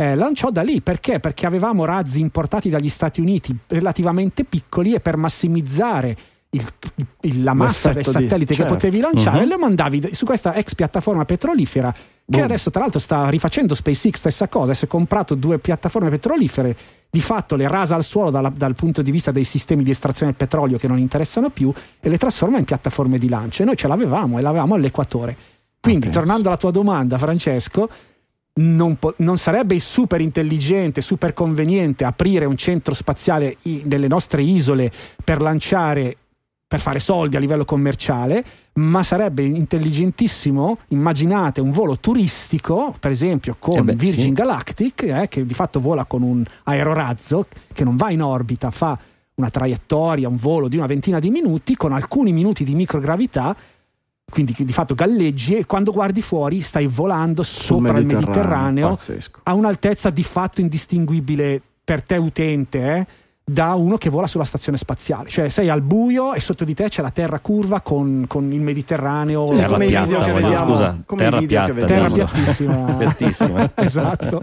[0.00, 1.20] eh, lanciò da lì perché?
[1.20, 6.16] Perché avevamo razzi importati dagli Stati Uniti relativamente piccoli e per massimizzare
[6.52, 6.64] il,
[7.20, 8.72] il, la massa del satellite di, che certo.
[8.72, 9.48] potevi lanciare, uh-huh.
[9.48, 11.94] le mandavi su questa ex piattaforma petrolifera
[12.30, 16.76] che adesso tra l'altro sta rifacendo SpaceX, stessa cosa, si è comprato due piattaforme petrolifere,
[17.10, 20.30] di fatto le rasa al suolo dalla, dal punto di vista dei sistemi di estrazione
[20.30, 23.76] del petrolio che non interessano più e le trasforma in piattaforme di lancio e noi
[23.76, 25.36] ce l'avevamo e l'avevamo all'equatore.
[25.80, 27.88] Quindi, ah, tornando alla tua domanda, Francesco,
[28.60, 34.42] non, po- non, sarebbe super intelligente, super conveniente aprire un centro spaziale i- nelle nostre
[34.42, 34.90] isole
[35.22, 36.16] per lanciare,
[36.66, 43.56] per fare soldi a livello commerciale, ma sarebbe intelligentissimo, immaginate un volo turistico, per esempio
[43.58, 44.32] con eh beh, Virgin sì.
[44.32, 48.98] Galactic, eh, che di fatto vola con un aerorazzo che non va in orbita, fa
[49.34, 53.56] una traiettoria, un volo di una ventina di minuti, con alcuni minuti di microgravità
[54.30, 59.54] quindi di fatto galleggi e quando guardi fuori stai volando sopra il Mediterraneo, Mediterraneo a
[59.54, 63.06] un'altezza di fatto indistinguibile per te utente eh,
[63.50, 65.28] da uno che vola sulla stazione spaziale.
[65.28, 68.60] Cioè sei al buio e sotto di te c'è la terra curva con, con il
[68.60, 69.46] Mediterraneo.
[69.46, 72.94] Terra come piatta, video che vediamo, scusa, come terra, piatta, che terra piattissima.
[72.94, 73.70] piattissima.
[73.74, 74.40] esatto.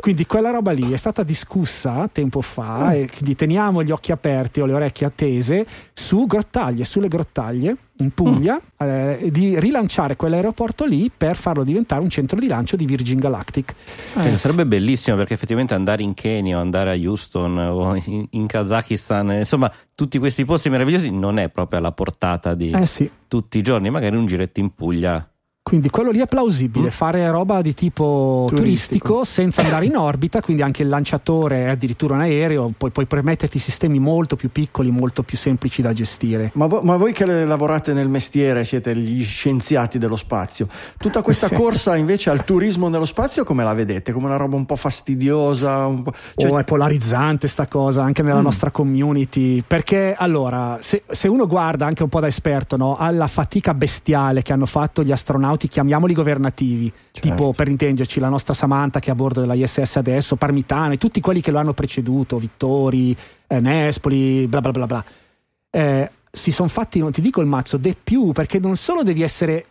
[0.00, 2.90] Quindi quella roba lì è stata discussa tempo fa mm.
[2.92, 8.12] e quindi teniamo gli occhi aperti o le orecchie attese su grottaglie, sulle grottaglie in
[8.12, 8.88] Puglia mm.
[8.88, 13.74] eh, di rilanciare quell'aeroporto lì per farlo diventare un centro di lancio di Virgin Galactic.
[14.16, 14.38] Eh.
[14.38, 19.32] Sarebbe bellissimo perché effettivamente andare in Kenya o andare a Houston o in, in Kazakistan,
[19.32, 23.10] insomma, tutti questi posti meravigliosi non è proprio alla portata di eh sì.
[23.26, 25.28] tutti i giorni, magari un giretto in Puglia
[25.68, 26.92] quindi quello lì è plausibile, mm.
[26.92, 28.62] fare roba di tipo turistico.
[28.62, 29.24] turistico.
[29.24, 33.58] senza andare in orbita, quindi anche il lanciatore è addirittura un aereo, poi puoi permetterti
[33.58, 36.52] sistemi molto più piccoli, molto più semplici da gestire.
[36.54, 41.50] Ma, vo- ma voi che lavorate nel mestiere, siete gli scienziati dello spazio, tutta questa
[41.50, 44.12] corsa invece al turismo nello spazio come la vedete?
[44.12, 45.84] Come una roba un po' fastidiosa?
[45.84, 46.14] Un po'...
[46.34, 46.50] Cioè...
[46.50, 48.44] Oh, è polarizzante sta cosa anche nella mm.
[48.44, 53.26] nostra community, perché allora, se, se, uno guarda anche un po' da esperto no, alla
[53.26, 57.28] fatica bestiale che hanno fatto gli astronauti astronauti, chiamiamoli governativi, certo.
[57.28, 60.96] tipo per intenderci la nostra Samantha che è a bordo della ISS adesso, Parmitano e
[60.96, 63.14] tutti quelli che lo hanno preceduto, Vittori,
[63.48, 65.04] eh, Nespoli, bla bla bla bla.
[65.70, 69.22] Eh, si sono fatti, non ti dico il mazzo, de più, perché non solo devi
[69.22, 69.66] essere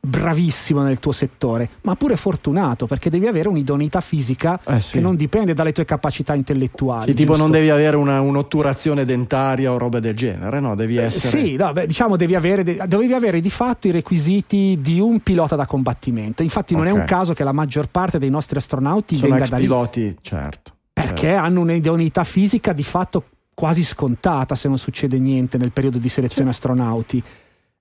[0.00, 4.92] bravissimo nel tuo settore, ma pure fortunato perché devi avere un'idoneità fisica eh sì.
[4.92, 7.10] che non dipende dalle tue capacità intellettuali.
[7.10, 10.74] Sì, tipo non devi avere una, un'otturazione dentaria o roba del genere, no?
[10.74, 11.40] Devi eh, essere...
[11.40, 15.20] Eh, sì, no, beh, diciamo devi avere, dovevi avere di fatto i requisiti di un
[15.20, 16.42] pilota da combattimento.
[16.42, 16.94] Infatti non okay.
[16.94, 19.62] è un caso che la maggior parte dei nostri astronauti Sono venga da lì.
[19.62, 20.72] piloti, certo.
[20.92, 21.44] Perché certo.
[21.44, 23.24] hanno un'idoneità fisica di fatto
[23.54, 26.56] quasi scontata se non succede niente nel periodo di selezione sì.
[26.56, 27.22] astronauti.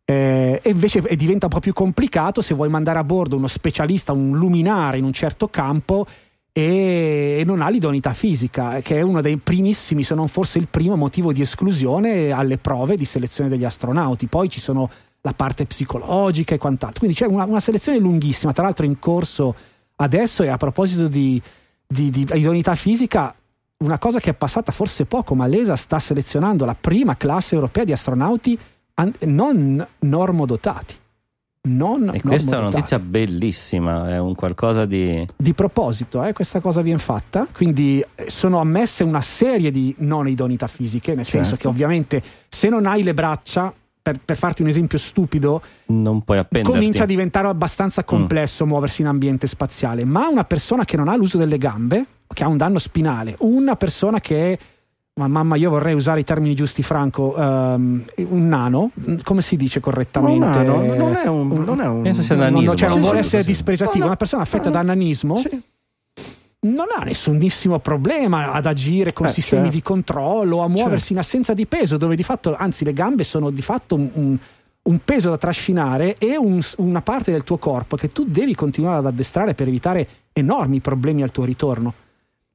[0.10, 4.12] Eh, e invece diventa un po' più complicato se vuoi mandare a bordo uno specialista,
[4.12, 6.08] un luminare in un certo campo
[6.52, 10.96] e, non ha l'idoneità fisica, che è uno dei primissimi, se non forse il primo
[10.96, 14.26] motivo di esclusione alle prove di selezione degli astronauti.
[14.26, 14.90] Poi ci sono
[15.22, 17.02] la parte psicologica e quant'altro.
[17.02, 19.54] Quindi c'è una, una selezione lunghissima, tra l'altro in corso
[19.98, 21.40] adesso e a proposito di,
[21.86, 23.36] di, di idoneità fisica,
[23.84, 27.84] una cosa che è passata forse poco, ma l'ESA sta selezionando la prima classe europea
[27.84, 28.60] di astronauti
[29.22, 30.96] non normodotati.
[31.62, 35.28] Non e questa è una notizia bellissima, è un qualcosa di...
[35.36, 40.28] Di proposito, eh, questa cosa viene fatta, quindi eh, sono ammesse una serie di non
[40.28, 41.46] idoneità fisiche, nel certo.
[41.46, 46.22] senso che ovviamente se non hai le braccia, per, per, farti un esempio stupido, non
[46.24, 46.78] puoi appenderti.
[46.78, 48.68] comincia a diventare abbastanza complesso mm.
[48.70, 52.48] muoversi in ambiente spaziale, ma una persona che non ha l'uso delle gambe, che ha
[52.48, 54.60] un danno spinale, una persona che è
[55.20, 58.92] ma mamma io vorrei usare i termini giusti Franco um, un nano
[59.24, 62.68] come si dice correttamente un nano, non è un, non è un penso sia nanismo
[62.68, 65.62] non, cioè, non vuole essere dispregiativo no, no, una persona affetta no, da nanismo sì.
[66.62, 69.76] non ha nessunissimo problema ad agire con eh, sistemi certo.
[69.76, 71.14] di controllo a muoversi certo.
[71.14, 74.38] in assenza di peso dove di fatto anzi le gambe sono di fatto un, un
[74.82, 78.98] un peso da trascinare e un, una parte del tuo corpo che tu devi continuare
[78.98, 81.94] ad addestrare per evitare enormi problemi al tuo ritorno.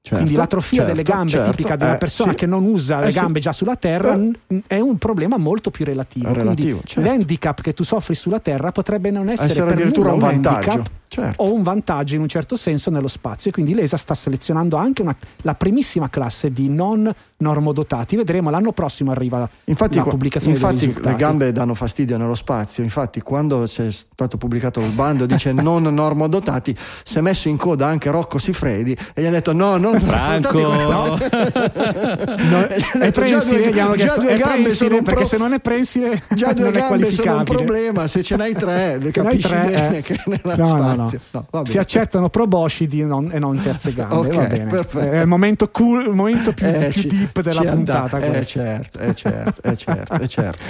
[0.07, 2.65] Certo, Quindi l'atrofia certo, delle gambe certo, tipica di una eh, persona sì, che non
[2.65, 6.31] usa eh, le gambe già sulla terra eh, è un problema molto più relativo.
[6.31, 7.09] relativo Quindi certo.
[7.09, 10.83] l'handicap che tu soffri sulla terra potrebbe non essere, essere addirittura un, un vantaggio
[11.15, 11.43] certo.
[11.43, 13.51] o un vantaggio in un certo senso nello spazio.
[13.51, 18.17] E quindi l'ESA sta selezionando anche una, la primissima classe di non normodotati.
[18.17, 22.83] Vedremo l'anno prossimo arriva infatti, la pubblicazione infatti le gambe danno fastidio nello spazio.
[22.83, 27.87] Infatti, quando c'è stato pubblicato il bando dice non normodotati, si è messo in coda
[27.87, 30.61] anche Rocco Sifredi e gli ha detto no, non Franco.
[30.61, 31.17] No.
[31.17, 32.67] no,
[32.99, 35.25] è prensile, gli hanno chiesto è prensile perché pro...
[35.25, 38.07] se non è prensile già due gambe sono un problema.
[38.07, 40.03] Se ce n'hai tre, le capisci tre, bene eh.
[40.03, 41.03] che nella no, spazio.
[41.03, 41.47] No, no.
[41.51, 44.15] no si accettano proboscidi non, e non terze gambe.
[44.29, 44.67] okay, va bene.
[44.67, 45.11] Perfetto.
[45.11, 48.19] È il momento, cool, il momento più, eh, più ci, deep della puntata.
[48.19, 50.63] È eh, certo, è certo, è certo, è certo.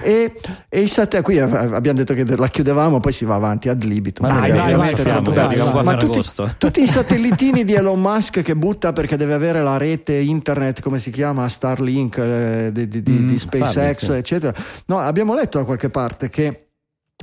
[0.00, 3.82] E, e i sat- qui abbiamo detto che la chiudevamo, poi si va avanti ad
[3.82, 4.26] libitum.
[4.26, 6.20] Ma dai, dai, vai, fermiamo, dai, dai, Ma tutti,
[6.58, 10.98] tutti i satellitini di Elon Musk che butta perché deve avere la rete internet, come
[10.98, 14.54] si chiama, Starlink eh, di, di, mm, di SpaceX, Starlink, eccetera.
[14.86, 16.66] No, abbiamo letto da qualche parte che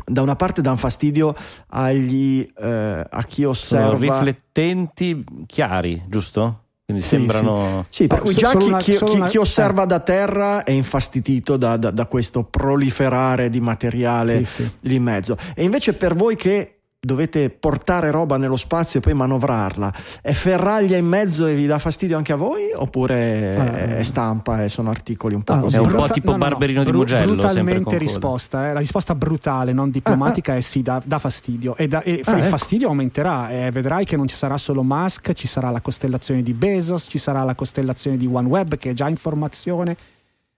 [0.05, 1.35] da una parte danno fastidio
[1.67, 3.87] agli, eh, a chi osserva.
[3.87, 6.63] Sono riflettenti chiari, giusto?
[6.85, 7.85] Quindi sì, sembrano.
[7.89, 11.55] Sì, sì per cui già chi, una, chi, chi, chi, osserva da terra è infastidito
[11.55, 15.37] da, da, da questo proliferare di materiale sì, lì in mezzo.
[15.53, 20.97] E invece per voi che dovete portare roba nello spazio e poi manovrarla, è ferraglia
[20.97, 22.71] in mezzo e vi dà fastidio anche a voi?
[22.75, 23.97] Oppure eh.
[23.97, 25.77] è stampa e sono articoli un po' ah, così?
[25.77, 27.35] È un po' tipo no, no, Barberino no, di Mugello.
[27.35, 28.73] Brutalmente risposta, eh.
[28.73, 30.57] la risposta brutale, non diplomatica, ah, ah.
[30.57, 31.77] è sì, dà, dà fastidio.
[31.77, 32.49] E, da, e ah, il ecco.
[32.49, 33.49] fastidio aumenterà.
[33.49, 37.17] Eh, vedrai che non ci sarà solo Musk, ci sarà la costellazione di Bezos, ci
[37.17, 39.95] sarà la costellazione di OneWeb che è già informazione.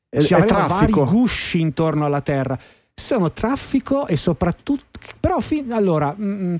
[0.10, 2.58] Ci avremo vari gusci intorno alla Terra
[2.94, 6.56] sono traffico e soprattutto però fin, allora mh, mm,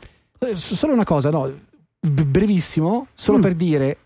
[0.46, 1.52] mm, solo una cosa no
[2.00, 3.42] brevissimo solo mm.
[3.42, 3.98] per dire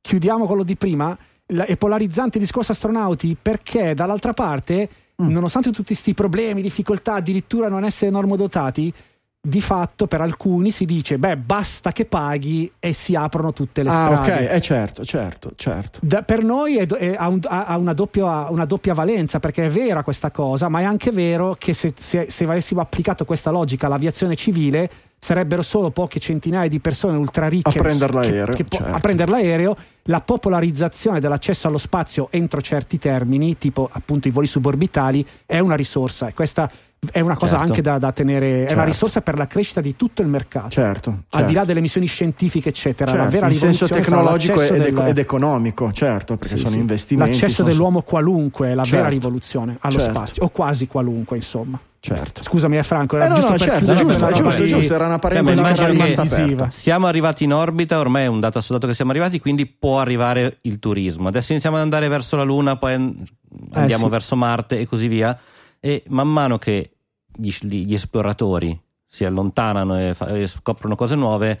[0.00, 4.88] chiudiamo quello di prima la, è polarizzante il discorso astronauti perché dall'altra parte
[5.22, 5.30] mm.
[5.30, 8.92] nonostante tutti questi problemi difficoltà addirittura non essere normodotati
[9.40, 13.88] di fatto per alcuni si dice beh basta che paghi e si aprono tutte le
[13.88, 16.00] ah, strade ok, eh, certo, certo, certo.
[16.02, 19.70] Da, per noi è, è, ha, un, ha una, doppia, una, doppia, valenza perché è
[19.70, 23.86] vera questa cosa ma è anche vero che se, se, se avessimo applicato questa logica
[23.86, 24.90] all'aviazione civile
[25.20, 28.92] sarebbero solo poche centinaia di persone ultra ricche a prendere l'aereo, che, che certo.
[28.92, 34.46] a prendere l'aereo la popolarizzazione dell'accesso allo spazio entro certi termini tipo appunto i voli
[34.46, 36.70] suborbitali è una risorsa e questa
[37.10, 37.70] è una cosa certo.
[37.70, 38.58] anche da, da tenere, certo.
[38.58, 38.90] è una certo.
[38.90, 40.70] risorsa per la crescita di tutto il mercato.
[40.70, 41.66] Certo, Al di là certo.
[41.66, 43.12] delle missioni scientifiche, eccetera.
[43.12, 44.98] La certo, vera in senso tecnologico ed, del...
[45.06, 46.78] ed, economico, certo, perché sì, sono sì.
[46.78, 47.32] investimenti.
[47.32, 47.68] L'accesso sono...
[47.68, 51.80] dell'uomo qualunque è la vera rivoluzione allo spazio, o quasi qualunque, insomma.
[52.00, 52.42] Certo.
[52.42, 53.16] Scusami, è Franco.
[53.16, 54.68] Era eh no, giusto no, certo, giusto, è giusto, di...
[54.68, 58.94] giusto, era una parentesi che Siamo arrivati in orbita, ormai è un dato assoluto che
[58.94, 61.28] siamo arrivati, quindi può arrivare il turismo.
[61.28, 64.08] Adesso iniziamo ad andare verso la Luna, poi andiamo eh, sì.
[64.08, 65.38] verso Marte e così via.
[65.80, 66.90] E man mano che
[67.34, 71.60] gli, gli esploratori si allontanano e, fa, e, scoprono cose nuove,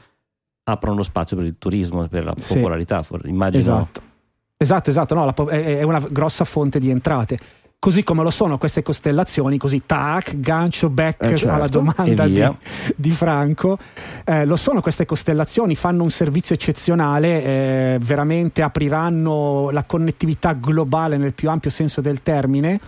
[0.64, 2.54] aprono lo spazio per il turismo, per la sì.
[2.54, 3.04] popolarità.
[3.24, 3.60] Immagino.
[3.60, 4.02] Esatto,
[4.56, 5.14] esatto, esatto.
[5.14, 7.38] No, è, è una grossa fonte di entrate
[7.80, 11.54] così come lo sono queste costellazioni, così tac, gancio back eh certo.
[11.54, 12.44] alla domanda di,
[12.96, 13.78] di, Franco,
[14.24, 21.16] eh, lo sono queste costellazioni, fanno un servizio eccezionale, eh, veramente apriranno la connettività globale
[21.18, 22.80] nel più ampio senso del termine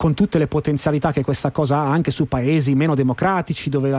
[0.00, 3.90] con tutte le potenzialità che questa cosa ha anche su paesi meno democratici dove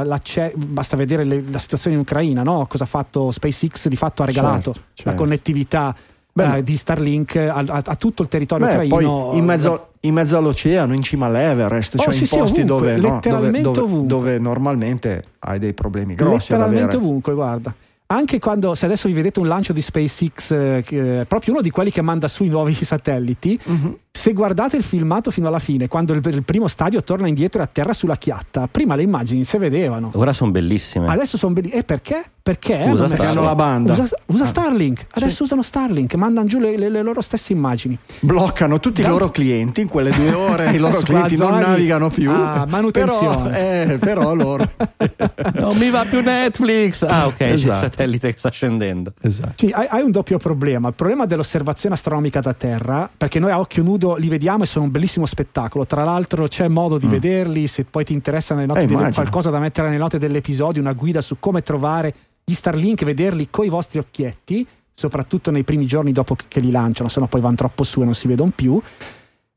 [0.56, 2.66] basta vedere le, la situazione in Ucraina no?
[2.68, 5.12] cosa ha fatto SpaceX di fatto ha regalato certo, certo.
[5.12, 5.96] la connettività
[6.34, 10.16] eh, di Starlink a, a, a, tutto il territorio Beh, ucraino poi in mezzo, in
[10.16, 13.62] mezzo, all'oceano in cima all'Everest oh, cioè sì, in posti sì, ovunque, dove, no, dove,
[13.62, 17.72] dove, dove, normalmente hai dei problemi grossi letteralmente ovunque guarda
[18.12, 21.92] anche quando, se adesso vi vedete un lancio di SpaceX, eh, proprio uno di quelli
[21.92, 24.00] che manda sui nuovi satelliti, uh-huh.
[24.12, 27.64] Se guardate il filmato fino alla fine, quando il, il, primo stadio torna indietro e
[27.64, 30.12] atterra sulla chiatta, prima le immagini si vedevano.
[30.14, 31.08] Ora sono bellissime.
[31.08, 31.82] Adesso sono bellissime.
[31.82, 32.24] E perché?
[32.44, 33.46] Perché usa Starlink.
[33.46, 33.92] la banda.
[33.94, 34.48] Usa, usa ah.
[34.48, 35.06] Starlink.
[35.12, 35.44] Adesso sì.
[35.44, 37.98] usano Starlink, mandano giù le, le, le, loro stesse immagini.
[38.20, 39.16] Bloccano tutti Tanto...
[39.16, 42.32] i loro clienti in quelle due ore, i loro clienti non navigano più.
[42.32, 43.50] Ah, manutenzione.
[43.52, 44.70] Però, eh, però loro.
[45.54, 47.04] non mi va più Netflix.
[47.04, 47.36] Ah, ok, esatto.
[47.38, 47.80] c'è il esatto.
[47.80, 49.14] satellite che sta scendendo.
[49.22, 49.54] Esatto.
[49.58, 50.88] Sì, hai, hai, un doppio problema.
[50.88, 54.86] Il problema dell'osservazione astronomica da Terra, perché noi a occhio nudo li vediamo e sono
[54.86, 55.86] un bellissimo spettacolo.
[55.86, 57.10] Tra l'altro c'è modo di mm.
[57.10, 60.94] vederli, se poi ti interessa nelle note eh, qualcosa da mettere nelle note dell'episodio, una
[60.94, 62.14] guida su come trovare
[62.44, 67.20] gli Starlink, vederli coi vostri occhietti, soprattutto nei primi giorni dopo che li lanciano, se
[67.20, 68.82] no poi vanno troppo su e non si vedono più.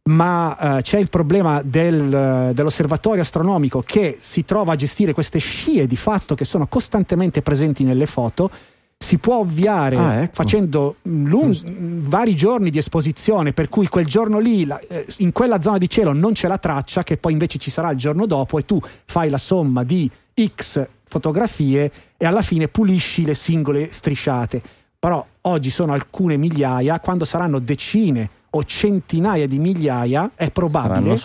[0.06, 5.86] Ma eh, c'è il problema del, dell'osservatorio astronomico che si trova a gestire queste scie
[5.86, 8.50] di fatto che sono costantemente presenti nelle foto
[8.98, 10.34] si può ovviare ah, ecco.
[10.34, 15.60] facendo lung- vari giorni di esposizione, per cui quel giorno lì, la, eh, in quella
[15.60, 18.58] zona di cielo non c'è la traccia, che poi invece ci sarà il giorno dopo,
[18.58, 24.62] e tu fai la somma di X fotografie e alla fine pulisci le singole strisciate.
[24.98, 31.18] Però oggi sono alcune migliaia, quando saranno decine o centinaia di migliaia, è probabile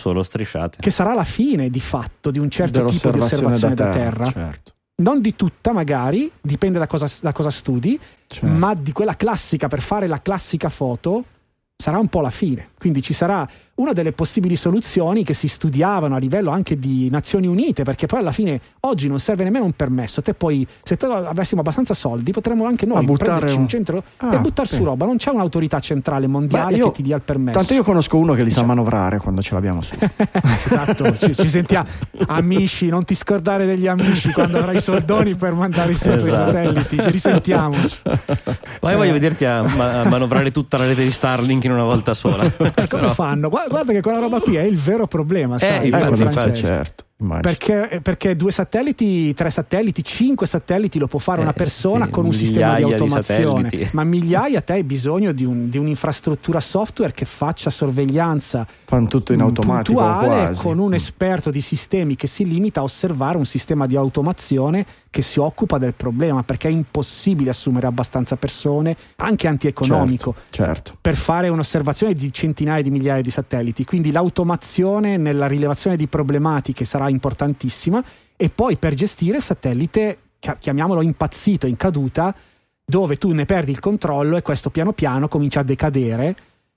[0.78, 4.24] che sarà la fine di fatto di un certo tipo di osservazione da terra.
[4.24, 4.50] Da terra.
[4.50, 8.46] Certo non di tutta magari, dipende da cosa, da cosa studi, certo.
[8.46, 11.24] ma di quella classica per fare la classica foto
[11.76, 12.69] sarà un po' la fine.
[12.80, 17.46] Quindi ci sarà una delle possibili soluzioni che si studiavano a livello anche di Nazioni
[17.46, 20.22] Unite, perché poi alla fine oggi non serve nemmeno un permesso.
[20.22, 24.34] Te poi, se te avessimo abbastanza soldi, potremmo anche noi prenderci un, un centro ah,
[24.34, 24.76] e buttare sì.
[24.76, 25.04] su roba.
[25.04, 27.58] Non c'è un'autorità centrale mondiale io, che ti dia il permesso.
[27.58, 29.94] Tanto io conosco uno che li sa manovrare quando ce l'abbiamo su.
[30.64, 31.88] esatto, ci, ci, sentiamo.
[32.28, 36.50] Amici, non ti scordare degli amici quando avrai i soldoni per mandare sotto esatto.
[36.50, 36.96] i satelliti.
[36.98, 37.98] Ci risentiamoci.
[38.80, 38.96] Poi eh.
[38.96, 42.44] voglio vederti a, ma- a, manovrare tutta la rete di Starlink in una volta sola.
[42.74, 43.12] Come Però...
[43.12, 43.48] fanno?
[43.48, 45.56] Guarda che quella roba qui è il vero problema.
[45.56, 47.04] Eh, sai, infatti, infatti, certo.
[47.42, 52.06] Perché, eh, perché, due satelliti, tre satelliti, cinque satelliti lo può fare eh, una persona
[52.06, 55.76] sì, con un sistema di automazione, di ma migliaia te hai bisogno di, un, di,
[55.76, 60.62] un'infrastruttura software che faccia sorveglianza Fanno tutto in automatico quasi.
[60.62, 65.22] con un esperto di sistemi che si limita a osservare un sistema di automazione che
[65.22, 70.96] si occupa del problema perché è impossibile assumere abbastanza persone, anche antieconomico, certo, certo.
[71.00, 73.84] per fare un'osservazione di centinaia di migliaia di satelliti.
[73.84, 78.02] Quindi l'automazione nella rilevazione di problematiche sarà importantissima
[78.36, 80.18] e poi per gestire satellite,
[80.58, 82.34] chiamiamolo impazzito, in caduta,
[82.84, 86.36] dove tu ne perdi il controllo e questo piano piano comincia a decadere.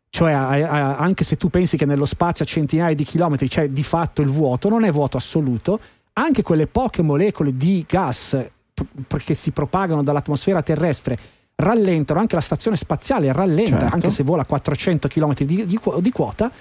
[0.10, 3.70] Cioè, a, a, anche se tu pensi che nello spazio a centinaia di chilometri c'è
[3.70, 5.80] di fatto il vuoto, non è vuoto assoluto,
[6.14, 8.38] anche quelle poche molecole di gas
[9.08, 11.18] che si propagano dall'atmosfera terrestre
[11.56, 13.94] rallentano, anche la stazione spaziale rallenta, certo.
[13.94, 16.52] anche se vola 400 km di, di, di quota,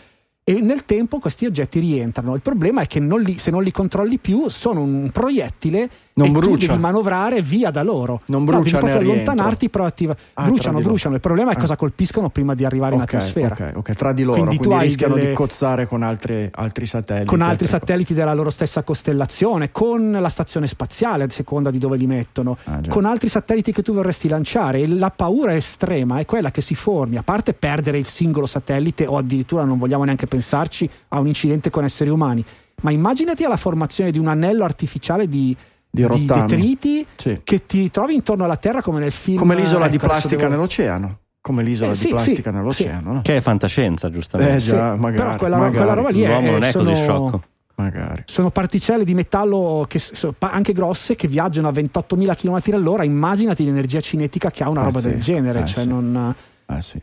[0.45, 2.35] e nel tempo questi oggetti rientrano.
[2.35, 6.27] Il problema è che non li, se non li controlli più sono un proiettile non
[6.27, 6.49] e brucia.
[6.49, 8.23] tu devi manovrare via da loro.
[8.27, 10.17] Non brucia no, devi proprio allontanarti proattiva.
[10.35, 11.15] Ah, bruciano, bruciano.
[11.15, 11.61] Il problema è ah.
[11.61, 13.55] cosa colpiscono prima di arrivare okay, in atmosfera.
[13.55, 14.43] Ok, ok, tra di loro.
[14.43, 15.29] Quindi, quindi tu rischiano delle...
[15.29, 17.27] di cozzare con altri, altri satelliti.
[17.27, 21.97] Con altri satelliti della loro stessa costellazione, con la stazione spaziale, a seconda di dove
[21.97, 24.89] li mettono, ah, con altri satelliti che tu vorresti lanciare.
[24.89, 29.17] La paura estrema è quella che si formi, a parte perdere il singolo satellite o
[29.17, 32.45] addirittura non vogliamo neanche pensarci a un incidente con esseri umani.
[32.83, 35.57] Ma immaginati alla formazione di un anello artificiale di
[35.95, 37.41] di, di detriti sì.
[37.45, 39.37] che ti trovi intorno alla Terra come nel film.
[39.37, 40.49] Come l'isola ecco, di plastica devo...
[40.49, 41.19] nell'oceano.
[41.43, 43.13] Come l'isola eh, sì, di plastica sì, nell'oceano.
[43.13, 43.21] No?
[43.21, 44.55] Che è fantascienza, giustamente.
[44.55, 45.77] Eh già, magari, Però quella, magari.
[45.77, 46.89] quella roba lì L'uomo è, non è sono...
[46.89, 47.43] così sciocco.
[47.75, 48.23] Magari.
[48.27, 50.01] Sono particelle di metallo che,
[50.39, 53.05] anche grosse che viaggiano a 28.000 km all'ora.
[53.05, 55.61] Immaginati l'energia cinetica che ha una ah, roba del genere.
[55.61, 56.35] Eh, cioè non...
[56.67, 57.03] Ah, sì.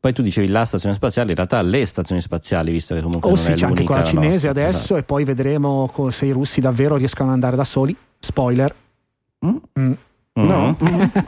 [0.00, 3.34] Poi tu dicevi la stazione spaziale, in realtà le stazioni spaziali, visto che comunque oh,
[3.34, 4.96] non sì, è c'è anche quella cinese nostra, adesso esatto.
[4.96, 7.94] e poi vedremo se i russi davvero riescono ad andare da soli.
[8.18, 8.74] Spoiler.
[9.44, 9.56] Mm?
[9.78, 9.92] Mm.
[10.32, 10.76] No,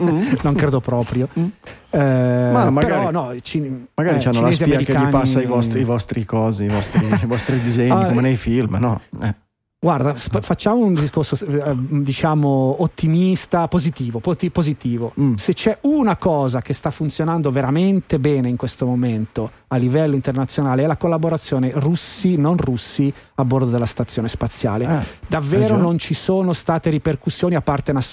[0.03, 0.33] mm.
[0.43, 1.29] non credo proprio.
[1.39, 1.47] Mm.
[1.91, 5.47] Eh, Ma magari, però, no, cin- magari eh, hanno la spia che gli passa i
[5.47, 9.01] vostri, i vostri cosi, i vostri, i vostri disegni, ah, come nei film, no?
[9.21, 9.35] Eh.
[9.82, 14.20] Guarda, sp- facciamo un discorso eh, diciamo ottimista, positivo.
[14.20, 15.15] positivo.
[15.19, 15.35] Mm.
[15.35, 20.82] Se c'è una cosa che sta funzionando veramente bene in questo momento a livello internazionale
[20.82, 24.85] è la collaborazione russi, non russi, a bordo della stazione spaziale.
[24.85, 28.05] Eh, Davvero non ci sono state ripercussioni a parte una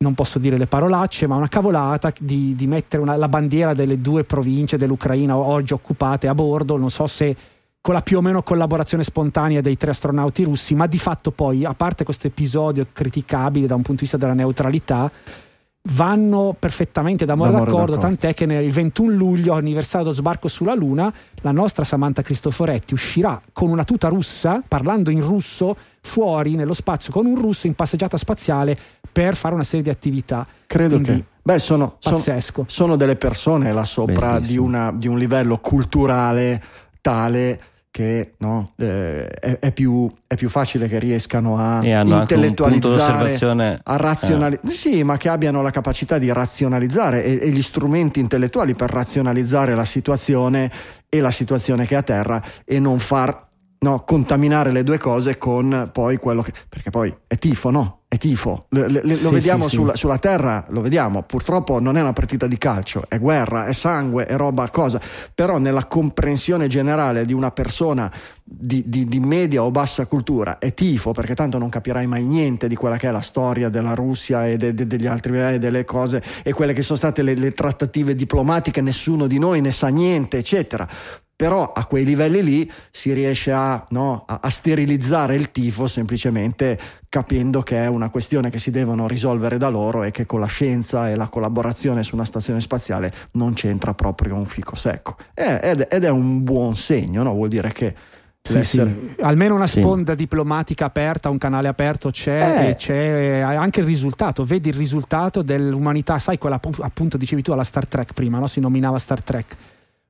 [0.00, 4.00] non posso dire le parolacce, ma una cavolata di, di mettere una, la bandiera delle
[4.00, 6.76] due province dell'Ucraina oggi occupate a bordo.
[6.76, 7.36] Non so se
[7.88, 11.64] con la più o meno collaborazione spontanea dei tre astronauti russi, ma di fatto poi,
[11.64, 15.10] a parte questo episodio criticabile da un punto di vista della neutralità,
[15.92, 20.74] vanno perfettamente d'amore, d'amore d'accordo, d'accordo, tant'è che nel 21 luglio, anniversario dello sbarco sulla
[20.74, 21.10] Luna,
[21.40, 27.10] la nostra Samantha Cristoforetti uscirà con una tuta russa, parlando in russo, fuori nello spazio
[27.10, 28.78] con un russo in passeggiata spaziale
[29.10, 30.46] per fare una serie di attività.
[30.66, 31.24] Credo Quindi, che...
[31.40, 32.22] Beh, sono, sono,
[32.66, 36.62] sono, delle persone là sopra di, una, di un livello culturale
[37.00, 41.82] tale che no, eh, è, è, più, è, più, facile che riescano a
[42.20, 44.70] intellettualizzare, a razionalizzare, eh.
[44.70, 49.74] sì, ma che abbiano la capacità di razionalizzare e, e, gli strumenti intellettuali per razionalizzare
[49.74, 50.70] la situazione
[51.08, 53.48] e la situazione che è a terra e non far
[53.80, 56.52] no, contaminare le due cose con poi quello che...
[56.68, 58.02] perché poi è tifo, no?
[58.10, 59.98] È tifo, le, le, sì, lo vediamo sì, sulla, sì.
[59.98, 64.24] sulla, terra, lo vediamo, purtroppo non è una partita di calcio, è guerra, è sangue,
[64.24, 64.98] è roba, cosa,
[65.34, 68.10] però nella comprensione generale di una persona
[68.42, 72.66] di, di, di, media o bassa cultura è tifo, perché tanto non capirai mai niente
[72.66, 75.84] di quella che è la storia della Russia e de, de, degli altri e delle
[75.84, 79.88] cose e quelle che sono state le, le trattative diplomatiche, nessuno di noi ne sa
[79.88, 80.88] niente, eccetera.
[81.38, 86.76] Però a quei livelli lì si riesce a, no, a, a, sterilizzare il tifo semplicemente
[87.08, 90.46] capendo che è una questione che si devono risolvere da loro e che con la
[90.46, 95.16] scienza e la collaborazione su una stazione spaziale non c'entra proprio un fico secco.
[95.34, 97.32] ed, è un buon segno, no?
[97.32, 97.94] vuol dire che
[98.40, 99.14] sì, sì.
[99.20, 100.18] Almeno una sponda sì.
[100.18, 102.70] diplomatica aperta, un canale aperto c'è eh.
[102.70, 104.44] e c'è anche il risultato.
[104.44, 108.46] Vedi il risultato dell'umanità, sai quella appunto dicevi tu alla Star Trek prima, no?
[108.46, 109.56] si nominava Star Trek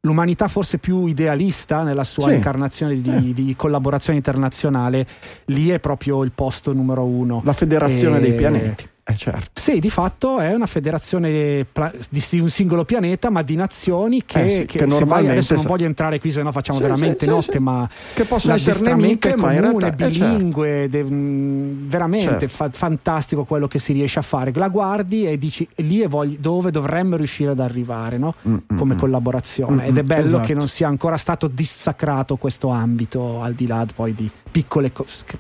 [0.03, 2.35] l'umanità forse più idealista nella sua sì.
[2.35, 3.33] incarnazione di, eh.
[3.33, 5.07] di, collaborazione internazionale,
[5.47, 7.43] lì è proprio il posto numero uno.
[7.45, 8.21] La federazione e...
[8.21, 8.89] dei pianeti.
[9.11, 9.59] Eh certo.
[9.59, 11.67] Sì, di fatto è una federazione
[12.11, 15.65] di un singolo pianeta, ma di nazioni che, eh sì, che, che normalmente adesso non
[15.65, 19.31] voglio entrare qui, se no facciamo sì, veramente sì, notte, ma che possono essere nemiche,
[19.31, 21.09] comune, ma in realtà, bilingue, eh, certo.
[21.09, 22.49] de, veramente certo.
[22.49, 24.53] fa, fantastico quello che si riesce a fare.
[24.53, 28.35] La guardi e dici lì è voglio, dove dovremmo riuscire ad arrivare, no?
[28.47, 29.85] mm, mm come mm, collaborazione.
[29.85, 30.45] Mm, Ed è bello esatto.
[30.45, 34.93] che non sia ancora stato dissacrato questo ambito, al di là poi di piccole,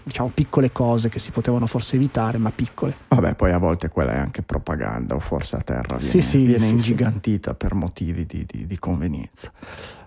[0.04, 2.94] diciamo, piccole cose che si potevano forse evitare, ma piccole.
[3.08, 6.44] Vabbè, poi a volte quella è anche propaganda o forse a terra viene, sì, sì,
[6.44, 9.50] viene sì, ingigantita per motivi di, di, di, convenienza.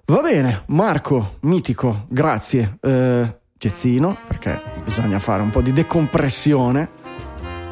[0.06, 2.78] Va bene, Marco, mitico, grazie.
[2.80, 6.90] Eh, Gezzino, perché bisogna fare un po' di decompressione,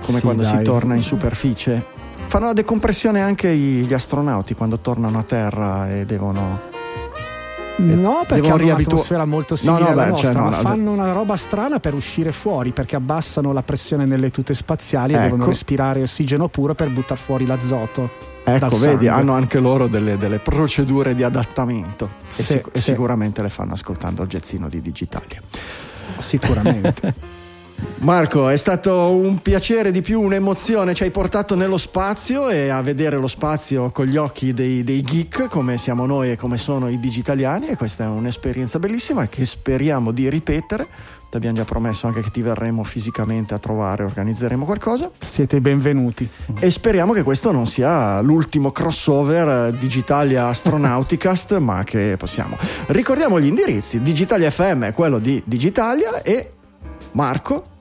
[0.03, 0.57] come quando dai.
[0.57, 1.85] si torna in superficie.
[2.27, 6.68] Fanno la decompressione anche gli astronauti quando tornano a terra e devono
[7.79, 10.91] No, perché hanno un'atmosfera molto simile no, no, alla beh, nostra, cioè, no, ma fanno
[10.91, 15.21] una roba strana per uscire fuori perché abbassano la pressione nelle tute spaziali ecco.
[15.21, 18.27] e devono respirare ossigeno puro per buttare fuori l'azoto.
[18.43, 22.77] Ecco, vedi, hanno anche loro delle, delle procedure di adattamento sì, e, sic- sì.
[22.77, 25.41] e, sicuramente le fanno ascoltando il jazzino di Digitalia.
[26.17, 27.37] Sicuramente.
[27.99, 32.81] Marco, è stato un piacere di più, un'emozione, ci hai portato nello spazio e a
[32.81, 36.87] vedere lo spazio con gli occhi dei, dei geek come siamo noi e come sono
[36.87, 40.87] i digitaliani e questa è un'esperienza bellissima che speriamo di ripetere.
[41.29, 45.11] Ti abbiamo già promesso anche che ti verremo fisicamente a trovare, organizzeremo qualcosa.
[45.19, 46.27] Siete benvenuti.
[46.57, 52.57] E speriamo che questo non sia l'ultimo crossover Digitalia Astronauticast, ma che possiamo.
[52.87, 56.53] Ricordiamo gli indirizzi: Digitalia FM è quello di Digitalia e
[57.11, 57.77] Marco?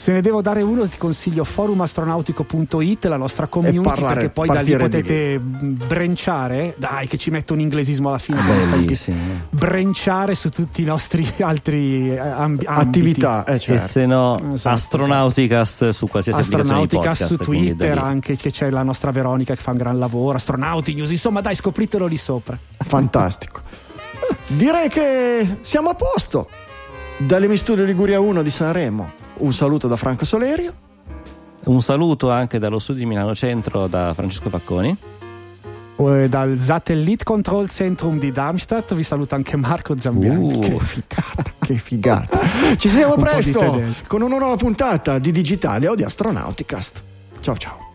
[0.00, 4.60] Se ne devo dare uno, ti consiglio forumastronautico.it, la nostra community, parlare, perché poi da
[4.62, 6.74] lì potete brenciare.
[6.78, 8.38] Dai, che ci metto un inglesismo alla fine.
[8.40, 9.14] Ah,
[9.50, 13.44] brenciare su tutti i nostri altri eh, amb- attività.
[13.44, 13.84] Eh, certo.
[13.84, 14.74] E se no, esatto, esatto.
[14.74, 15.92] Astronauticast esatto.
[15.92, 19.98] su qualsiasi Astronauticast su Twitter, anche che c'è la nostra Veronica che fa un gran
[19.98, 20.38] lavoro.
[20.38, 22.58] Astronauti News, insomma, dai, scopritelo lì sopra.
[22.78, 23.60] Fantastico.
[24.48, 26.48] Direi che siamo a posto.
[27.20, 30.72] Dall'Emistudio Liguria 1 di Sanremo, un saluto da Franco Solerio.
[31.64, 34.96] Un saluto anche dallo studio di Milano Centro da Francesco Facconi.
[36.28, 40.56] Dal Satellite Control Centrum di Darmstadt vi saluta anche Marco Zambianchi.
[40.56, 42.40] Uh, che figata, che figata.
[42.78, 47.02] Ci sentiamo presto con una nuova puntata di Digitalia o di Astronauticast.
[47.40, 47.89] Ciao ciao.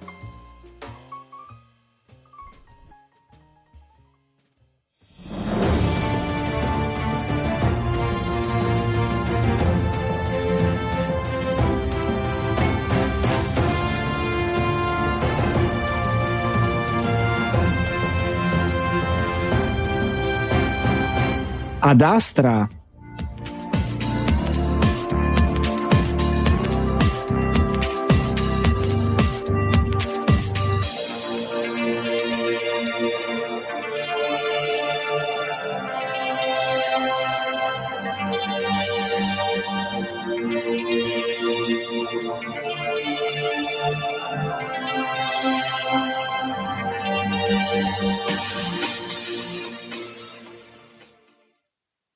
[21.86, 22.68] Adastra.